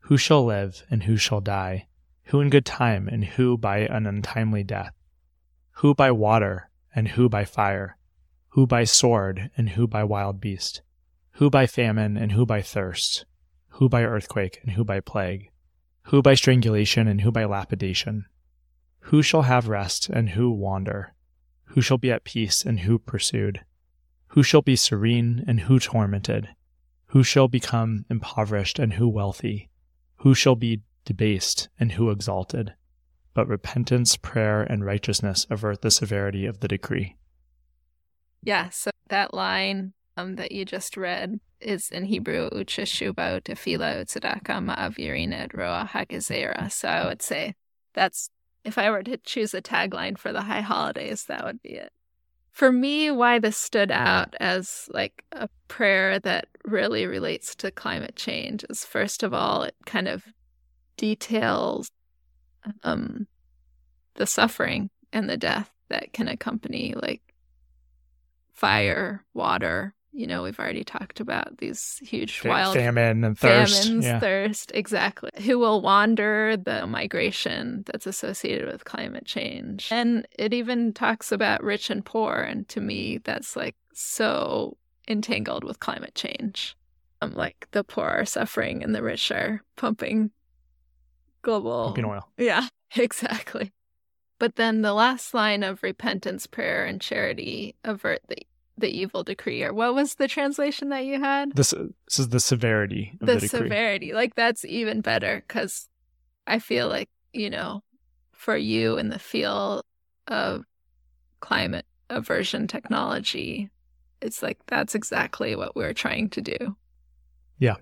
Who 0.00 0.16
shall 0.16 0.44
live, 0.44 0.82
and 0.90 1.04
who 1.04 1.16
shall 1.16 1.40
die? 1.40 1.86
Who 2.24 2.40
in 2.40 2.50
good 2.50 2.66
time, 2.66 3.06
and 3.06 3.24
who 3.24 3.56
by 3.56 3.78
an 3.78 4.06
untimely 4.06 4.64
death? 4.64 4.92
Who 5.78 5.94
by 5.94 6.10
water, 6.10 6.70
and 6.94 7.08
who 7.08 7.28
by 7.28 7.44
fire? 7.44 7.96
Who 8.48 8.66
by 8.66 8.84
sword, 8.84 9.50
and 9.56 9.70
who 9.70 9.86
by 9.86 10.04
wild 10.04 10.40
beast? 10.40 10.82
Who 11.32 11.50
by 11.50 11.66
famine, 11.66 12.16
and 12.16 12.32
who 12.32 12.44
by 12.46 12.62
thirst? 12.62 13.24
Who 13.68 13.88
by 13.88 14.02
earthquake, 14.02 14.60
and 14.62 14.72
who 14.72 14.84
by 14.84 15.00
plague? 15.00 15.50
Who 16.08 16.22
by 16.22 16.34
strangulation, 16.34 17.08
and 17.08 17.22
who 17.22 17.32
by 17.32 17.44
lapidation? 17.44 18.24
Who 19.00 19.22
shall 19.22 19.42
have 19.42 19.68
rest, 19.68 20.08
and 20.08 20.30
who 20.30 20.50
wander? 20.50 21.14
Who 21.64 21.80
shall 21.80 21.98
be 21.98 22.10
at 22.10 22.24
peace, 22.24 22.64
and 22.64 22.80
who 22.80 22.98
pursued? 22.98 23.64
Who 24.28 24.42
shall 24.42 24.62
be 24.62 24.76
serene, 24.76 25.44
and 25.46 25.60
who 25.60 25.78
tormented? 25.78 26.48
Who 27.06 27.22
shall 27.22 27.48
become 27.48 28.04
impoverished, 28.10 28.78
and 28.78 28.94
who 28.94 29.08
wealthy? 29.08 29.70
Who 30.16 30.34
shall 30.34 30.56
be 30.56 30.82
debased, 31.04 31.68
and 31.78 31.92
who 31.92 32.10
exalted? 32.10 32.74
But 33.32 33.48
repentance, 33.48 34.16
prayer, 34.16 34.62
and 34.62 34.84
righteousness 34.84 35.46
avert 35.50 35.82
the 35.82 35.90
severity 35.90 36.46
of 36.46 36.60
the 36.60 36.68
decree. 36.68 37.16
Yeah, 38.42 38.68
so 38.68 38.90
that 39.08 39.32
line 39.32 39.92
um, 40.16 40.36
that 40.36 40.52
you 40.52 40.64
just 40.64 40.96
read 40.96 41.40
is 41.64 41.90
in 41.90 42.04
Hebrew, 42.04 42.50
Ucheshuba 42.50 43.42
tefila 43.42 44.04
utzedaka 44.04 44.62
ma'avirin 44.64 45.32
et 45.32 45.54
roa 45.54 45.88
hagezera. 45.92 46.70
So 46.70 46.88
I 46.88 47.06
would 47.06 47.22
say 47.22 47.54
that's 47.94 48.30
if 48.64 48.78
I 48.78 48.90
were 48.90 49.02
to 49.02 49.16
choose 49.18 49.54
a 49.54 49.62
tagline 49.62 50.18
for 50.18 50.32
the 50.32 50.42
high 50.42 50.62
holidays, 50.62 51.24
that 51.26 51.44
would 51.44 51.62
be 51.62 51.70
it. 51.70 51.92
For 52.50 52.70
me, 52.70 53.10
why 53.10 53.40
this 53.40 53.56
stood 53.56 53.90
out 53.90 54.34
as 54.40 54.88
like 54.92 55.24
a 55.32 55.48
prayer 55.68 56.18
that 56.20 56.46
really 56.64 57.06
relates 57.06 57.54
to 57.56 57.70
climate 57.70 58.16
change 58.16 58.64
is 58.70 58.84
first 58.84 59.22
of 59.22 59.34
all, 59.34 59.64
it 59.64 59.74
kind 59.86 60.08
of 60.08 60.24
details 60.96 61.90
um, 62.84 63.26
the 64.14 64.26
suffering 64.26 64.90
and 65.12 65.28
the 65.28 65.36
death 65.36 65.70
that 65.88 66.12
can 66.12 66.28
accompany 66.28 66.94
like 66.94 67.22
fire, 68.52 69.24
water, 69.34 69.93
you 70.14 70.28
know, 70.28 70.44
we've 70.44 70.58
already 70.60 70.84
talked 70.84 71.18
about 71.18 71.58
these 71.58 72.00
huge 72.02 72.44
wild 72.44 72.74
famine 72.74 73.24
and 73.24 73.36
thirst. 73.36 73.84
Famines, 73.84 74.04
yeah. 74.04 74.20
thirst, 74.20 74.70
exactly. 74.72 75.30
Who 75.44 75.58
will 75.58 75.82
wander 75.82 76.56
the 76.56 76.86
migration 76.86 77.82
that's 77.86 78.06
associated 78.06 78.68
with 78.70 78.84
climate 78.84 79.26
change. 79.26 79.88
And 79.90 80.26
it 80.38 80.54
even 80.54 80.92
talks 80.92 81.32
about 81.32 81.64
rich 81.64 81.90
and 81.90 82.04
poor. 82.04 82.34
And 82.34 82.68
to 82.68 82.80
me, 82.80 83.18
that's 83.18 83.56
like 83.56 83.74
so 83.92 84.76
entangled 85.08 85.64
with 85.64 85.80
climate 85.80 86.14
change. 86.14 86.76
Um, 87.20 87.32
like 87.34 87.66
the 87.72 87.82
poor 87.82 88.06
are 88.06 88.24
suffering 88.24 88.84
and 88.84 88.94
the 88.94 89.02
rich 89.02 89.32
are 89.32 89.62
pumping 89.76 90.30
global 91.42 91.86
pumping 91.86 92.04
oil. 92.04 92.28
Yeah, 92.38 92.68
exactly. 92.96 93.72
But 94.38 94.56
then 94.56 94.82
the 94.82 94.94
last 94.94 95.34
line 95.34 95.62
of 95.62 95.82
repentance, 95.82 96.46
prayer, 96.46 96.84
and 96.84 97.00
charity 97.00 97.74
avert 97.84 98.20
the 98.28 98.38
the 98.76 98.88
evil 98.88 99.22
decree 99.22 99.62
or 99.62 99.72
what 99.72 99.94
was 99.94 100.16
the 100.16 100.28
translation 100.28 100.88
that 100.88 101.04
you 101.04 101.20
had? 101.20 101.54
This, 101.54 101.70
this 101.70 102.18
is 102.18 102.28
the 102.30 102.40
severity 102.40 103.12
the, 103.20 103.36
the 103.36 103.48
severity. 103.48 104.12
Like 104.12 104.34
that's 104.34 104.64
even 104.64 105.00
better 105.00 105.42
because 105.46 105.88
i 106.46 106.58
feel 106.58 106.88
like 106.88 107.08
you 107.32 107.48
know 107.48 107.82
for 108.32 108.54
you 108.54 108.98
in 108.98 109.08
the 109.08 109.18
field 109.18 109.82
of 110.28 110.62
climate 111.40 111.86
aversion 112.10 112.66
technology 112.66 113.70
it's 114.24 114.42
like 114.42 114.58
that's 114.66 114.94
exactly 114.94 115.54
what 115.54 115.76
we're 115.76 115.92
trying 115.92 116.30
to 116.30 116.40
do. 116.40 116.76
Yeah. 117.58 117.76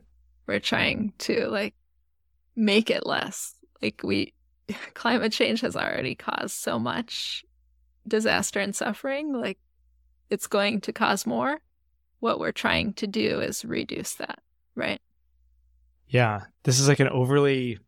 We're 0.46 0.58
trying 0.58 1.12
to 1.20 1.46
like 1.46 1.74
make 2.56 2.90
it 2.90 3.06
less. 3.06 3.54
Like 3.80 4.00
we 4.02 4.34
climate 4.94 5.32
change 5.32 5.60
has 5.60 5.76
already 5.76 6.16
caused 6.16 6.56
so 6.56 6.80
much 6.80 7.44
disaster 8.08 8.58
and 8.58 8.74
suffering. 8.74 9.32
Like 9.32 9.58
it's 10.32 10.46
going 10.46 10.80
to 10.80 10.92
cause 10.92 11.26
more. 11.26 11.60
What 12.20 12.40
we're 12.40 12.52
trying 12.52 12.94
to 12.94 13.06
do 13.06 13.40
is 13.40 13.66
reduce 13.66 14.14
that, 14.14 14.38
right? 14.74 15.00
Yeah. 16.08 16.44
This 16.62 16.80
is 16.80 16.88
like 16.88 17.00
an 17.00 17.08
overly 17.08 17.78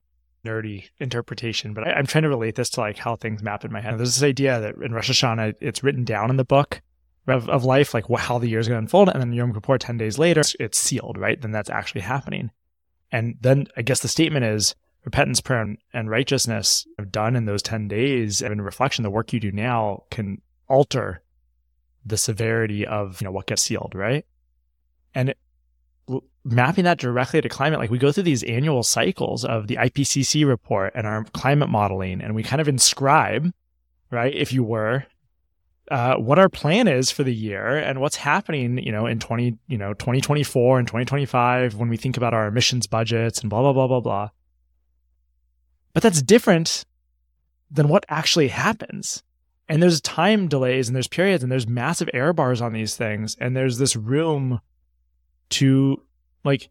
nerdy 0.44 0.90
interpretation, 0.98 1.72
but 1.72 1.88
I, 1.88 1.98
am 1.98 2.06
trying 2.06 2.22
to 2.22 2.28
relate 2.28 2.56
this 2.56 2.68
to 2.70 2.80
like 2.80 2.98
how 2.98 3.16
things 3.16 3.42
map 3.42 3.64
in 3.64 3.72
my 3.72 3.80
head. 3.80 3.96
There's 3.96 4.14
this 4.14 4.22
idea 4.22 4.60
that 4.60 4.74
in 4.76 4.92
Rosh 4.92 5.10
Hashanah, 5.10 5.54
it's 5.60 5.82
written 5.82 6.04
down 6.04 6.28
in 6.28 6.36
the 6.36 6.44
book 6.44 6.82
of, 7.26 7.48
of 7.48 7.64
life, 7.64 7.94
like 7.94 8.04
how 8.18 8.38
the 8.38 8.48
year 8.48 8.58
is 8.58 8.68
going 8.68 8.76
to 8.76 8.84
unfold. 8.84 9.08
And 9.08 9.22
then 9.22 9.32
Yom 9.32 9.54
Kippur, 9.54 9.78
10 9.78 9.96
days 9.96 10.18
later, 10.18 10.42
it's 10.60 10.78
sealed, 10.78 11.16
right? 11.16 11.40
Then 11.40 11.52
that's 11.52 11.70
actually 11.70 12.02
happening. 12.02 12.50
And 13.10 13.36
then 13.40 13.68
I 13.74 13.82
guess 13.82 14.00
the 14.00 14.08
statement 14.08 14.44
is 14.44 14.74
repentance, 15.06 15.40
prayer, 15.40 15.76
and 15.94 16.10
righteousness 16.10 16.86
done 17.10 17.36
in 17.36 17.46
those 17.46 17.62
10 17.62 17.88
days 17.88 18.42
and 18.42 18.52
in 18.52 18.60
reflection, 18.60 19.02
the 19.02 19.10
work 19.10 19.32
you 19.32 19.40
do 19.40 19.50
now 19.50 20.02
can 20.10 20.42
alter 20.68 21.22
the 22.04 22.16
severity 22.16 22.86
of 22.86 23.20
you 23.20 23.24
know 23.24 23.32
what 23.32 23.46
gets 23.46 23.62
sealed, 23.62 23.92
right? 23.94 24.24
And 25.14 25.30
it, 25.30 25.38
mapping 26.44 26.84
that 26.84 26.98
directly 26.98 27.40
to 27.40 27.48
climate, 27.48 27.78
like 27.78 27.90
we 27.90 27.98
go 27.98 28.12
through 28.12 28.24
these 28.24 28.42
annual 28.42 28.82
cycles 28.82 29.44
of 29.44 29.66
the 29.66 29.76
IPCC 29.76 30.46
report 30.46 30.92
and 30.94 31.06
our 31.06 31.24
climate 31.32 31.68
modeling, 31.68 32.20
and 32.20 32.34
we 32.34 32.42
kind 32.42 32.60
of 32.60 32.68
inscribe, 32.68 33.52
right, 34.10 34.34
if 34.34 34.52
you 34.52 34.62
were, 34.62 35.06
uh, 35.90 36.16
what 36.16 36.38
our 36.38 36.48
plan 36.48 36.88
is 36.88 37.10
for 37.10 37.24
the 37.24 37.34
year 37.34 37.76
and 37.76 38.00
what's 38.00 38.16
happening, 38.16 38.78
you 38.78 38.92
know, 38.92 39.06
in 39.06 39.18
20, 39.18 39.58
you 39.68 39.78
know, 39.78 39.92
2024 39.94 40.78
and 40.78 40.88
2025 40.88 41.74
when 41.74 41.88
we 41.88 41.96
think 41.96 42.16
about 42.16 42.34
our 42.34 42.46
emissions 42.46 42.86
budgets 42.86 43.40
and 43.40 43.50
blah, 43.50 43.60
blah, 43.60 43.72
blah, 43.72 43.86
blah, 43.86 44.00
blah. 44.00 44.30
But 45.92 46.02
that's 46.02 46.22
different 46.22 46.84
than 47.70 47.88
what 47.88 48.04
actually 48.08 48.48
happens 48.48 49.22
and 49.68 49.82
there's 49.82 50.00
time 50.00 50.48
delays 50.48 50.88
and 50.88 50.94
there's 50.94 51.08
periods 51.08 51.42
and 51.42 51.50
there's 51.50 51.66
massive 51.66 52.08
error 52.12 52.32
bars 52.32 52.60
on 52.60 52.72
these 52.72 52.96
things 52.96 53.36
and 53.40 53.56
there's 53.56 53.78
this 53.78 53.96
room 53.96 54.60
to 55.50 56.02
like 56.44 56.70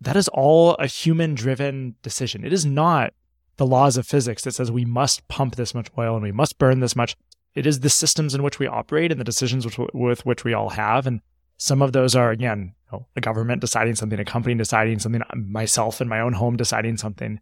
that 0.00 0.16
is 0.16 0.28
all 0.28 0.74
a 0.74 0.86
human 0.86 1.34
driven 1.34 1.94
decision 2.02 2.44
it 2.44 2.52
is 2.52 2.64
not 2.64 3.12
the 3.56 3.66
laws 3.66 3.96
of 3.96 4.06
physics 4.06 4.42
that 4.44 4.54
says 4.54 4.70
we 4.72 4.84
must 4.84 5.26
pump 5.28 5.56
this 5.56 5.74
much 5.74 5.88
oil 5.98 6.14
and 6.14 6.22
we 6.22 6.32
must 6.32 6.58
burn 6.58 6.80
this 6.80 6.96
much 6.96 7.16
it 7.54 7.66
is 7.66 7.80
the 7.80 7.90
systems 7.90 8.34
in 8.34 8.42
which 8.42 8.58
we 8.58 8.66
operate 8.66 9.10
and 9.10 9.20
the 9.20 9.24
decisions 9.24 9.64
which, 9.64 9.78
with 9.92 10.24
which 10.24 10.44
we 10.44 10.54
all 10.54 10.70
have. 10.70 11.06
And 11.06 11.20
some 11.58 11.82
of 11.82 11.92
those 11.92 12.16
are, 12.16 12.30
again, 12.30 12.74
you 12.90 12.98
know, 12.98 13.06
a 13.14 13.20
government 13.20 13.60
deciding 13.60 13.94
something, 13.94 14.18
a 14.18 14.24
company 14.24 14.54
deciding 14.54 14.98
something, 14.98 15.22
myself 15.34 16.00
in 16.00 16.08
my 16.08 16.20
own 16.20 16.32
home 16.32 16.56
deciding 16.56 16.96
something. 16.96 17.40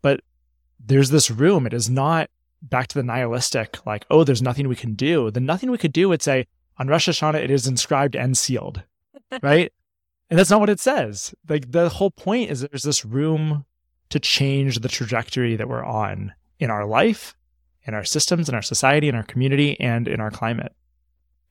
But 0.00 0.20
there's 0.80 1.10
this 1.10 1.30
room. 1.30 1.66
It 1.66 1.74
is 1.74 1.90
not 1.90 2.30
back 2.68 2.88
to 2.88 2.98
the 2.98 3.02
nihilistic, 3.02 3.84
like, 3.86 4.04
oh, 4.10 4.24
there's 4.24 4.42
nothing 4.42 4.68
we 4.68 4.76
can 4.76 4.94
do. 4.94 5.30
The 5.30 5.40
nothing 5.40 5.70
we 5.70 5.78
could 5.78 5.92
do 5.92 6.08
would 6.08 6.22
say, 6.22 6.46
on 6.78 6.88
Rosh 6.88 7.08
Hashanah, 7.08 7.42
it 7.42 7.50
is 7.50 7.66
inscribed 7.66 8.16
and 8.16 8.36
sealed, 8.36 8.82
right? 9.42 9.72
and 10.30 10.38
that's 10.38 10.50
not 10.50 10.60
what 10.60 10.70
it 10.70 10.80
says. 10.80 11.34
Like, 11.48 11.70
the 11.70 11.88
whole 11.88 12.10
point 12.10 12.50
is 12.50 12.60
there's 12.60 12.82
this 12.82 13.04
room 13.04 13.64
to 14.08 14.18
change 14.18 14.80
the 14.80 14.88
trajectory 14.88 15.56
that 15.56 15.68
we're 15.68 15.84
on 15.84 16.32
in 16.58 16.70
our 16.70 16.86
life, 16.86 17.36
in 17.84 17.94
our 17.94 18.04
systems, 18.04 18.48
in 18.48 18.54
our 18.54 18.62
society, 18.62 19.08
in 19.08 19.14
our 19.14 19.22
community, 19.22 19.78
and 19.80 20.08
in 20.08 20.20
our 20.20 20.30
climate. 20.30 20.74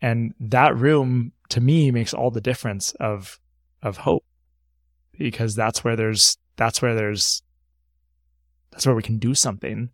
And 0.01 0.33
that 0.39 0.75
room 0.75 1.31
to 1.49 1.61
me 1.61 1.91
makes 1.91 2.13
all 2.13 2.31
the 2.31 2.41
difference 2.41 2.93
of 2.99 3.39
of 3.81 3.97
hope 3.97 4.25
because 5.17 5.55
that's 5.55 5.83
where 5.83 5.95
there's 5.95 6.37
that's 6.55 6.81
where 6.81 6.95
there's 6.95 7.43
that's 8.71 8.85
where 8.85 8.95
we 8.95 9.03
can 9.03 9.19
do 9.19 9.35
something. 9.35 9.89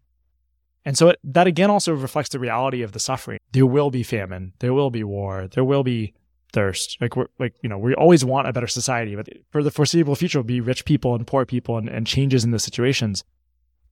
And 0.85 0.97
so 0.97 1.09
it, 1.09 1.19
that 1.23 1.47
again 1.47 1.69
also 1.69 1.93
reflects 1.93 2.29
the 2.29 2.39
reality 2.39 2.81
of 2.81 2.93
the 2.93 2.99
suffering. 2.99 3.39
There 3.51 3.65
will 3.65 3.91
be 3.91 4.03
famine, 4.03 4.53
there 4.59 4.73
will 4.73 4.89
be 4.89 5.03
war, 5.03 5.47
there 5.47 5.63
will 5.63 5.83
be 5.83 6.13
thirst. 6.53 6.97
Like 6.99 7.15
we're 7.15 7.27
like, 7.37 7.55
you 7.61 7.69
know, 7.69 7.77
we 7.77 7.93
always 7.93 8.25
want 8.25 8.47
a 8.47 8.53
better 8.53 8.67
society, 8.67 9.15
but 9.15 9.27
for 9.51 9.61
the 9.63 9.71
foreseeable 9.71 10.15
future 10.15 10.39
will 10.39 10.43
be 10.43 10.61
rich 10.61 10.85
people 10.85 11.15
and 11.15 11.27
poor 11.27 11.45
people 11.45 11.77
and, 11.77 11.89
and 11.89 12.07
changes 12.07 12.43
in 12.43 12.51
the 12.51 12.59
situations. 12.59 13.23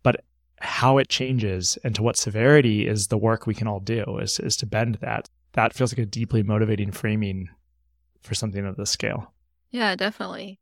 But 0.04 0.24
how 0.60 0.98
it 0.98 1.10
changes 1.10 1.78
and 1.84 1.94
to 1.96 2.04
what 2.04 2.18
severity 2.18 2.88
is 2.88 3.08
the 3.08 3.18
work 3.18 3.46
we 3.46 3.54
can 3.54 3.68
all 3.68 3.80
do 3.80 4.18
is, 4.20 4.40
is 4.40 4.58
to 4.58 4.66
bend 4.66 4.96
that. 5.02 5.30
That 5.54 5.74
feels 5.74 5.92
like 5.92 6.00
a 6.00 6.06
deeply 6.06 6.44
motivating 6.44 6.92
framing 6.92 7.50
for 8.22 8.34
something 8.34 8.66
of 8.66 8.76
this 8.76 8.90
scale. 8.92 9.34
Yeah, 9.72 9.96
definitely. 9.96 10.60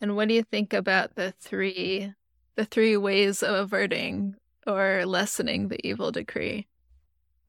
And 0.00 0.14
what 0.14 0.28
do 0.28 0.34
you 0.34 0.42
think 0.42 0.72
about 0.72 1.14
the 1.14 1.32
three 1.40 2.12
the 2.56 2.64
three 2.64 2.96
ways 2.96 3.42
of 3.42 3.54
averting 3.54 4.34
or 4.66 5.04
lessening 5.06 5.68
the 5.68 5.86
evil 5.86 6.10
decree? 6.10 6.66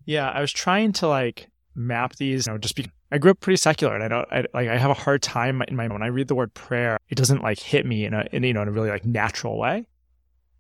Yeah, 0.05 0.29
I 0.29 0.41
was 0.41 0.51
trying 0.51 0.93
to 0.93 1.07
like 1.07 1.47
map 1.75 2.15
these, 2.15 2.47
you 2.47 2.53
know, 2.53 2.57
just 2.57 2.75
be 2.75 2.89
I 3.11 3.17
grew 3.17 3.31
up 3.31 3.39
pretty 3.39 3.57
secular 3.57 3.95
and 3.95 4.03
I 4.03 4.07
don't 4.07 4.27
I, 4.31 4.45
like 4.53 4.67
I 4.69 4.77
have 4.77 4.91
a 4.91 4.95
hard 4.95 5.21
time 5.21 5.61
in 5.67 5.75
my 5.75 5.87
when 5.87 6.03
I 6.03 6.07
read 6.07 6.27
the 6.27 6.35
word 6.35 6.53
prayer, 6.53 6.97
it 7.09 7.15
doesn't 7.15 7.41
like 7.41 7.59
hit 7.59 7.85
me 7.85 8.05
in 8.05 8.13
a 8.13 8.25
in, 8.31 8.43
you 8.43 8.53
know 8.53 8.61
in 8.61 8.67
a 8.67 8.71
really 8.71 8.89
like 8.89 9.05
natural 9.05 9.57
way. 9.57 9.87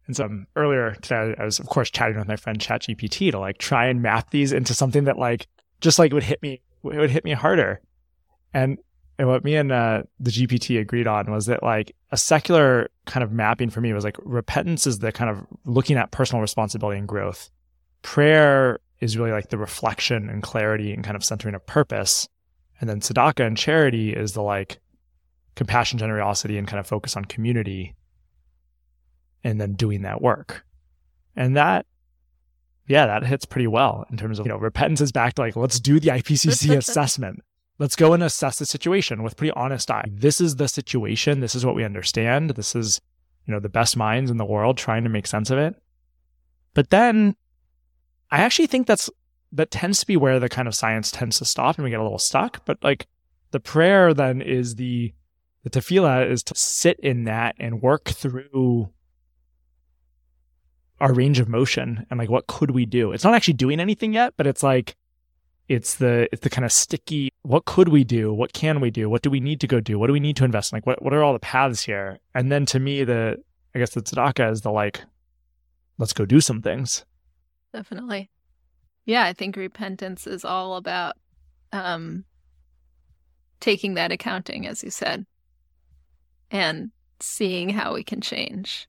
And 0.05 0.15
so 0.15 0.25
um, 0.25 0.47
earlier 0.55 0.95
today, 0.95 1.35
I 1.37 1.43
was 1.43 1.59
of 1.59 1.67
course 1.67 1.89
chatting 1.89 2.17
with 2.17 2.27
my 2.27 2.37
friend 2.37 2.59
ChatGPT 2.59 3.31
to 3.31 3.39
like 3.39 3.57
try 3.57 3.87
and 3.87 4.01
map 4.01 4.31
these 4.31 4.53
into 4.53 4.73
something 4.73 5.03
that 5.05 5.17
like 5.17 5.47
just 5.81 5.99
like 5.99 6.13
would 6.13 6.23
hit 6.23 6.41
me, 6.41 6.61
it 6.83 6.97
would 6.97 7.11
hit 7.11 7.25
me 7.25 7.33
harder. 7.33 7.81
And 8.53 8.77
and 9.19 9.27
what 9.27 9.43
me 9.43 9.55
and 9.55 9.71
uh, 9.71 10.03
the 10.19 10.29
GPT 10.29 10.79
agreed 10.79 11.07
on 11.07 11.31
was 11.31 11.47
that 11.47 11.63
like 11.63 11.95
a 12.11 12.17
secular 12.17 12.89
kind 13.05 13.23
of 13.23 13.31
mapping 13.31 13.69
for 13.69 13.81
me 13.81 13.91
was 13.93 14.03
like 14.03 14.17
repentance 14.23 14.85
is 14.85 14.99
the 14.99 15.11
kind 15.11 15.29
of 15.29 15.45
looking 15.65 15.97
at 15.97 16.11
personal 16.11 16.41
responsibility 16.41 16.99
and 16.99 17.07
growth. 17.07 17.49
Prayer 18.03 18.79
is 18.99 19.17
really 19.17 19.31
like 19.31 19.49
the 19.49 19.57
reflection 19.57 20.29
and 20.29 20.43
clarity 20.43 20.93
and 20.93 21.03
kind 21.03 21.15
of 21.15 21.23
centering 21.23 21.55
of 21.55 21.65
purpose. 21.65 22.27
And 22.79 22.89
then 22.89 22.99
tzedakah 22.99 23.45
and 23.45 23.57
charity 23.57 24.13
is 24.13 24.33
the 24.33 24.43
like 24.43 24.79
compassion, 25.55 25.97
generosity, 25.97 26.57
and 26.57 26.67
kind 26.67 26.79
of 26.79 26.85
focus 26.85 27.17
on 27.17 27.25
community 27.25 27.95
and 29.43 29.59
then 29.59 29.73
doing 29.73 30.03
that 30.03 30.21
work. 30.21 30.63
And 31.35 31.57
that, 31.57 31.87
yeah, 32.87 33.07
that 33.07 33.25
hits 33.25 33.45
pretty 33.45 33.67
well 33.67 34.05
in 34.11 34.17
terms 34.17 34.37
of, 34.37 34.45
you 34.45 34.51
know, 34.51 34.57
repentance 34.57 35.01
is 35.01 35.11
back 35.11 35.33
to 35.35 35.41
like, 35.41 35.55
let's 35.55 35.79
do 35.79 35.99
the 35.99 36.09
IPCC 36.09 36.77
assessment. 36.77 37.43
Let's 37.79 37.95
go 37.95 38.13
and 38.13 38.23
assess 38.23 38.57
the 38.57 38.65
situation 38.65 39.21
with 39.21 39.37
pretty 39.37 39.51
honest 39.51 39.91
eye. 39.91 40.05
This 40.09 40.41
is 40.41 40.55
the 40.55 40.67
situation. 40.67 41.39
This 41.39 41.53
is 41.53 41.65
what 41.65 41.75
we 41.75 41.83
understand. 41.83 42.51
This 42.51 42.75
is, 42.75 42.99
you 43.45 43.53
know, 43.53 43.59
the 43.59 43.69
best 43.69 43.95
minds 43.95 44.31
in 44.31 44.37
the 44.37 44.45
world 44.45 44.77
trying 44.77 45.03
to 45.03 45.09
make 45.09 45.27
sense 45.27 45.51
of 45.51 45.59
it. 45.59 45.75
But 46.73 46.89
then 46.89 47.35
I 48.31 48.39
actually 48.39 48.67
think 48.67 48.87
that's, 48.87 49.09
that 49.51 49.71
tends 49.71 49.99
to 49.99 50.07
be 50.07 50.17
where 50.17 50.39
the 50.39 50.49
kind 50.49 50.67
of 50.67 50.75
science 50.75 51.11
tends 51.11 51.37
to 51.37 51.45
stop 51.45 51.77
and 51.77 51.83
we 51.83 51.91
get 51.91 51.99
a 51.99 52.03
little 52.03 52.17
stuck. 52.17 52.65
But 52.65 52.83
like 52.83 53.07
the 53.51 53.59
prayer 53.59 54.13
then 54.13 54.41
is 54.41 54.75
the, 54.75 55.13
the 55.63 55.69
tefillah 55.69 56.29
is 56.29 56.43
to 56.43 56.55
sit 56.55 56.99
in 56.99 57.25
that 57.25 57.55
and 57.59 57.81
work 57.81 58.05
through 58.05 58.89
our 60.99 61.13
range 61.13 61.39
of 61.39 61.47
motion 61.47 62.05
and 62.09 62.17
like 62.17 62.29
what 62.29 62.47
could 62.47 62.71
we 62.71 62.85
do 62.85 63.11
it's 63.11 63.23
not 63.23 63.35
actually 63.35 63.53
doing 63.53 63.79
anything 63.79 64.13
yet 64.13 64.33
but 64.35 64.47
it's 64.47 64.63
like 64.63 64.95
it's 65.69 65.95
the 65.95 66.29
it's 66.31 66.41
the 66.41 66.49
kind 66.49 66.65
of 66.65 66.71
sticky 66.71 67.29
what 67.43 67.63
could 67.63 67.87
we 67.87 68.03
do? 68.03 68.33
What 68.33 68.51
can 68.51 68.81
we 68.81 68.91
do? 68.91 69.09
What 69.09 69.21
do 69.21 69.29
we 69.29 69.39
need 69.39 69.61
to 69.61 69.67
go 69.67 69.79
do? 69.79 69.97
What 69.97 70.07
do 70.07 70.13
we 70.13 70.19
need 70.19 70.35
to 70.37 70.43
invest 70.43 70.73
in? 70.73 70.77
Like 70.77 70.85
what, 70.85 71.01
what 71.01 71.13
are 71.13 71.23
all 71.23 71.31
the 71.31 71.39
paths 71.39 71.81
here? 71.81 72.19
And 72.35 72.51
then 72.51 72.65
to 72.67 72.79
me 72.79 73.03
the 73.03 73.37
i 73.75 73.79
guess 73.79 73.91
the 73.91 74.01
tzedakah 74.01 74.51
is 74.51 74.61
the 74.61 74.71
like 74.71 75.01
let's 75.97 76.13
go 76.13 76.25
do 76.25 76.41
some 76.41 76.61
things. 76.61 77.05
Definitely. 77.73 78.29
Yeah 79.05 79.23
i 79.23 79.33
think 79.33 79.55
repentance 79.55 80.27
is 80.27 80.43
all 80.45 80.75
about 80.75 81.15
um 81.71 82.25
taking 83.59 83.95
that 83.95 84.11
accounting 84.11 84.67
as 84.67 84.83
you 84.83 84.91
said 84.91 85.25
and 86.51 86.91
seeing 87.19 87.69
how 87.69 87.93
we 87.93 88.03
can 88.03 88.21
change. 88.21 88.87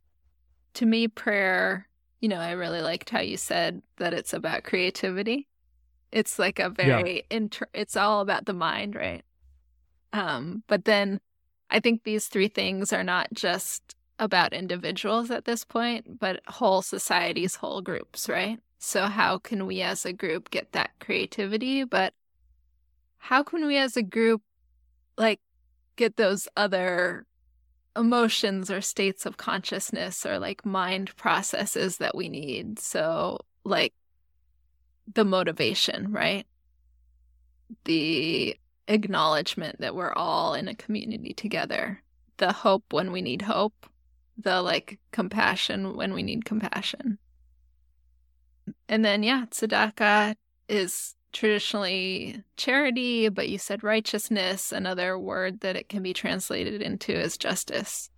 To 0.74 0.86
me 0.86 1.08
prayer 1.08 1.88
you 2.20 2.28
know, 2.28 2.38
I 2.38 2.52
really 2.52 2.82
liked 2.82 3.10
how 3.10 3.20
you 3.20 3.36
said 3.36 3.80
that 3.98 4.12
it's 4.12 4.32
about 4.32 4.64
creativity. 4.64 5.47
It's 6.10 6.38
like 6.38 6.58
a 6.58 6.70
very 6.70 7.16
yeah. 7.16 7.36
inter- 7.36 7.68
it's 7.74 7.96
all 7.96 8.20
about 8.20 8.46
the 8.46 8.54
mind, 8.54 8.94
right? 8.94 9.22
Um, 10.12 10.62
but 10.66 10.84
then 10.84 11.20
I 11.70 11.80
think 11.80 12.02
these 12.02 12.28
three 12.28 12.48
things 12.48 12.92
are 12.92 13.04
not 13.04 13.28
just 13.32 13.94
about 14.18 14.52
individuals 14.52 15.30
at 15.30 15.44
this 15.44 15.64
point, 15.64 16.18
but 16.18 16.40
whole 16.48 16.82
societies, 16.82 17.56
whole 17.56 17.82
groups, 17.82 18.28
right? 18.28 18.58
So 18.78 19.06
how 19.06 19.38
can 19.38 19.66
we 19.66 19.82
as 19.82 20.06
a 20.06 20.12
group 20.12 20.50
get 20.50 20.72
that 20.72 20.90
creativity? 20.98 21.84
But 21.84 22.14
how 23.18 23.42
can 23.42 23.66
we 23.66 23.76
as 23.76 23.96
a 23.96 24.02
group 24.02 24.42
like 25.16 25.40
get 25.96 26.16
those 26.16 26.48
other 26.56 27.26
emotions 27.98 28.70
or 28.70 28.80
states 28.80 29.26
of 29.26 29.36
consciousness 29.36 30.24
or 30.24 30.38
like 30.38 30.64
mind 30.64 31.14
processes 31.16 31.98
that 31.98 32.14
we 32.14 32.28
need. 32.28 32.78
So, 32.78 33.40
like 33.64 33.92
the 35.14 35.24
motivation, 35.24 36.12
right? 36.12 36.46
The 37.84 38.56
acknowledgement 38.86 39.80
that 39.80 39.94
we're 39.94 40.12
all 40.12 40.54
in 40.54 40.68
a 40.68 40.74
community 40.74 41.34
together, 41.34 42.02
the 42.38 42.52
hope 42.52 42.92
when 42.92 43.12
we 43.12 43.22
need 43.22 43.42
hope, 43.42 43.86
the 44.36 44.62
like 44.62 44.98
compassion 45.12 45.96
when 45.96 46.14
we 46.14 46.22
need 46.22 46.44
compassion. 46.44 47.18
And 48.88 49.04
then, 49.04 49.22
yeah, 49.22 49.46
tzedakah 49.50 50.36
is 50.68 51.14
traditionally 51.32 52.42
charity, 52.56 53.28
but 53.28 53.48
you 53.48 53.58
said 53.58 53.82
righteousness. 53.82 54.72
Another 54.72 55.18
word 55.18 55.60
that 55.60 55.76
it 55.76 55.88
can 55.88 56.02
be 56.02 56.12
translated 56.12 56.82
into 56.82 57.12
is 57.12 57.36
justice. 57.36 58.10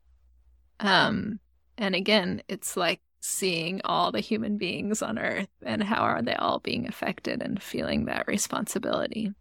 Um, 0.79 1.41
and 1.77 1.95
again, 1.95 2.43
it's 2.49 2.77
like 2.77 3.01
seeing 3.21 3.81
all 3.85 4.11
the 4.11 4.21
human 4.21 4.57
beings 4.57 5.03
on 5.03 5.19
earth 5.19 5.49
and 5.63 5.83
how 5.83 6.03
are 6.03 6.23
they 6.23 6.35
all 6.35 6.59
being 6.59 6.89
affected 6.89 7.43
and 7.43 7.63
feeling 7.63 8.07
that 8.07 8.27
responsibility 8.27 9.33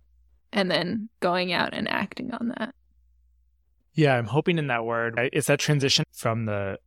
and 0.52 0.70
then 0.70 1.10
going 1.22 1.54
out 1.54 1.74
and 1.74 1.90
acting 1.90 2.34
on 2.34 2.50
that. 2.58 2.76
Yeah, 3.94 4.18
I'm 4.18 4.26
hoping 4.26 4.58
in 4.58 4.68
that 4.68 4.86
word, 4.86 5.20
it's 5.34 5.48
that 5.48 5.60
transition 5.60 6.06
from 6.12 6.46
the 6.46 6.80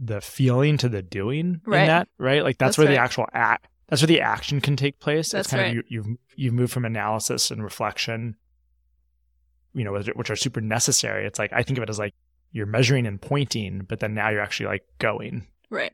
the 0.00 0.20
feeling 0.20 0.78
to 0.78 0.88
the 0.88 1.02
doing 1.02 1.60
right. 1.66 1.80
in 1.80 1.86
that, 1.88 2.08
right? 2.18 2.44
Like 2.44 2.56
that's, 2.56 2.76
that's 2.76 2.78
where 2.78 2.86
right. 2.86 2.94
the 2.94 3.00
actual 3.00 3.26
act 3.32 3.66
that's 3.88 4.02
where 4.02 4.06
the 4.06 4.20
action 4.20 4.60
can 4.60 4.76
take 4.76 5.00
place. 5.00 5.30
That's 5.30 5.46
it's 5.46 5.50
kind 5.50 5.62
right. 5.62 5.70
of 5.70 5.74
you, 5.74 5.82
you've 5.88 6.16
you've 6.36 6.54
moved 6.54 6.72
from 6.72 6.84
analysis 6.84 7.50
and 7.50 7.64
reflection, 7.64 8.36
you 9.72 9.82
know, 9.82 9.98
which 10.14 10.30
are 10.30 10.36
super 10.36 10.60
necessary. 10.60 11.26
It's 11.26 11.38
like 11.38 11.52
I 11.52 11.62
think 11.62 11.78
of 11.78 11.82
it 11.82 11.90
as 11.90 11.98
like 11.98 12.14
you're 12.52 12.66
measuring 12.66 13.06
and 13.06 13.20
pointing, 13.20 13.80
but 13.88 14.00
then 14.00 14.14
now 14.14 14.28
you're 14.28 14.40
actually 14.40 14.66
like 14.66 14.84
going 14.98 15.46
right 15.70 15.92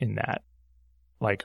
in 0.00 0.16
that. 0.16 0.42
Like, 1.20 1.44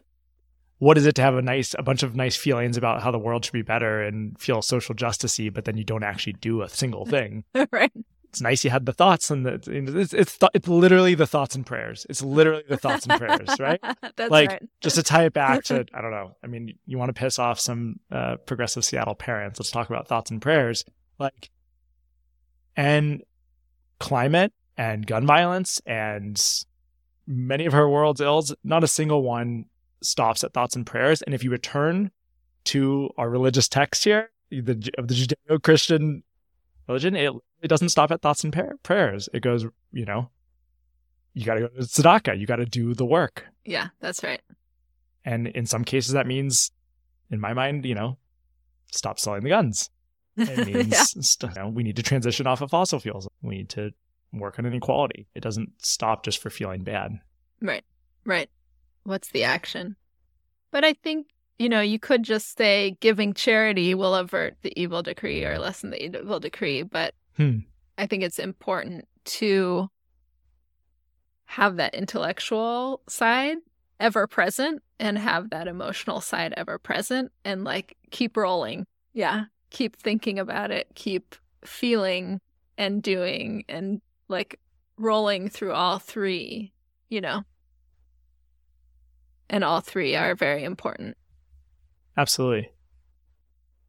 what 0.79 0.97
is 0.97 1.05
it 1.05 1.15
to 1.15 1.21
have 1.21 1.35
a 1.35 1.41
nice 1.41 1.75
a 1.77 1.83
bunch 1.83 2.03
of 2.03 2.15
nice 2.15 2.35
feelings 2.35 2.77
about 2.77 3.01
how 3.01 3.11
the 3.11 3.19
world 3.19 3.45
should 3.45 3.53
be 3.53 3.61
better 3.61 4.01
and 4.01 4.37
feel 4.39 4.61
social 4.61 4.95
justicey, 4.95 5.53
but 5.53 5.65
then 5.65 5.77
you 5.77 5.83
don't 5.83 6.03
actually 6.03 6.33
do 6.33 6.61
a 6.61 6.69
single 6.69 7.05
thing, 7.05 7.43
right? 7.71 7.91
it's 8.35 8.41
nice 8.41 8.65
you 8.65 8.69
had 8.69 8.85
the 8.85 8.91
thoughts 8.91 9.31
and 9.31 9.45
the 9.45 9.53
it's 9.53 10.13
it's, 10.13 10.37
th- 10.37 10.51
it's 10.53 10.67
literally 10.67 11.15
the 11.15 11.25
thoughts 11.25 11.55
and 11.55 11.65
prayers. 11.65 12.05
It's 12.09 12.21
literally 12.21 12.63
the 12.67 12.75
thoughts 12.75 13.05
and 13.07 13.17
prayers, 13.17 13.47
right? 13.59 13.79
That's 14.17 14.29
like 14.29 14.49
right. 14.49 14.69
just 14.81 14.97
to 14.97 15.03
tie 15.03 15.23
it 15.23 15.31
back 15.31 15.63
to 15.65 15.85
I 15.93 16.01
don't 16.01 16.11
know. 16.11 16.35
I 16.43 16.47
mean, 16.47 16.77
you 16.85 16.97
want 16.97 17.15
to 17.15 17.19
piss 17.19 17.39
off 17.39 17.61
some 17.61 18.01
uh, 18.11 18.35
progressive 18.45 18.83
Seattle 18.83 19.15
parents? 19.15 19.57
Let's 19.57 19.71
talk 19.71 19.89
about 19.89 20.09
thoughts 20.09 20.31
and 20.31 20.41
prayers. 20.41 20.83
Like 21.17 21.49
and 22.75 23.23
climate 23.99 24.51
and 24.75 25.07
gun 25.07 25.25
violence 25.25 25.81
and 25.85 26.37
many 27.27 27.65
of 27.65 27.73
her 27.73 27.89
world's 27.89 28.21
ills. 28.21 28.53
Not 28.63 28.83
a 28.83 28.87
single 28.87 29.23
one 29.23 29.65
stops 30.01 30.43
at 30.43 30.53
thoughts 30.53 30.75
and 30.75 30.85
prayers. 30.85 31.21
And 31.21 31.33
if 31.33 31.43
you 31.43 31.51
return 31.51 32.11
to 32.65 33.09
our 33.17 33.29
religious 33.29 33.67
text 33.67 34.03
here, 34.03 34.31
the, 34.49 34.91
of 34.97 35.07
the 35.07 35.15
Judeo 35.15 35.61
Christian 35.61 36.23
religion, 36.87 37.15
it, 37.15 37.33
it 37.61 37.67
doesn't 37.67 37.89
stop 37.89 38.11
at 38.11 38.21
thoughts 38.21 38.43
and 38.43 38.53
par- 38.53 38.77
prayers. 38.83 39.29
It 39.33 39.41
goes, 39.41 39.65
you 39.91 40.05
know, 40.05 40.29
you 41.33 41.45
got 41.45 41.55
to 41.55 41.61
go 41.61 41.67
to 41.67 41.81
tzedakah, 41.81 42.39
you 42.39 42.45
got 42.45 42.57
to 42.57 42.65
do 42.65 42.93
the 42.93 43.05
work. 43.05 43.45
Yeah, 43.65 43.87
that's 43.99 44.23
right. 44.23 44.41
And 45.25 45.47
in 45.47 45.65
some 45.65 45.83
cases, 45.83 46.13
that 46.13 46.27
means, 46.27 46.71
in 47.31 47.39
my 47.39 47.53
mind, 47.53 47.85
you 47.85 47.95
know, 47.95 48.17
stop 48.91 49.19
selling 49.19 49.43
the 49.43 49.49
guns. 49.49 49.89
It 50.37 50.65
means 50.73 50.87
yeah. 50.91 51.03
st- 51.21 51.55
you 51.55 51.61
know, 51.61 51.69
we 51.69 51.83
need 51.83 51.95
to 51.95 52.03
transition 52.03 52.47
off 52.47 52.61
of 52.61 52.69
fossil 52.69 52.99
fuels. 52.99 53.27
We 53.41 53.57
need 53.57 53.69
to 53.69 53.91
work 54.39 54.59
on 54.59 54.65
inequality. 54.65 55.27
It 55.35 55.41
doesn't 55.41 55.71
stop 55.79 56.23
just 56.23 56.41
for 56.41 56.49
feeling 56.49 56.83
bad. 56.83 57.19
Right, 57.61 57.83
right. 58.25 58.49
What's 59.03 59.29
the 59.29 59.43
action? 59.43 59.95
But 60.71 60.83
I 60.83 60.93
think, 60.93 61.27
you 61.57 61.69
know, 61.69 61.81
you 61.81 61.99
could 61.99 62.23
just 62.23 62.57
say 62.57 62.97
giving 62.99 63.33
charity 63.33 63.93
will 63.93 64.15
avert 64.15 64.55
the 64.61 64.77
evil 64.79 65.01
decree 65.03 65.45
or 65.45 65.57
lessen 65.59 65.89
the 65.91 66.03
evil 66.03 66.39
decree. 66.39 66.83
But 66.83 67.13
Hmm. 67.37 67.59
I 67.97 68.07
think 68.07 68.23
it's 68.23 68.39
important 68.39 69.07
to 69.25 69.89
have 71.45 71.77
that 71.77 71.93
intellectual 71.95 73.01
side 73.07 73.57
ever 73.99 74.27
present 74.27 74.81
and 74.99 75.17
have 75.17 75.51
that 75.51 75.67
emotional 75.67 76.19
side 76.21 76.53
ever 76.57 76.77
present 76.77 77.31
and 77.43 77.63
like 77.63 77.95
keep 78.11 78.35
rolling. 78.35 78.85
Yeah. 79.13 79.45
Keep 79.69 79.97
thinking 79.97 80.39
about 80.39 80.71
it, 80.71 80.87
keep 80.95 81.35
feeling 81.63 82.39
and 82.77 83.01
doing 83.01 83.63
and 83.69 84.01
like 84.27 84.59
rolling 84.97 85.49
through 85.49 85.73
all 85.73 85.99
three, 85.99 86.71
you 87.09 87.21
know. 87.21 87.43
And 89.49 89.63
all 89.63 89.81
three 89.81 90.15
are 90.15 90.35
very 90.35 90.63
important. 90.63 91.17
Absolutely. 92.17 92.69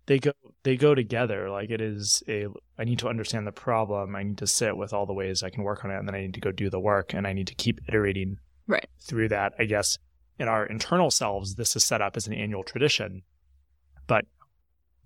They 0.06 0.18
go 0.18 0.32
they 0.62 0.76
go 0.76 0.94
together. 0.94 1.50
Like 1.50 1.70
it 1.70 1.80
is 1.80 2.22
a 2.28 2.46
I 2.78 2.84
need 2.84 2.98
to 3.00 3.08
understand 3.08 3.46
the 3.46 3.52
problem. 3.52 4.14
I 4.14 4.22
need 4.22 4.38
to 4.38 4.46
sit 4.46 4.76
with 4.76 4.92
all 4.92 5.06
the 5.06 5.12
ways 5.14 5.42
I 5.42 5.50
can 5.50 5.62
work 5.64 5.84
on 5.84 5.90
it 5.90 5.96
and 5.98 6.06
then 6.06 6.14
I 6.14 6.20
need 6.20 6.34
to 6.34 6.40
go 6.40 6.52
do 6.52 6.70
the 6.70 6.78
work 6.80 7.14
and 7.14 7.26
I 7.26 7.32
need 7.32 7.46
to 7.48 7.54
keep 7.54 7.80
iterating 7.88 8.38
Right. 8.68 8.86
through 9.00 9.28
that. 9.28 9.54
I 9.58 9.64
guess 9.64 9.98
in 10.38 10.48
our 10.48 10.66
internal 10.66 11.10
selves 11.10 11.54
this 11.54 11.74
is 11.76 11.84
set 11.84 12.02
up 12.02 12.16
as 12.16 12.26
an 12.26 12.34
annual 12.34 12.62
tradition. 12.62 13.22
But 14.06 14.26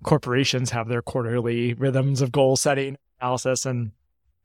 corporations 0.02 0.70
have 0.70 0.88
their 0.88 1.02
quarterly 1.02 1.74
rhythms 1.74 2.20
of 2.20 2.32
goal 2.32 2.56
setting, 2.56 2.96
analysis 3.20 3.64
and 3.64 3.92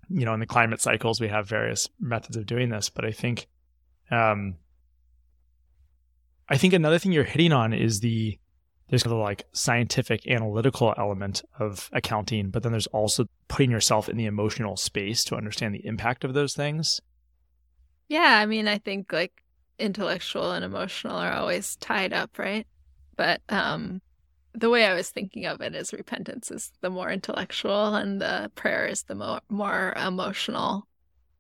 you 0.10 0.26
know, 0.26 0.34
in 0.34 0.39
the 0.39 0.45
climate 0.45 0.82
cycles 0.82 1.20
we 1.20 1.28
have 1.28 1.47
various 1.47 1.89
methods 1.99 2.38
of 2.38 2.45
doing 2.45 2.70
this, 2.70 2.89
but 2.89 3.06
I 3.06 3.12
think 3.12 3.47
um 4.12 4.56
I 6.47 6.58
think 6.58 6.74
another 6.74 6.99
thing 6.99 7.12
you're 7.12 7.24
hitting 7.24 7.51
on 7.51 7.74
is 7.74 7.99
the 7.99 8.38
there's 8.89 9.01
kind 9.01 9.16
of 9.16 9.20
like 9.20 9.45
scientific 9.51 10.28
analytical 10.28 10.93
element 10.95 11.43
of 11.60 11.89
accounting, 11.91 12.51
but 12.51 12.62
then 12.62 12.72
there's 12.72 12.88
also 12.88 13.26
putting 13.47 13.72
yourself 13.72 14.08
in 14.08 14.16
the 14.16 14.26
emotional 14.26 14.78
space 14.78 15.24
to 15.24 15.36
understand 15.36 15.74
the 15.74 15.86
impact 15.86 16.24
of 16.24 16.36
those 16.36 16.53
things. 16.53 17.01
Yeah, 18.08 18.38
I 18.39 18.45
mean, 18.45 18.68
I 18.68 18.78
think 18.78 19.12
like 19.12 19.43
intellectual 19.80 20.51
and 20.51 20.64
emotional 20.64 21.16
are 21.16 21.34
always 21.34 21.76
tied 21.78 22.14
up, 22.14 22.38
right? 22.38 22.68
But 23.16 23.41
um 23.49 24.01
the 24.56 24.70
way 24.70 24.86
I 24.86 24.93
was 24.93 25.10
thinking 25.10 25.45
of 25.45 25.62
it 25.62 25.76
is 25.76 25.93
repentance 25.93 26.51
is 26.51 26.72
the 26.82 26.89
more 26.89 27.10
intellectual 27.10 27.95
and 27.95 28.22
the 28.22 28.51
prayer 28.56 28.88
is 28.88 29.03
the 29.03 29.16
more 29.16 29.41
more 29.49 29.93
emotional. 29.95 30.88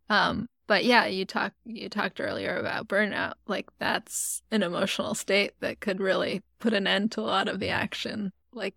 Um 0.09 0.47
but 0.67 0.83
yeah, 0.83 1.05
you 1.05 1.25
talked 1.25 1.55
you 1.65 1.89
talked 1.89 2.19
earlier 2.19 2.57
about 2.57 2.87
burnout. 2.87 3.33
Like 3.47 3.67
that's 3.79 4.41
an 4.51 4.63
emotional 4.63 5.13
state 5.13 5.53
that 5.59 5.79
could 5.79 5.99
really 5.99 6.41
put 6.59 6.73
an 6.73 6.87
end 6.87 7.11
to 7.13 7.21
a 7.21 7.23
lot 7.23 7.47
of 7.47 7.59
the 7.59 7.69
action. 7.69 8.31
Like 8.51 8.75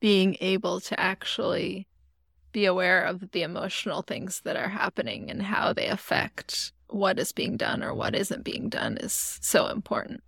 being 0.00 0.36
able 0.40 0.80
to 0.80 0.98
actually 0.98 1.86
be 2.52 2.64
aware 2.64 3.02
of 3.02 3.30
the 3.30 3.42
emotional 3.42 4.02
things 4.02 4.40
that 4.44 4.56
are 4.56 4.68
happening 4.68 5.30
and 5.30 5.42
how 5.42 5.72
they 5.72 5.86
affect 5.86 6.72
what 6.88 7.18
is 7.18 7.32
being 7.32 7.56
done 7.56 7.82
or 7.82 7.94
what 7.94 8.14
isn't 8.14 8.44
being 8.44 8.68
done 8.68 8.96
is 8.96 9.38
so 9.40 9.68
important. 9.68 10.22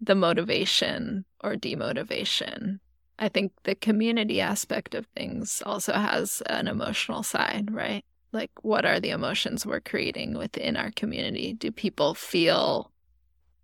The 0.00 0.14
motivation 0.14 1.24
or 1.44 1.54
demotivation. 1.54 2.78
I 3.18 3.28
think 3.28 3.52
the 3.62 3.74
community 3.74 4.40
aspect 4.40 4.94
of 4.94 5.06
things 5.14 5.62
also 5.64 5.92
has 5.92 6.42
an 6.46 6.66
emotional 6.66 7.22
side, 7.22 7.72
right? 7.72 8.04
Like, 8.32 8.50
what 8.62 8.84
are 8.84 8.98
the 8.98 9.10
emotions 9.10 9.64
we're 9.64 9.80
creating 9.80 10.36
within 10.36 10.76
our 10.76 10.90
community? 10.90 11.52
Do 11.52 11.70
people 11.70 12.14
feel 12.14 12.90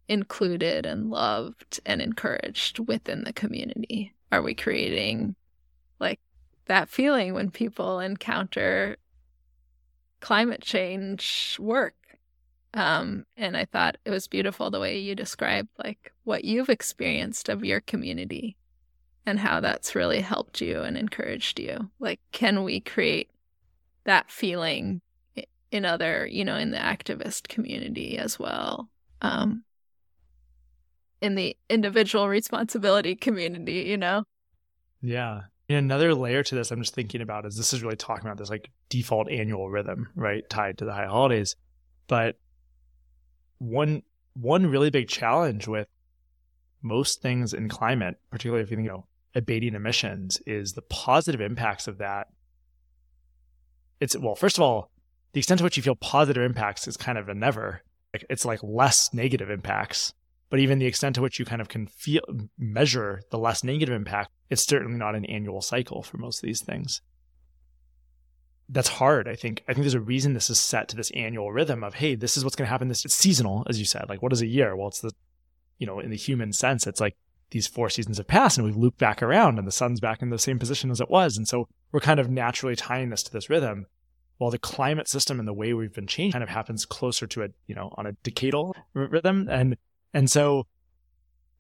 included 0.09 0.87
and 0.87 1.11
loved 1.11 1.81
and 1.85 2.01
encouraged 2.01 2.78
within 2.78 3.24
the 3.24 3.33
community? 3.33 4.12
Are 4.31 4.43
we 4.43 4.55
creating 4.55 5.35
like 5.99 6.20
that 6.66 6.89
feeling 6.89 7.35
when 7.35 7.51
people 7.51 7.99
encounter 7.99 8.97
climate 10.20 10.62
change 10.62 11.57
work? 11.59 11.95
Um, 12.72 13.24
and 13.36 13.56
I 13.56 13.64
thought 13.64 13.96
it 14.04 14.10
was 14.10 14.28
beautiful 14.28 14.70
the 14.70 14.80
way 14.80 14.98
you 14.98 15.14
described 15.14 15.70
like 15.82 16.12
what 16.24 16.44
you've 16.44 16.68
experienced 16.68 17.48
of 17.48 17.64
your 17.64 17.80
community 17.80 18.56
and 19.26 19.38
how 19.40 19.60
that's 19.60 19.94
really 19.94 20.20
helped 20.20 20.60
you 20.60 20.80
and 20.80 20.96
encouraged 20.96 21.58
you. 21.58 21.90
Like, 21.98 22.20
can 22.32 22.62
we 22.62 22.80
create 22.80 23.30
that 24.04 24.30
feeling 24.30 25.00
in 25.70 25.84
other, 25.84 26.26
you 26.26 26.44
know, 26.44 26.56
in 26.56 26.70
the 26.70 26.78
activist 26.78 27.48
community 27.48 28.16
as 28.18 28.38
well? 28.38 28.88
Um, 29.20 29.64
in 31.20 31.34
the 31.34 31.56
individual 31.68 32.28
responsibility 32.28 33.14
community, 33.14 33.84
you 33.88 33.96
know? 33.96 34.24
Yeah. 35.02 35.42
And 35.68 35.78
another 35.78 36.14
layer 36.14 36.42
to 36.42 36.54
this 36.54 36.70
I'm 36.70 36.80
just 36.80 36.94
thinking 36.94 37.20
about 37.20 37.46
is 37.46 37.56
this 37.56 37.72
is 37.72 37.82
really 37.82 37.96
talking 37.96 38.26
about 38.26 38.38
this 38.38 38.50
like 38.50 38.70
default 38.88 39.30
annual 39.30 39.70
rhythm, 39.70 40.08
right? 40.14 40.42
Tied 40.48 40.78
to 40.78 40.84
the 40.84 40.92
high 40.92 41.06
holidays. 41.06 41.56
But 42.08 42.36
one 43.61 44.02
one 44.34 44.66
really 44.66 44.90
big 44.90 45.08
challenge 45.08 45.68
with 45.68 45.86
most 46.82 47.22
things 47.22 47.54
in 47.54 47.68
climate, 47.68 48.16
particularly 48.30 48.62
if 48.62 48.70
you 48.70 48.76
think, 48.76 48.86
you 48.86 48.92
know, 48.92 49.06
abating 49.34 49.74
emissions, 49.74 50.40
is 50.46 50.72
the 50.72 50.82
positive 50.82 51.40
impacts 51.40 51.86
of 51.86 51.98
that. 51.98 52.28
It's 54.00 54.16
well, 54.16 54.34
first 54.34 54.58
of 54.58 54.62
all, 54.62 54.90
the 55.32 55.38
extent 55.38 55.58
to 55.58 55.64
which 55.64 55.76
you 55.76 55.82
feel 55.82 55.94
positive 55.94 56.42
impacts 56.42 56.88
is 56.88 56.96
kind 56.96 57.18
of 57.18 57.28
a 57.28 57.34
never. 57.34 57.82
It's 58.12 58.44
like 58.44 58.61
less 58.64 59.14
negative 59.14 59.50
impacts 59.50 60.14
but 60.50 60.58
even 60.58 60.80
the 60.80 60.86
extent 60.86 61.14
to 61.14 61.22
which 61.22 61.38
you 61.38 61.44
kind 61.44 61.61
of 61.61 61.68
can 61.68 61.86
feel 61.86 62.20
measure 62.58 63.22
the 63.30 63.38
less 63.38 63.64
negative 63.64 63.94
impact 63.94 64.30
it's 64.50 64.66
certainly 64.66 64.98
not 64.98 65.14
an 65.14 65.24
annual 65.24 65.62
cycle 65.62 66.02
for 66.02 66.18
most 66.18 66.38
of 66.38 66.46
these 66.46 66.61
things 66.61 67.00
that's 68.72 68.88
hard 68.88 69.28
i 69.28 69.34
think. 69.34 69.62
I 69.68 69.72
think 69.72 69.82
there's 69.82 69.94
a 69.94 70.00
reason 70.00 70.32
this 70.32 70.50
is 70.50 70.58
set 70.58 70.88
to 70.88 70.96
this 70.96 71.10
annual 71.12 71.52
rhythm 71.52 71.82
of 71.82 71.94
hey 71.94 72.14
this 72.14 72.36
is 72.36 72.44
what's 72.44 72.56
going 72.56 72.66
to 72.66 72.70
happen 72.70 72.88
this 72.88 73.04
it's 73.04 73.14
seasonal 73.14 73.66
as 73.68 73.78
you 73.78 73.84
said. 73.84 74.06
Like 74.08 74.22
what 74.22 74.32
is 74.32 74.42
a 74.42 74.46
year? 74.46 74.76
Well 74.76 74.88
it's 74.88 75.00
the 75.00 75.12
you 75.78 75.86
know 75.86 75.98
in 75.98 76.10
the 76.10 76.16
human 76.16 76.52
sense 76.52 76.86
it's 76.86 77.00
like 77.00 77.16
these 77.50 77.66
four 77.66 77.90
seasons 77.90 78.18
have 78.18 78.28
passed 78.28 78.58
and 78.58 78.66
we've 78.66 78.76
looped 78.76 78.98
back 78.98 79.22
around 79.22 79.58
and 79.58 79.66
the 79.66 79.72
sun's 79.72 80.00
back 80.00 80.22
in 80.22 80.30
the 80.30 80.38
same 80.38 80.58
position 80.58 80.90
as 80.90 81.00
it 81.00 81.10
was. 81.10 81.36
And 81.36 81.48
so 81.48 81.68
we're 81.90 82.00
kind 82.00 82.20
of 82.20 82.30
naturally 82.30 82.76
tying 82.76 83.10
this 83.10 83.24
to 83.24 83.32
this 83.32 83.50
rhythm 83.50 83.86
while 84.38 84.52
the 84.52 84.58
climate 84.58 85.08
system 85.08 85.38
and 85.38 85.48
the 85.48 85.52
way 85.52 85.72
we've 85.74 85.92
been 85.92 86.06
changed 86.06 86.34
kind 86.34 86.44
of 86.44 86.48
happens 86.48 86.86
closer 86.86 87.26
to 87.26 87.42
a 87.42 87.48
you 87.66 87.74
know 87.74 87.92
on 87.96 88.06
a 88.06 88.12
decadal 88.24 88.74
r- 88.94 89.08
rhythm. 89.08 89.48
And 89.50 89.76
and 90.14 90.30
so 90.30 90.66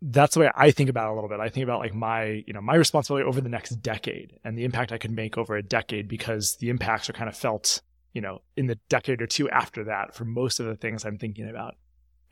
that's 0.02 0.34
the 0.34 0.40
way 0.40 0.50
I 0.54 0.70
think 0.70 0.88
about 0.88 1.08
it 1.08 1.12
a 1.12 1.14
little 1.14 1.28
bit. 1.28 1.40
I 1.40 1.48
think 1.50 1.64
about 1.64 1.80
like 1.80 1.94
my, 1.94 2.42
you 2.46 2.52
know, 2.52 2.60
my 2.60 2.74
responsibility 2.74 3.26
over 3.26 3.40
the 3.40 3.48
next 3.48 3.70
decade 3.82 4.38
and 4.44 4.56
the 4.56 4.64
impact 4.64 4.92
I 4.92 4.98
could 4.98 5.10
make 5.10 5.36
over 5.36 5.56
a 5.56 5.62
decade 5.62 6.08
because 6.08 6.56
the 6.56 6.70
impacts 6.70 7.10
are 7.10 7.12
kind 7.12 7.28
of 7.28 7.36
felt, 7.36 7.82
you 8.14 8.20
know, 8.20 8.40
in 8.56 8.66
the 8.66 8.78
decade 8.88 9.20
or 9.20 9.26
two 9.26 9.50
after 9.50 9.84
that 9.84 10.14
for 10.14 10.24
most 10.24 10.58
of 10.58 10.66
the 10.66 10.76
things 10.76 11.04
I'm 11.04 11.18
thinking 11.18 11.48
about. 11.48 11.74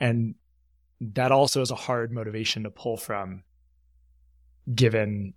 And 0.00 0.34
that 1.00 1.30
also 1.30 1.60
is 1.60 1.70
a 1.70 1.76
hard 1.76 2.10
motivation 2.10 2.62
to 2.62 2.70
pull 2.70 2.96
from 2.96 3.42
given 4.74 5.34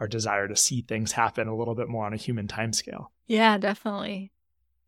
our 0.00 0.08
desire 0.08 0.48
to 0.48 0.56
see 0.56 0.82
things 0.82 1.12
happen 1.12 1.48
a 1.48 1.56
little 1.56 1.74
bit 1.74 1.88
more 1.88 2.06
on 2.06 2.12
a 2.12 2.18
human 2.18 2.46
timescale. 2.46 3.06
Yeah, 3.26 3.58
definitely. 3.58 4.32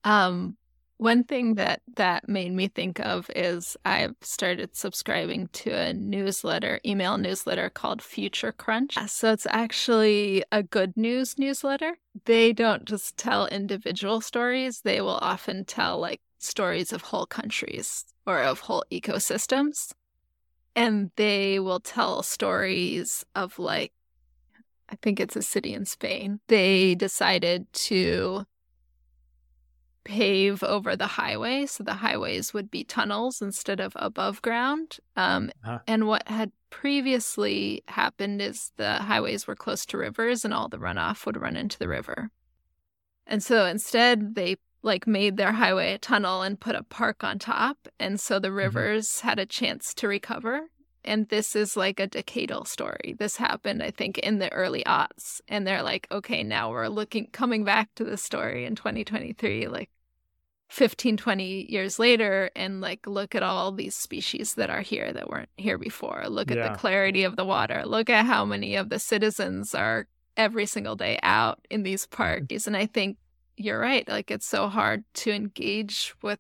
Um, 0.05 0.57
one 0.99 1.23
thing 1.25 1.55
that 1.55 1.81
that 1.97 2.29
made 2.29 2.53
me 2.53 2.69
think 2.69 3.01
of 3.01 3.31
is 3.35 3.77
I've 3.85 4.17
started 4.21 4.77
subscribing 4.77 5.49
to 5.55 5.71
a 5.71 5.93
newsletter, 5.93 6.81
email 6.85 7.17
newsletter 7.17 7.71
called 7.71 8.03
Future 8.03 8.53
Crunch. 8.53 8.95
Ah. 8.97 9.07
So 9.07 9.33
it's 9.33 9.47
actually 9.49 10.45
a 10.53 10.63
good 10.63 10.97
news 10.97 11.39
newsletter. 11.39 11.97
They 12.25 12.53
don't 12.53 12.85
just 12.85 13.17
tell 13.17 13.47
individual 13.47 14.21
stories, 14.21 14.81
they 14.83 15.01
will 15.01 15.19
often 15.23 15.65
tell 15.65 15.99
like 15.99 16.21
stories 16.39 16.93
of 16.93 17.03
whole 17.03 17.27
countries 17.27 18.05
or 18.27 18.43
of 18.43 18.61
whole 18.61 18.85
ecosystems. 18.91 19.93
And 20.75 21.11
they 21.17 21.61
will 21.61 21.81
tell 21.81 22.23
stories 22.23 23.25
of 23.35 23.59
like 23.59 23.93
I 24.91 24.97
think 24.97 25.21
it's 25.21 25.37
a 25.37 25.43
city 25.43 25.75
in 25.75 25.85
Spain. 25.85 26.41
They 26.49 26.95
decided 26.95 27.73
to 27.73 28.47
pave 30.09 30.63
over 30.63 30.97
the 30.97 31.07
highway. 31.07 31.67
So 31.67 31.85
the 31.85 31.93
highways 31.93 32.55
would 32.55 32.71
be 32.71 32.83
tunnels 32.83 33.43
instead 33.43 33.79
of 33.79 33.93
above 33.97 34.41
ground. 34.41 34.97
Um, 35.17 35.51
Huh. 35.63 35.81
And 35.87 36.07
what 36.07 36.27
had 36.27 36.51
previously 36.71 37.83
happened 37.89 38.41
is 38.41 38.73
the 38.77 38.95
highways 38.95 39.47
were 39.47 39.55
close 39.55 39.85
to 39.87 39.99
rivers 39.99 40.47
and 40.47 40.55
all 40.55 40.69
the 40.69 40.79
runoff 40.79 41.27
would 41.27 41.37
run 41.37 41.57
into 41.57 41.79
the 41.79 41.89
river. 41.89 42.31
And 43.27 43.43
so 43.43 43.67
instead, 43.67 44.35
they 44.35 44.57
like 44.83 45.07
made 45.07 45.37
their 45.37 45.53
highway 45.53 45.93
a 45.93 45.99
tunnel 45.99 46.41
and 46.41 46.59
put 46.59 46.75
a 46.75 46.83
park 46.83 47.23
on 47.23 47.39
top. 47.39 47.77
And 48.01 48.19
so 48.19 48.39
the 48.39 48.53
rivers 48.53 49.21
had 49.21 49.39
a 49.39 49.45
chance 49.45 49.93
to 49.95 50.09
recover. 50.09 50.71
And 51.05 51.29
this 51.29 51.55
is 51.55 51.77
like 51.77 52.01
a 52.01 52.09
decadal 52.09 52.67
story. 52.67 53.15
This 53.19 53.37
happened, 53.37 53.83
I 53.83 53.91
think, 53.91 54.17
in 54.19 54.39
the 54.39 54.51
early 54.53 54.85
aughts. 54.85 55.43
And 55.49 55.67
they're 55.67 55.83
like, 55.83 56.07
okay, 56.11 56.43
now 56.43 56.71
we're 56.71 56.89
looking, 56.89 57.27
coming 57.27 57.65
back 57.65 57.95
to 57.97 58.05
the 58.05 58.17
story 58.17 58.65
in 58.65 58.75
2023, 58.75 59.69
like 59.69 59.91
15, 60.69 61.17
20 61.17 61.73
years 61.73 61.99
later, 61.99 62.51
and 62.55 62.81
like, 62.81 63.07
look 63.07 63.35
at 63.35 63.43
all 63.43 63.73
these 63.73 63.97
species 63.97 64.55
that 64.55 64.69
are 64.71 64.83
here 64.83 65.13
that 65.13 65.29
weren't 65.29 65.49
here 65.57 65.79
before. 65.79 66.25
Look 66.29 66.51
at 66.51 66.59
the 66.73 66.79
clarity 66.79 67.25
of 67.25 67.37
the 67.37 67.45
water. 67.45 67.85
Look 67.87 68.11
at 68.11 68.27
how 68.27 68.45
many 68.45 68.77
of 68.77 68.91
the 68.91 68.99
citizens 68.99 69.75
are 69.75 70.07
every 70.37 70.67
single 70.67 70.95
day 70.95 71.19
out 71.23 71.67
in 71.71 71.83
these 71.83 72.07
parks. 72.19 72.67
And 72.67 72.77
I 72.77 72.87
think 72.87 73.17
you're 73.57 73.81
right. 73.81 74.07
Like, 74.09 74.31
it's 74.31 74.47
so 74.47 74.69
hard 74.69 75.05
to 75.15 75.33
engage 75.33 76.15
with 76.23 76.39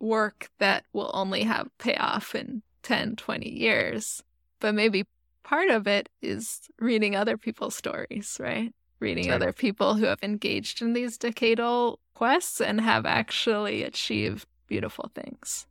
work 0.00 0.50
that 0.58 0.84
will 0.92 1.10
only 1.14 1.42
have 1.42 1.68
payoff 1.78 2.34
in 2.34 2.62
10, 2.82 3.16
20 3.16 3.48
years. 3.48 4.22
But 4.60 4.74
maybe 4.74 5.04
part 5.44 5.70
of 5.70 5.86
it 5.86 6.08
is 6.20 6.60
reading 6.80 7.14
other 7.14 7.36
people's 7.36 7.76
stories, 7.76 8.36
right? 8.40 8.74
Reading 9.00 9.30
other 9.30 9.52
people 9.52 9.94
who 9.94 10.06
have 10.06 10.18
engaged 10.22 10.82
in 10.82 10.92
these 10.92 11.16
decadal 11.16 11.98
quests 12.14 12.60
and 12.60 12.80
have 12.80 13.06
actually 13.06 13.84
achieved 13.84 14.46
beautiful 14.66 15.10
things. 15.14 15.66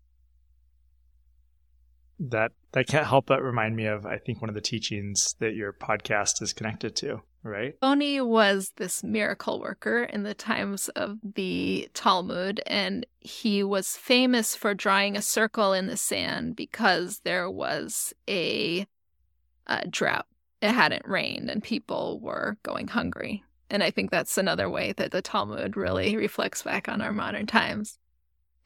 That 2.19 2.51
that 2.71 2.88
can't 2.88 3.05
help 3.05 3.28
but 3.28 3.43
remind 3.43 3.75
me 3.75 3.86
of 3.86 4.05
I 4.05 4.17
think 4.17 4.41
one 4.41 4.49
of 4.49 4.55
the 4.55 4.61
teachings 4.61 5.36
that 5.39 5.55
your 5.55 5.73
podcast 5.73 6.41
is 6.41 6.53
connected 6.53 6.95
to, 6.97 7.21
right? 7.43 7.75
Honi 7.82 8.21
was 8.21 8.71
this 8.78 9.03
miracle 9.03 9.59
worker 9.59 10.03
in 10.03 10.23
the 10.23 10.34
times 10.34 10.89
of 10.89 11.19
the 11.36 11.89
Talmud, 11.93 12.61
and 12.65 13.05
he 13.19 13.63
was 13.63 13.97
famous 13.97 14.55
for 14.55 14.73
drawing 14.73 15.15
a 15.15 15.21
circle 15.21 15.73
in 15.73 15.88
the 15.88 15.97
sand 15.97 16.55
because 16.55 17.19
there 17.23 17.51
was 17.51 18.13
a, 18.28 18.88
a 19.67 19.88
drought. 19.88 20.28
It 20.62 20.72
hadn't 20.72 21.08
rained, 21.08 21.49
and 21.49 21.62
people 21.62 22.20
were 22.20 22.58
going 22.64 22.88
hungry. 22.88 23.43
And 23.70 23.84
I 23.84 23.91
think 23.91 24.12
that's 24.12 24.38
another 24.38 24.70
way 24.70 24.93
that 24.93 25.12
the 25.12 25.22
Talmud 25.22 25.76
really 25.76 26.16
reflects 26.16 26.64
back 26.64 26.88
on 26.88 27.01
our 27.01 27.12
modern 27.12 27.45
times. 27.45 27.99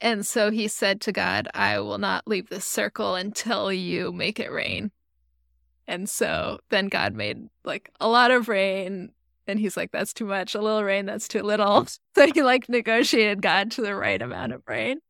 And 0.00 0.26
so 0.26 0.50
he 0.50 0.68
said 0.68 1.00
to 1.02 1.12
God, 1.12 1.48
I 1.54 1.78
will 1.80 1.98
not 1.98 2.26
leave 2.26 2.48
this 2.48 2.64
circle 2.64 3.14
until 3.14 3.72
you 3.72 4.12
make 4.12 4.40
it 4.40 4.50
rain. 4.50 4.90
And 5.86 6.08
so 6.08 6.58
then 6.70 6.88
God 6.88 7.14
made 7.14 7.48
like 7.64 7.90
a 8.00 8.08
lot 8.08 8.30
of 8.30 8.48
rain. 8.48 9.12
And 9.46 9.58
he's 9.58 9.76
like, 9.76 9.92
that's 9.92 10.12
too 10.12 10.24
much. 10.24 10.54
A 10.54 10.60
little 10.60 10.82
rain, 10.84 11.06
that's 11.06 11.28
too 11.28 11.42
little. 11.42 11.86
So 12.14 12.26
he 12.26 12.42
like 12.42 12.68
negotiated 12.68 13.40
God 13.40 13.70
to 13.72 13.80
the 13.80 13.94
right 13.94 14.20
amount 14.20 14.52
of 14.52 14.62
rain. 14.66 15.00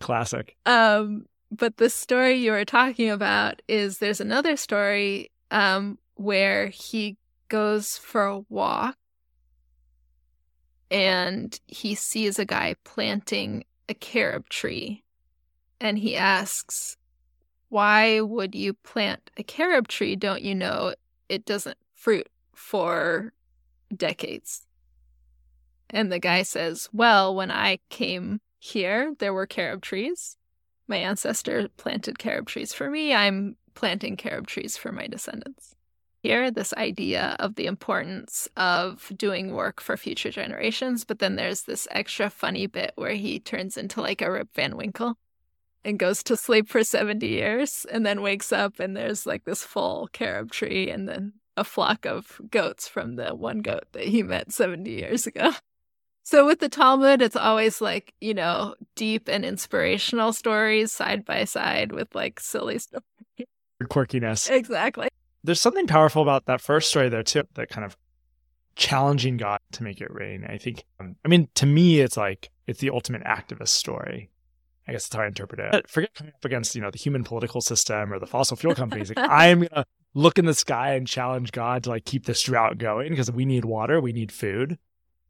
Classic. 0.00 0.56
Um, 0.66 1.26
but 1.52 1.76
the 1.76 1.88
story 1.88 2.34
you 2.34 2.50
were 2.50 2.64
talking 2.64 3.10
about 3.10 3.62
is 3.68 3.98
there's 3.98 4.20
another 4.20 4.56
story 4.56 5.30
um, 5.50 5.98
where 6.14 6.68
he 6.68 7.16
goes 7.48 7.96
for 7.96 8.26
a 8.26 8.40
walk 8.48 8.96
and 10.90 11.58
he 11.66 11.94
sees 11.94 12.38
a 12.38 12.44
guy 12.44 12.74
planting 12.84 13.64
a 13.88 13.94
carob 13.94 14.48
tree. 14.48 15.02
And 15.80 15.98
he 15.98 16.16
asks, 16.16 16.96
Why 17.68 18.20
would 18.20 18.54
you 18.54 18.74
plant 18.74 19.30
a 19.36 19.42
carob 19.42 19.88
tree? 19.88 20.16
Don't 20.16 20.42
you 20.42 20.54
know 20.54 20.94
it 21.28 21.44
doesn't 21.44 21.78
fruit 21.94 22.28
for 22.54 23.32
decades? 23.94 24.66
And 25.90 26.10
the 26.10 26.18
guy 26.18 26.42
says, 26.42 26.88
Well, 26.92 27.34
when 27.34 27.50
I 27.50 27.78
came 27.90 28.40
here, 28.58 29.14
there 29.18 29.34
were 29.34 29.46
carob 29.46 29.82
trees. 29.82 30.36
My 30.88 30.96
ancestor 30.96 31.68
planted 31.76 32.18
carob 32.18 32.46
trees 32.46 32.72
for 32.72 32.88
me. 32.88 33.12
I'm 33.12 33.56
planting 33.76 34.16
carob 34.16 34.48
trees 34.48 34.76
for 34.76 34.90
my 34.90 35.06
descendants. 35.06 35.76
Here, 36.22 36.50
this 36.50 36.72
idea 36.74 37.36
of 37.38 37.54
the 37.54 37.66
importance 37.66 38.48
of 38.56 39.12
doing 39.16 39.54
work 39.54 39.80
for 39.80 39.96
future 39.96 40.30
generations, 40.30 41.04
but 41.04 41.20
then 41.20 41.36
there's 41.36 41.62
this 41.62 41.86
extra 41.92 42.28
funny 42.28 42.66
bit 42.66 42.92
where 42.96 43.14
he 43.14 43.38
turns 43.38 43.76
into 43.76 44.00
like 44.00 44.20
a 44.20 44.32
Rip 44.32 44.52
Van 44.54 44.76
Winkle 44.76 45.16
and 45.84 46.00
goes 46.00 46.24
to 46.24 46.36
sleep 46.36 46.68
for 46.68 46.82
70 46.82 47.24
years 47.24 47.86
and 47.92 48.04
then 48.04 48.22
wakes 48.22 48.50
up 48.50 48.80
and 48.80 48.96
there's 48.96 49.24
like 49.24 49.44
this 49.44 49.62
full 49.62 50.08
carob 50.12 50.50
tree 50.50 50.90
and 50.90 51.08
then 51.08 51.34
a 51.56 51.62
flock 51.62 52.04
of 52.04 52.40
goats 52.50 52.88
from 52.88 53.14
the 53.14 53.34
one 53.34 53.60
goat 53.60 53.84
that 53.92 54.08
he 54.08 54.24
met 54.24 54.52
70 54.52 54.90
years 54.90 55.28
ago. 55.28 55.52
So 56.24 56.44
with 56.44 56.58
the 56.58 56.68
Talmud, 56.68 57.22
it's 57.22 57.36
always 57.36 57.80
like, 57.80 58.12
you 58.20 58.34
know, 58.34 58.74
deep 58.96 59.28
and 59.28 59.44
inspirational 59.44 60.32
stories 60.32 60.90
side 60.90 61.24
by 61.24 61.44
side 61.44 61.92
with 61.92 62.16
like 62.16 62.40
silly 62.40 62.80
stuff. 62.80 63.04
Quirkiness. 63.84 64.50
Exactly. 64.50 65.08
There's 65.44 65.60
something 65.60 65.86
powerful 65.86 66.22
about 66.22 66.46
that 66.46 66.60
first 66.60 66.88
story 66.88 67.08
there 67.08 67.22
too, 67.22 67.44
that 67.54 67.68
kind 67.68 67.84
of 67.84 67.96
challenging 68.74 69.36
God 69.36 69.58
to 69.72 69.82
make 69.82 70.00
it 70.00 70.12
rain. 70.12 70.44
I 70.48 70.58
think, 70.58 70.84
um, 71.00 71.16
I 71.24 71.28
mean, 71.28 71.48
to 71.54 71.66
me, 71.66 72.00
it's 72.00 72.16
like 72.16 72.50
it's 72.66 72.80
the 72.80 72.90
ultimate 72.90 73.22
activist 73.24 73.68
story. 73.68 74.30
I 74.88 74.92
guess 74.92 75.06
that's 75.06 75.16
how 75.16 75.22
I 75.22 75.26
interpret 75.26 75.60
it. 75.60 75.72
But 75.72 75.90
forget 75.90 76.14
coming 76.14 76.32
up 76.32 76.44
against 76.44 76.74
you 76.74 76.80
know 76.80 76.90
the 76.90 76.98
human 76.98 77.24
political 77.24 77.60
system 77.60 78.12
or 78.12 78.18
the 78.18 78.26
fossil 78.26 78.56
fuel 78.56 78.74
companies. 78.74 79.08
Like, 79.08 79.18
I 79.30 79.48
am 79.48 79.60
gonna 79.60 79.84
look 80.14 80.38
in 80.38 80.46
the 80.46 80.54
sky 80.54 80.94
and 80.94 81.06
challenge 81.06 81.52
God 81.52 81.84
to 81.84 81.90
like 81.90 82.04
keep 82.04 82.26
this 82.26 82.42
drought 82.42 82.78
going 82.78 83.10
because 83.10 83.30
we 83.30 83.44
need 83.44 83.64
water, 83.64 84.00
we 84.00 84.12
need 84.12 84.30
food. 84.30 84.78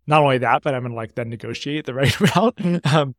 Not 0.07 0.23
only 0.23 0.39
that, 0.39 0.63
but 0.63 0.75
I'm 0.75 0.83
gonna 0.83 0.95
like 0.95 1.15
then 1.15 1.31
negotiate 1.31 1.87
the 1.87 1.95
right 1.95 2.21
route. 2.21 2.87
um, 2.87 3.15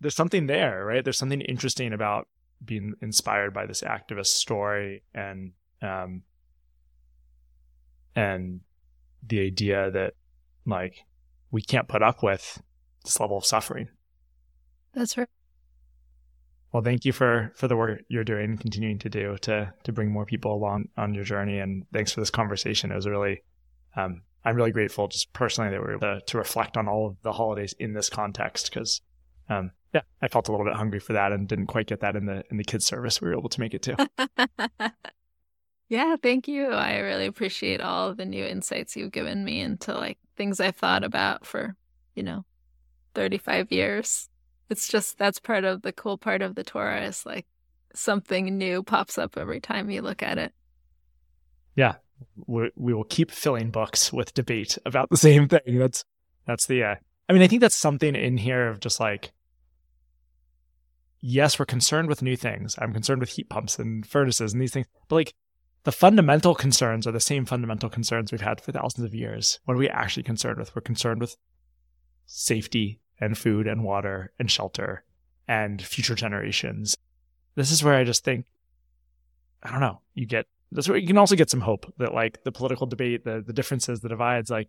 there's 0.00 0.16
something 0.16 0.46
there, 0.46 0.84
right? 0.84 1.04
There's 1.04 1.18
something 1.18 1.40
interesting 1.40 1.92
about 1.92 2.28
being 2.64 2.94
inspired 3.00 3.54
by 3.54 3.66
this 3.66 3.82
activist 3.82 4.26
story 4.26 5.02
and 5.14 5.52
um 5.82 6.22
and 8.16 8.60
the 9.26 9.40
idea 9.40 9.90
that 9.90 10.14
like 10.66 11.04
we 11.50 11.62
can't 11.62 11.88
put 11.88 12.02
up 12.02 12.22
with 12.22 12.60
this 13.04 13.20
level 13.20 13.36
of 13.36 13.44
suffering. 13.44 13.88
That's 14.92 15.16
right. 15.16 15.28
Well, 16.72 16.82
thank 16.82 17.04
you 17.04 17.12
for 17.12 17.52
for 17.54 17.68
the 17.68 17.76
work 17.76 18.02
you're 18.08 18.24
doing 18.24 18.46
and 18.50 18.60
continuing 18.60 18.98
to 18.98 19.08
do 19.08 19.36
to 19.42 19.72
to 19.84 19.92
bring 19.92 20.10
more 20.10 20.26
people 20.26 20.52
along 20.52 20.88
on 20.96 21.14
your 21.14 21.22
journey. 21.22 21.60
And 21.60 21.84
thanks 21.92 22.12
for 22.12 22.20
this 22.20 22.30
conversation. 22.30 22.90
It 22.90 22.96
was 22.96 23.06
really, 23.06 23.44
um, 23.96 24.22
I'm 24.44 24.56
really 24.56 24.72
grateful 24.72 25.06
just 25.06 25.32
personally 25.32 25.70
that 25.70 25.78
we 25.78 25.86
were 25.86 25.92
able 25.92 26.18
to, 26.18 26.20
to 26.26 26.38
reflect 26.38 26.76
on 26.76 26.88
all 26.88 27.06
of 27.06 27.16
the 27.22 27.32
holidays 27.32 27.74
in 27.78 27.92
this 27.92 28.10
context 28.10 28.70
because, 28.70 29.00
um, 29.48 29.70
yeah, 29.94 30.02
I 30.20 30.28
felt 30.28 30.48
a 30.48 30.50
little 30.50 30.66
bit 30.66 30.74
hungry 30.74 30.98
for 30.98 31.12
that 31.12 31.32
and 31.32 31.46
didn't 31.48 31.66
quite 31.66 31.86
get 31.86 32.00
that 32.00 32.16
in 32.16 32.26
the 32.26 32.44
in 32.50 32.56
the 32.56 32.64
kids 32.64 32.84
service 32.84 33.20
we 33.20 33.28
were 33.28 33.38
able 33.38 33.48
to 33.48 33.60
make 33.60 33.74
it 33.74 33.82
to. 33.82 34.10
yeah, 35.88 36.16
thank 36.22 36.48
you. 36.48 36.66
I 36.66 36.98
really 36.98 37.26
appreciate 37.26 37.80
all 37.80 38.14
the 38.14 38.24
new 38.24 38.44
insights 38.44 38.96
you've 38.96 39.12
given 39.12 39.44
me 39.44 39.60
into 39.60 39.94
like 39.94 40.18
things 40.36 40.58
I've 40.60 40.76
thought 40.76 41.04
about 41.04 41.46
for, 41.46 41.76
you 42.14 42.24
know, 42.24 42.44
35 43.14 43.70
years. 43.70 44.28
It's 44.68 44.88
just 44.88 45.16
that's 45.16 45.38
part 45.38 45.64
of 45.64 45.82
the 45.82 45.92
cool 45.92 46.18
part 46.18 46.42
of 46.42 46.56
the 46.56 46.64
Torah 46.64 47.04
is 47.04 47.24
like 47.24 47.46
something 47.94 48.58
new 48.58 48.82
pops 48.82 49.16
up 49.16 49.36
every 49.36 49.60
time 49.60 49.90
you 49.90 50.02
look 50.02 50.22
at 50.22 50.38
it. 50.38 50.52
yeah, 51.76 51.94
we, 52.46 52.70
we 52.76 52.94
will 52.94 53.04
keep 53.04 53.30
filling 53.30 53.70
books 53.70 54.12
with 54.12 54.34
debate 54.34 54.78
about 54.84 55.10
the 55.10 55.16
same 55.16 55.48
thing. 55.48 55.78
That's 55.78 56.04
that's 56.46 56.66
the. 56.66 56.82
Uh, 56.82 56.94
I 57.28 57.32
mean, 57.32 57.42
I 57.42 57.46
think 57.46 57.60
that's 57.60 57.76
something 57.76 58.14
in 58.14 58.36
here 58.36 58.68
of 58.68 58.80
just 58.80 59.00
like, 59.00 59.32
yes, 61.26 61.58
we're 61.58 61.64
concerned 61.64 62.08
with 62.08 62.20
new 62.20 62.36
things. 62.36 62.76
I'm 62.78 62.92
concerned 62.92 63.20
with 63.20 63.30
heat 63.30 63.48
pumps 63.48 63.78
and 63.78 64.06
furnaces 64.06 64.52
and 64.52 64.60
these 64.60 64.72
things, 64.72 64.86
but 65.08 65.16
like 65.16 65.34
the 65.84 65.92
fundamental 65.92 66.54
concerns 66.54 67.06
are 67.06 67.12
the 67.12 67.20
same 67.20 67.46
fundamental 67.46 67.88
concerns 67.88 68.30
we've 68.30 68.42
had 68.42 68.60
for 68.60 68.72
thousands 68.72 69.06
of 69.06 69.14
years. 69.14 69.58
What 69.64 69.74
are 69.74 69.78
we 69.78 69.88
actually 69.88 70.22
concerned 70.22 70.58
with? 70.58 70.76
We're 70.76 70.82
concerned 70.82 71.22
with 71.22 71.36
safety 72.26 73.00
and 73.18 73.38
food 73.38 73.66
and 73.66 73.84
water 73.84 74.32
and 74.38 74.50
shelter 74.50 75.04
and 75.48 75.80
future 75.80 76.14
generations. 76.14 76.94
This 77.54 77.70
is 77.70 77.82
where 77.82 77.94
I 77.94 78.04
just 78.04 78.22
think, 78.22 78.44
I 79.62 79.70
don't 79.70 79.80
know, 79.80 80.02
you 80.12 80.26
get 80.26 80.46
that's 80.72 80.88
where 80.88 80.98
you 80.98 81.06
can 81.06 81.18
also 81.18 81.36
get 81.36 81.48
some 81.48 81.60
hope 81.60 81.90
that 81.98 82.12
like 82.12 82.42
the 82.44 82.52
political 82.52 82.86
debate, 82.86 83.24
the 83.24 83.42
the 83.46 83.52
differences, 83.54 84.00
the 84.00 84.10
divides, 84.10 84.50
like 84.50 84.68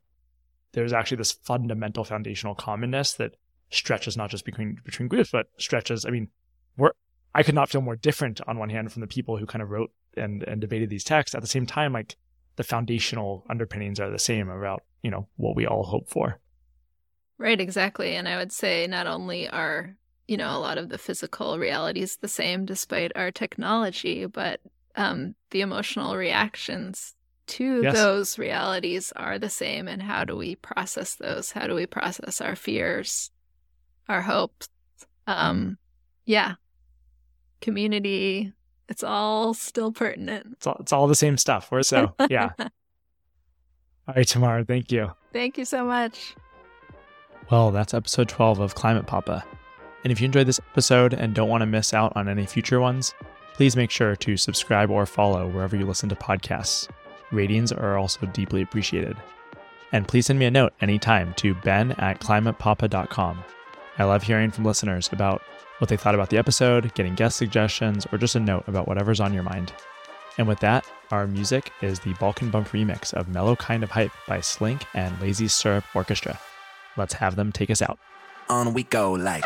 there's 0.72 0.94
actually 0.94 1.18
this 1.18 1.34
fundamental 1.34 2.06
foundational 2.06 2.56
commonness 2.56 3.14
that 3.14 3.36
stretches 3.72 4.16
not 4.16 4.30
just 4.30 4.46
between 4.46 4.78
between 4.86 5.10
groups, 5.10 5.32
but 5.32 5.48
stretches. 5.58 6.06
I 6.06 6.12
mean, 6.12 6.30
we're 6.78 6.92
I 7.34 7.44
could 7.44 7.56
not 7.56 7.70
feel 7.70 7.82
more 7.82 7.96
different 7.98 8.40
on 8.48 8.58
one 8.58 8.70
hand 8.70 8.92
from 8.92 9.02
the 9.02 9.08
people 9.08 9.38
who 9.38 9.46
kind 9.46 9.62
of 9.62 9.70
wrote 9.70 9.92
and 10.16 10.44
and 10.44 10.62
debated 10.62 10.90
these 10.90 11.04
texts. 11.04 11.36
At 11.36 11.42
the 11.42 11.48
same 11.48 11.66
time, 11.66 11.94
like 11.94 12.16
the 12.56 12.64
foundational 12.64 13.46
underpinnings 13.50 14.00
are 14.00 14.10
the 14.10 14.20
same 14.20 14.50
about 14.50 14.84
you 15.04 15.12
know 15.12 15.28
what 15.36 15.56
we 15.56 15.66
all 15.68 15.84
hope 15.84 16.10
for. 16.10 16.40
Right, 17.38 17.60
exactly. 17.60 18.16
And 18.16 18.30
I 18.30 18.38
would 18.38 18.54
say 18.54 18.88
not 18.88 19.08
only 19.08 19.50
are, 19.50 19.98
you 20.28 20.38
know, 20.38 20.58
a 20.58 20.60
lot 20.60 20.78
of 20.78 20.88
the 20.88 20.98
physical 20.98 21.60
realities 21.60 22.18
the 22.22 22.30
same 22.30 22.66
despite 22.66 23.12
our 23.16 23.30
technology, 23.30 24.26
but 24.26 24.62
um, 24.96 25.36
the 25.52 25.60
emotional 25.60 26.16
reactions 26.16 27.14
to 27.48 27.82
Yes. 27.84 27.94
those 27.94 28.40
realities 28.40 29.12
are 29.18 29.38
the 29.38 29.50
same. 29.50 29.90
And 29.90 30.02
how 30.02 30.24
do 30.24 30.36
we 30.38 30.56
process 30.56 31.16
those? 31.16 31.52
How 31.52 31.68
do 31.68 31.76
we 31.76 31.86
process 31.86 32.40
our 32.40 32.56
fears, 32.56 33.32
our 34.08 34.22
hopes? 34.22 34.70
Um, 35.28 35.78
yeah. 36.26 36.54
Community, 37.66 38.54
it's 38.88 39.04
all 39.04 39.56
still 39.56 39.92
pertinent. 39.92 40.46
It's 40.52 40.68
all, 40.68 40.78
it's 40.80 40.94
all 40.94 41.08
the 41.08 41.16
same 41.16 41.36
stuff. 41.36 41.72
We're 41.72 41.82
so, 41.82 42.14
yeah. 42.30 42.52
All 44.08 44.14
right, 44.16 44.28
Tamar, 44.28 44.64
thank 44.64 44.92
you. 44.92 45.12
Thank 45.34 45.58
you 45.58 45.66
so 45.66 45.84
much. 45.84 46.36
Well, 47.50 47.72
that's 47.72 47.96
episode 47.96 48.30
12 48.30 48.60
of 48.60 48.76
Climate 48.76 49.08
Papa. 49.08 49.44
And 50.04 50.12
if 50.12 50.22
you 50.22 50.26
enjoyed 50.26 50.46
this 50.46 50.60
episode 50.60 51.16
and 51.16 51.34
don't 51.34 51.50
want 51.50 51.64
to 51.64 51.66
miss 51.66 51.92
out 51.92 52.16
on 52.16 52.30
any 52.30 52.46
future 52.46 52.80
ones, 52.80 53.16
please 53.56 53.76
make 53.76 53.90
sure 53.90 54.16
to 54.16 54.38
subscribe 54.38 54.92
or 54.92 55.08
follow 55.08 55.48
wherever 55.48 55.76
you 55.76 55.88
listen 55.88 56.08
to 56.10 56.16
podcasts. 56.16 56.88
Ratings 57.32 57.72
are 57.72 57.98
also 57.98 58.28
deeply 58.28 58.62
appreciated. 58.62 59.18
And 59.92 60.08
please 60.08 60.28
send 60.28 60.38
me 60.38 60.46
a 60.46 60.52
note 60.52 60.74
anytime 60.82 61.34
to 61.38 61.56
ben 61.56 61.94
at 61.94 62.20
climatepapa.com. 62.20 63.44
I 63.98 64.04
love 64.04 64.22
hearing 64.22 64.52
from 64.52 64.66
listeners 64.66 65.10
about 65.12 65.42
what 65.80 65.90
they 65.90 65.98
thought 65.98 66.16
about 66.16 66.30
the 66.30 66.38
episode, 66.38 66.94
getting 66.94 67.16
guest 67.16 67.38
suggestions, 67.38 68.08
or 68.12 68.18
just 68.18 68.36
a 68.36 68.40
note 68.40 68.68
about 68.68 68.88
whatever's 68.88 69.20
on 69.20 69.34
your 69.34 69.44
mind. 69.44 69.74
And 70.38 70.48
with 70.48 70.60
that, 70.60 70.86
our 71.12 71.28
music 71.28 71.72
is 71.82 72.00
the 72.00 72.14
Balkan 72.16 72.50
Bump 72.50 72.70
remix 72.70 73.14
of 73.14 73.30
Mellow 73.30 73.56
Kind 73.56 73.84
of 73.84 73.92
Hype 73.92 74.12
by 74.28 74.40
Slynk 74.40 74.84
and 74.94 75.20
Lazy 75.22 75.48
Syrup 75.48 75.86
Orchestra. 75.94 76.40
Let's 76.98 77.14
have 77.14 77.36
them 77.36 77.52
take 77.52 77.70
us 77.70 77.82
out. 77.82 78.00
on 78.50 78.74
we 78.74 78.84
go 78.84 79.14
like 79.14 79.44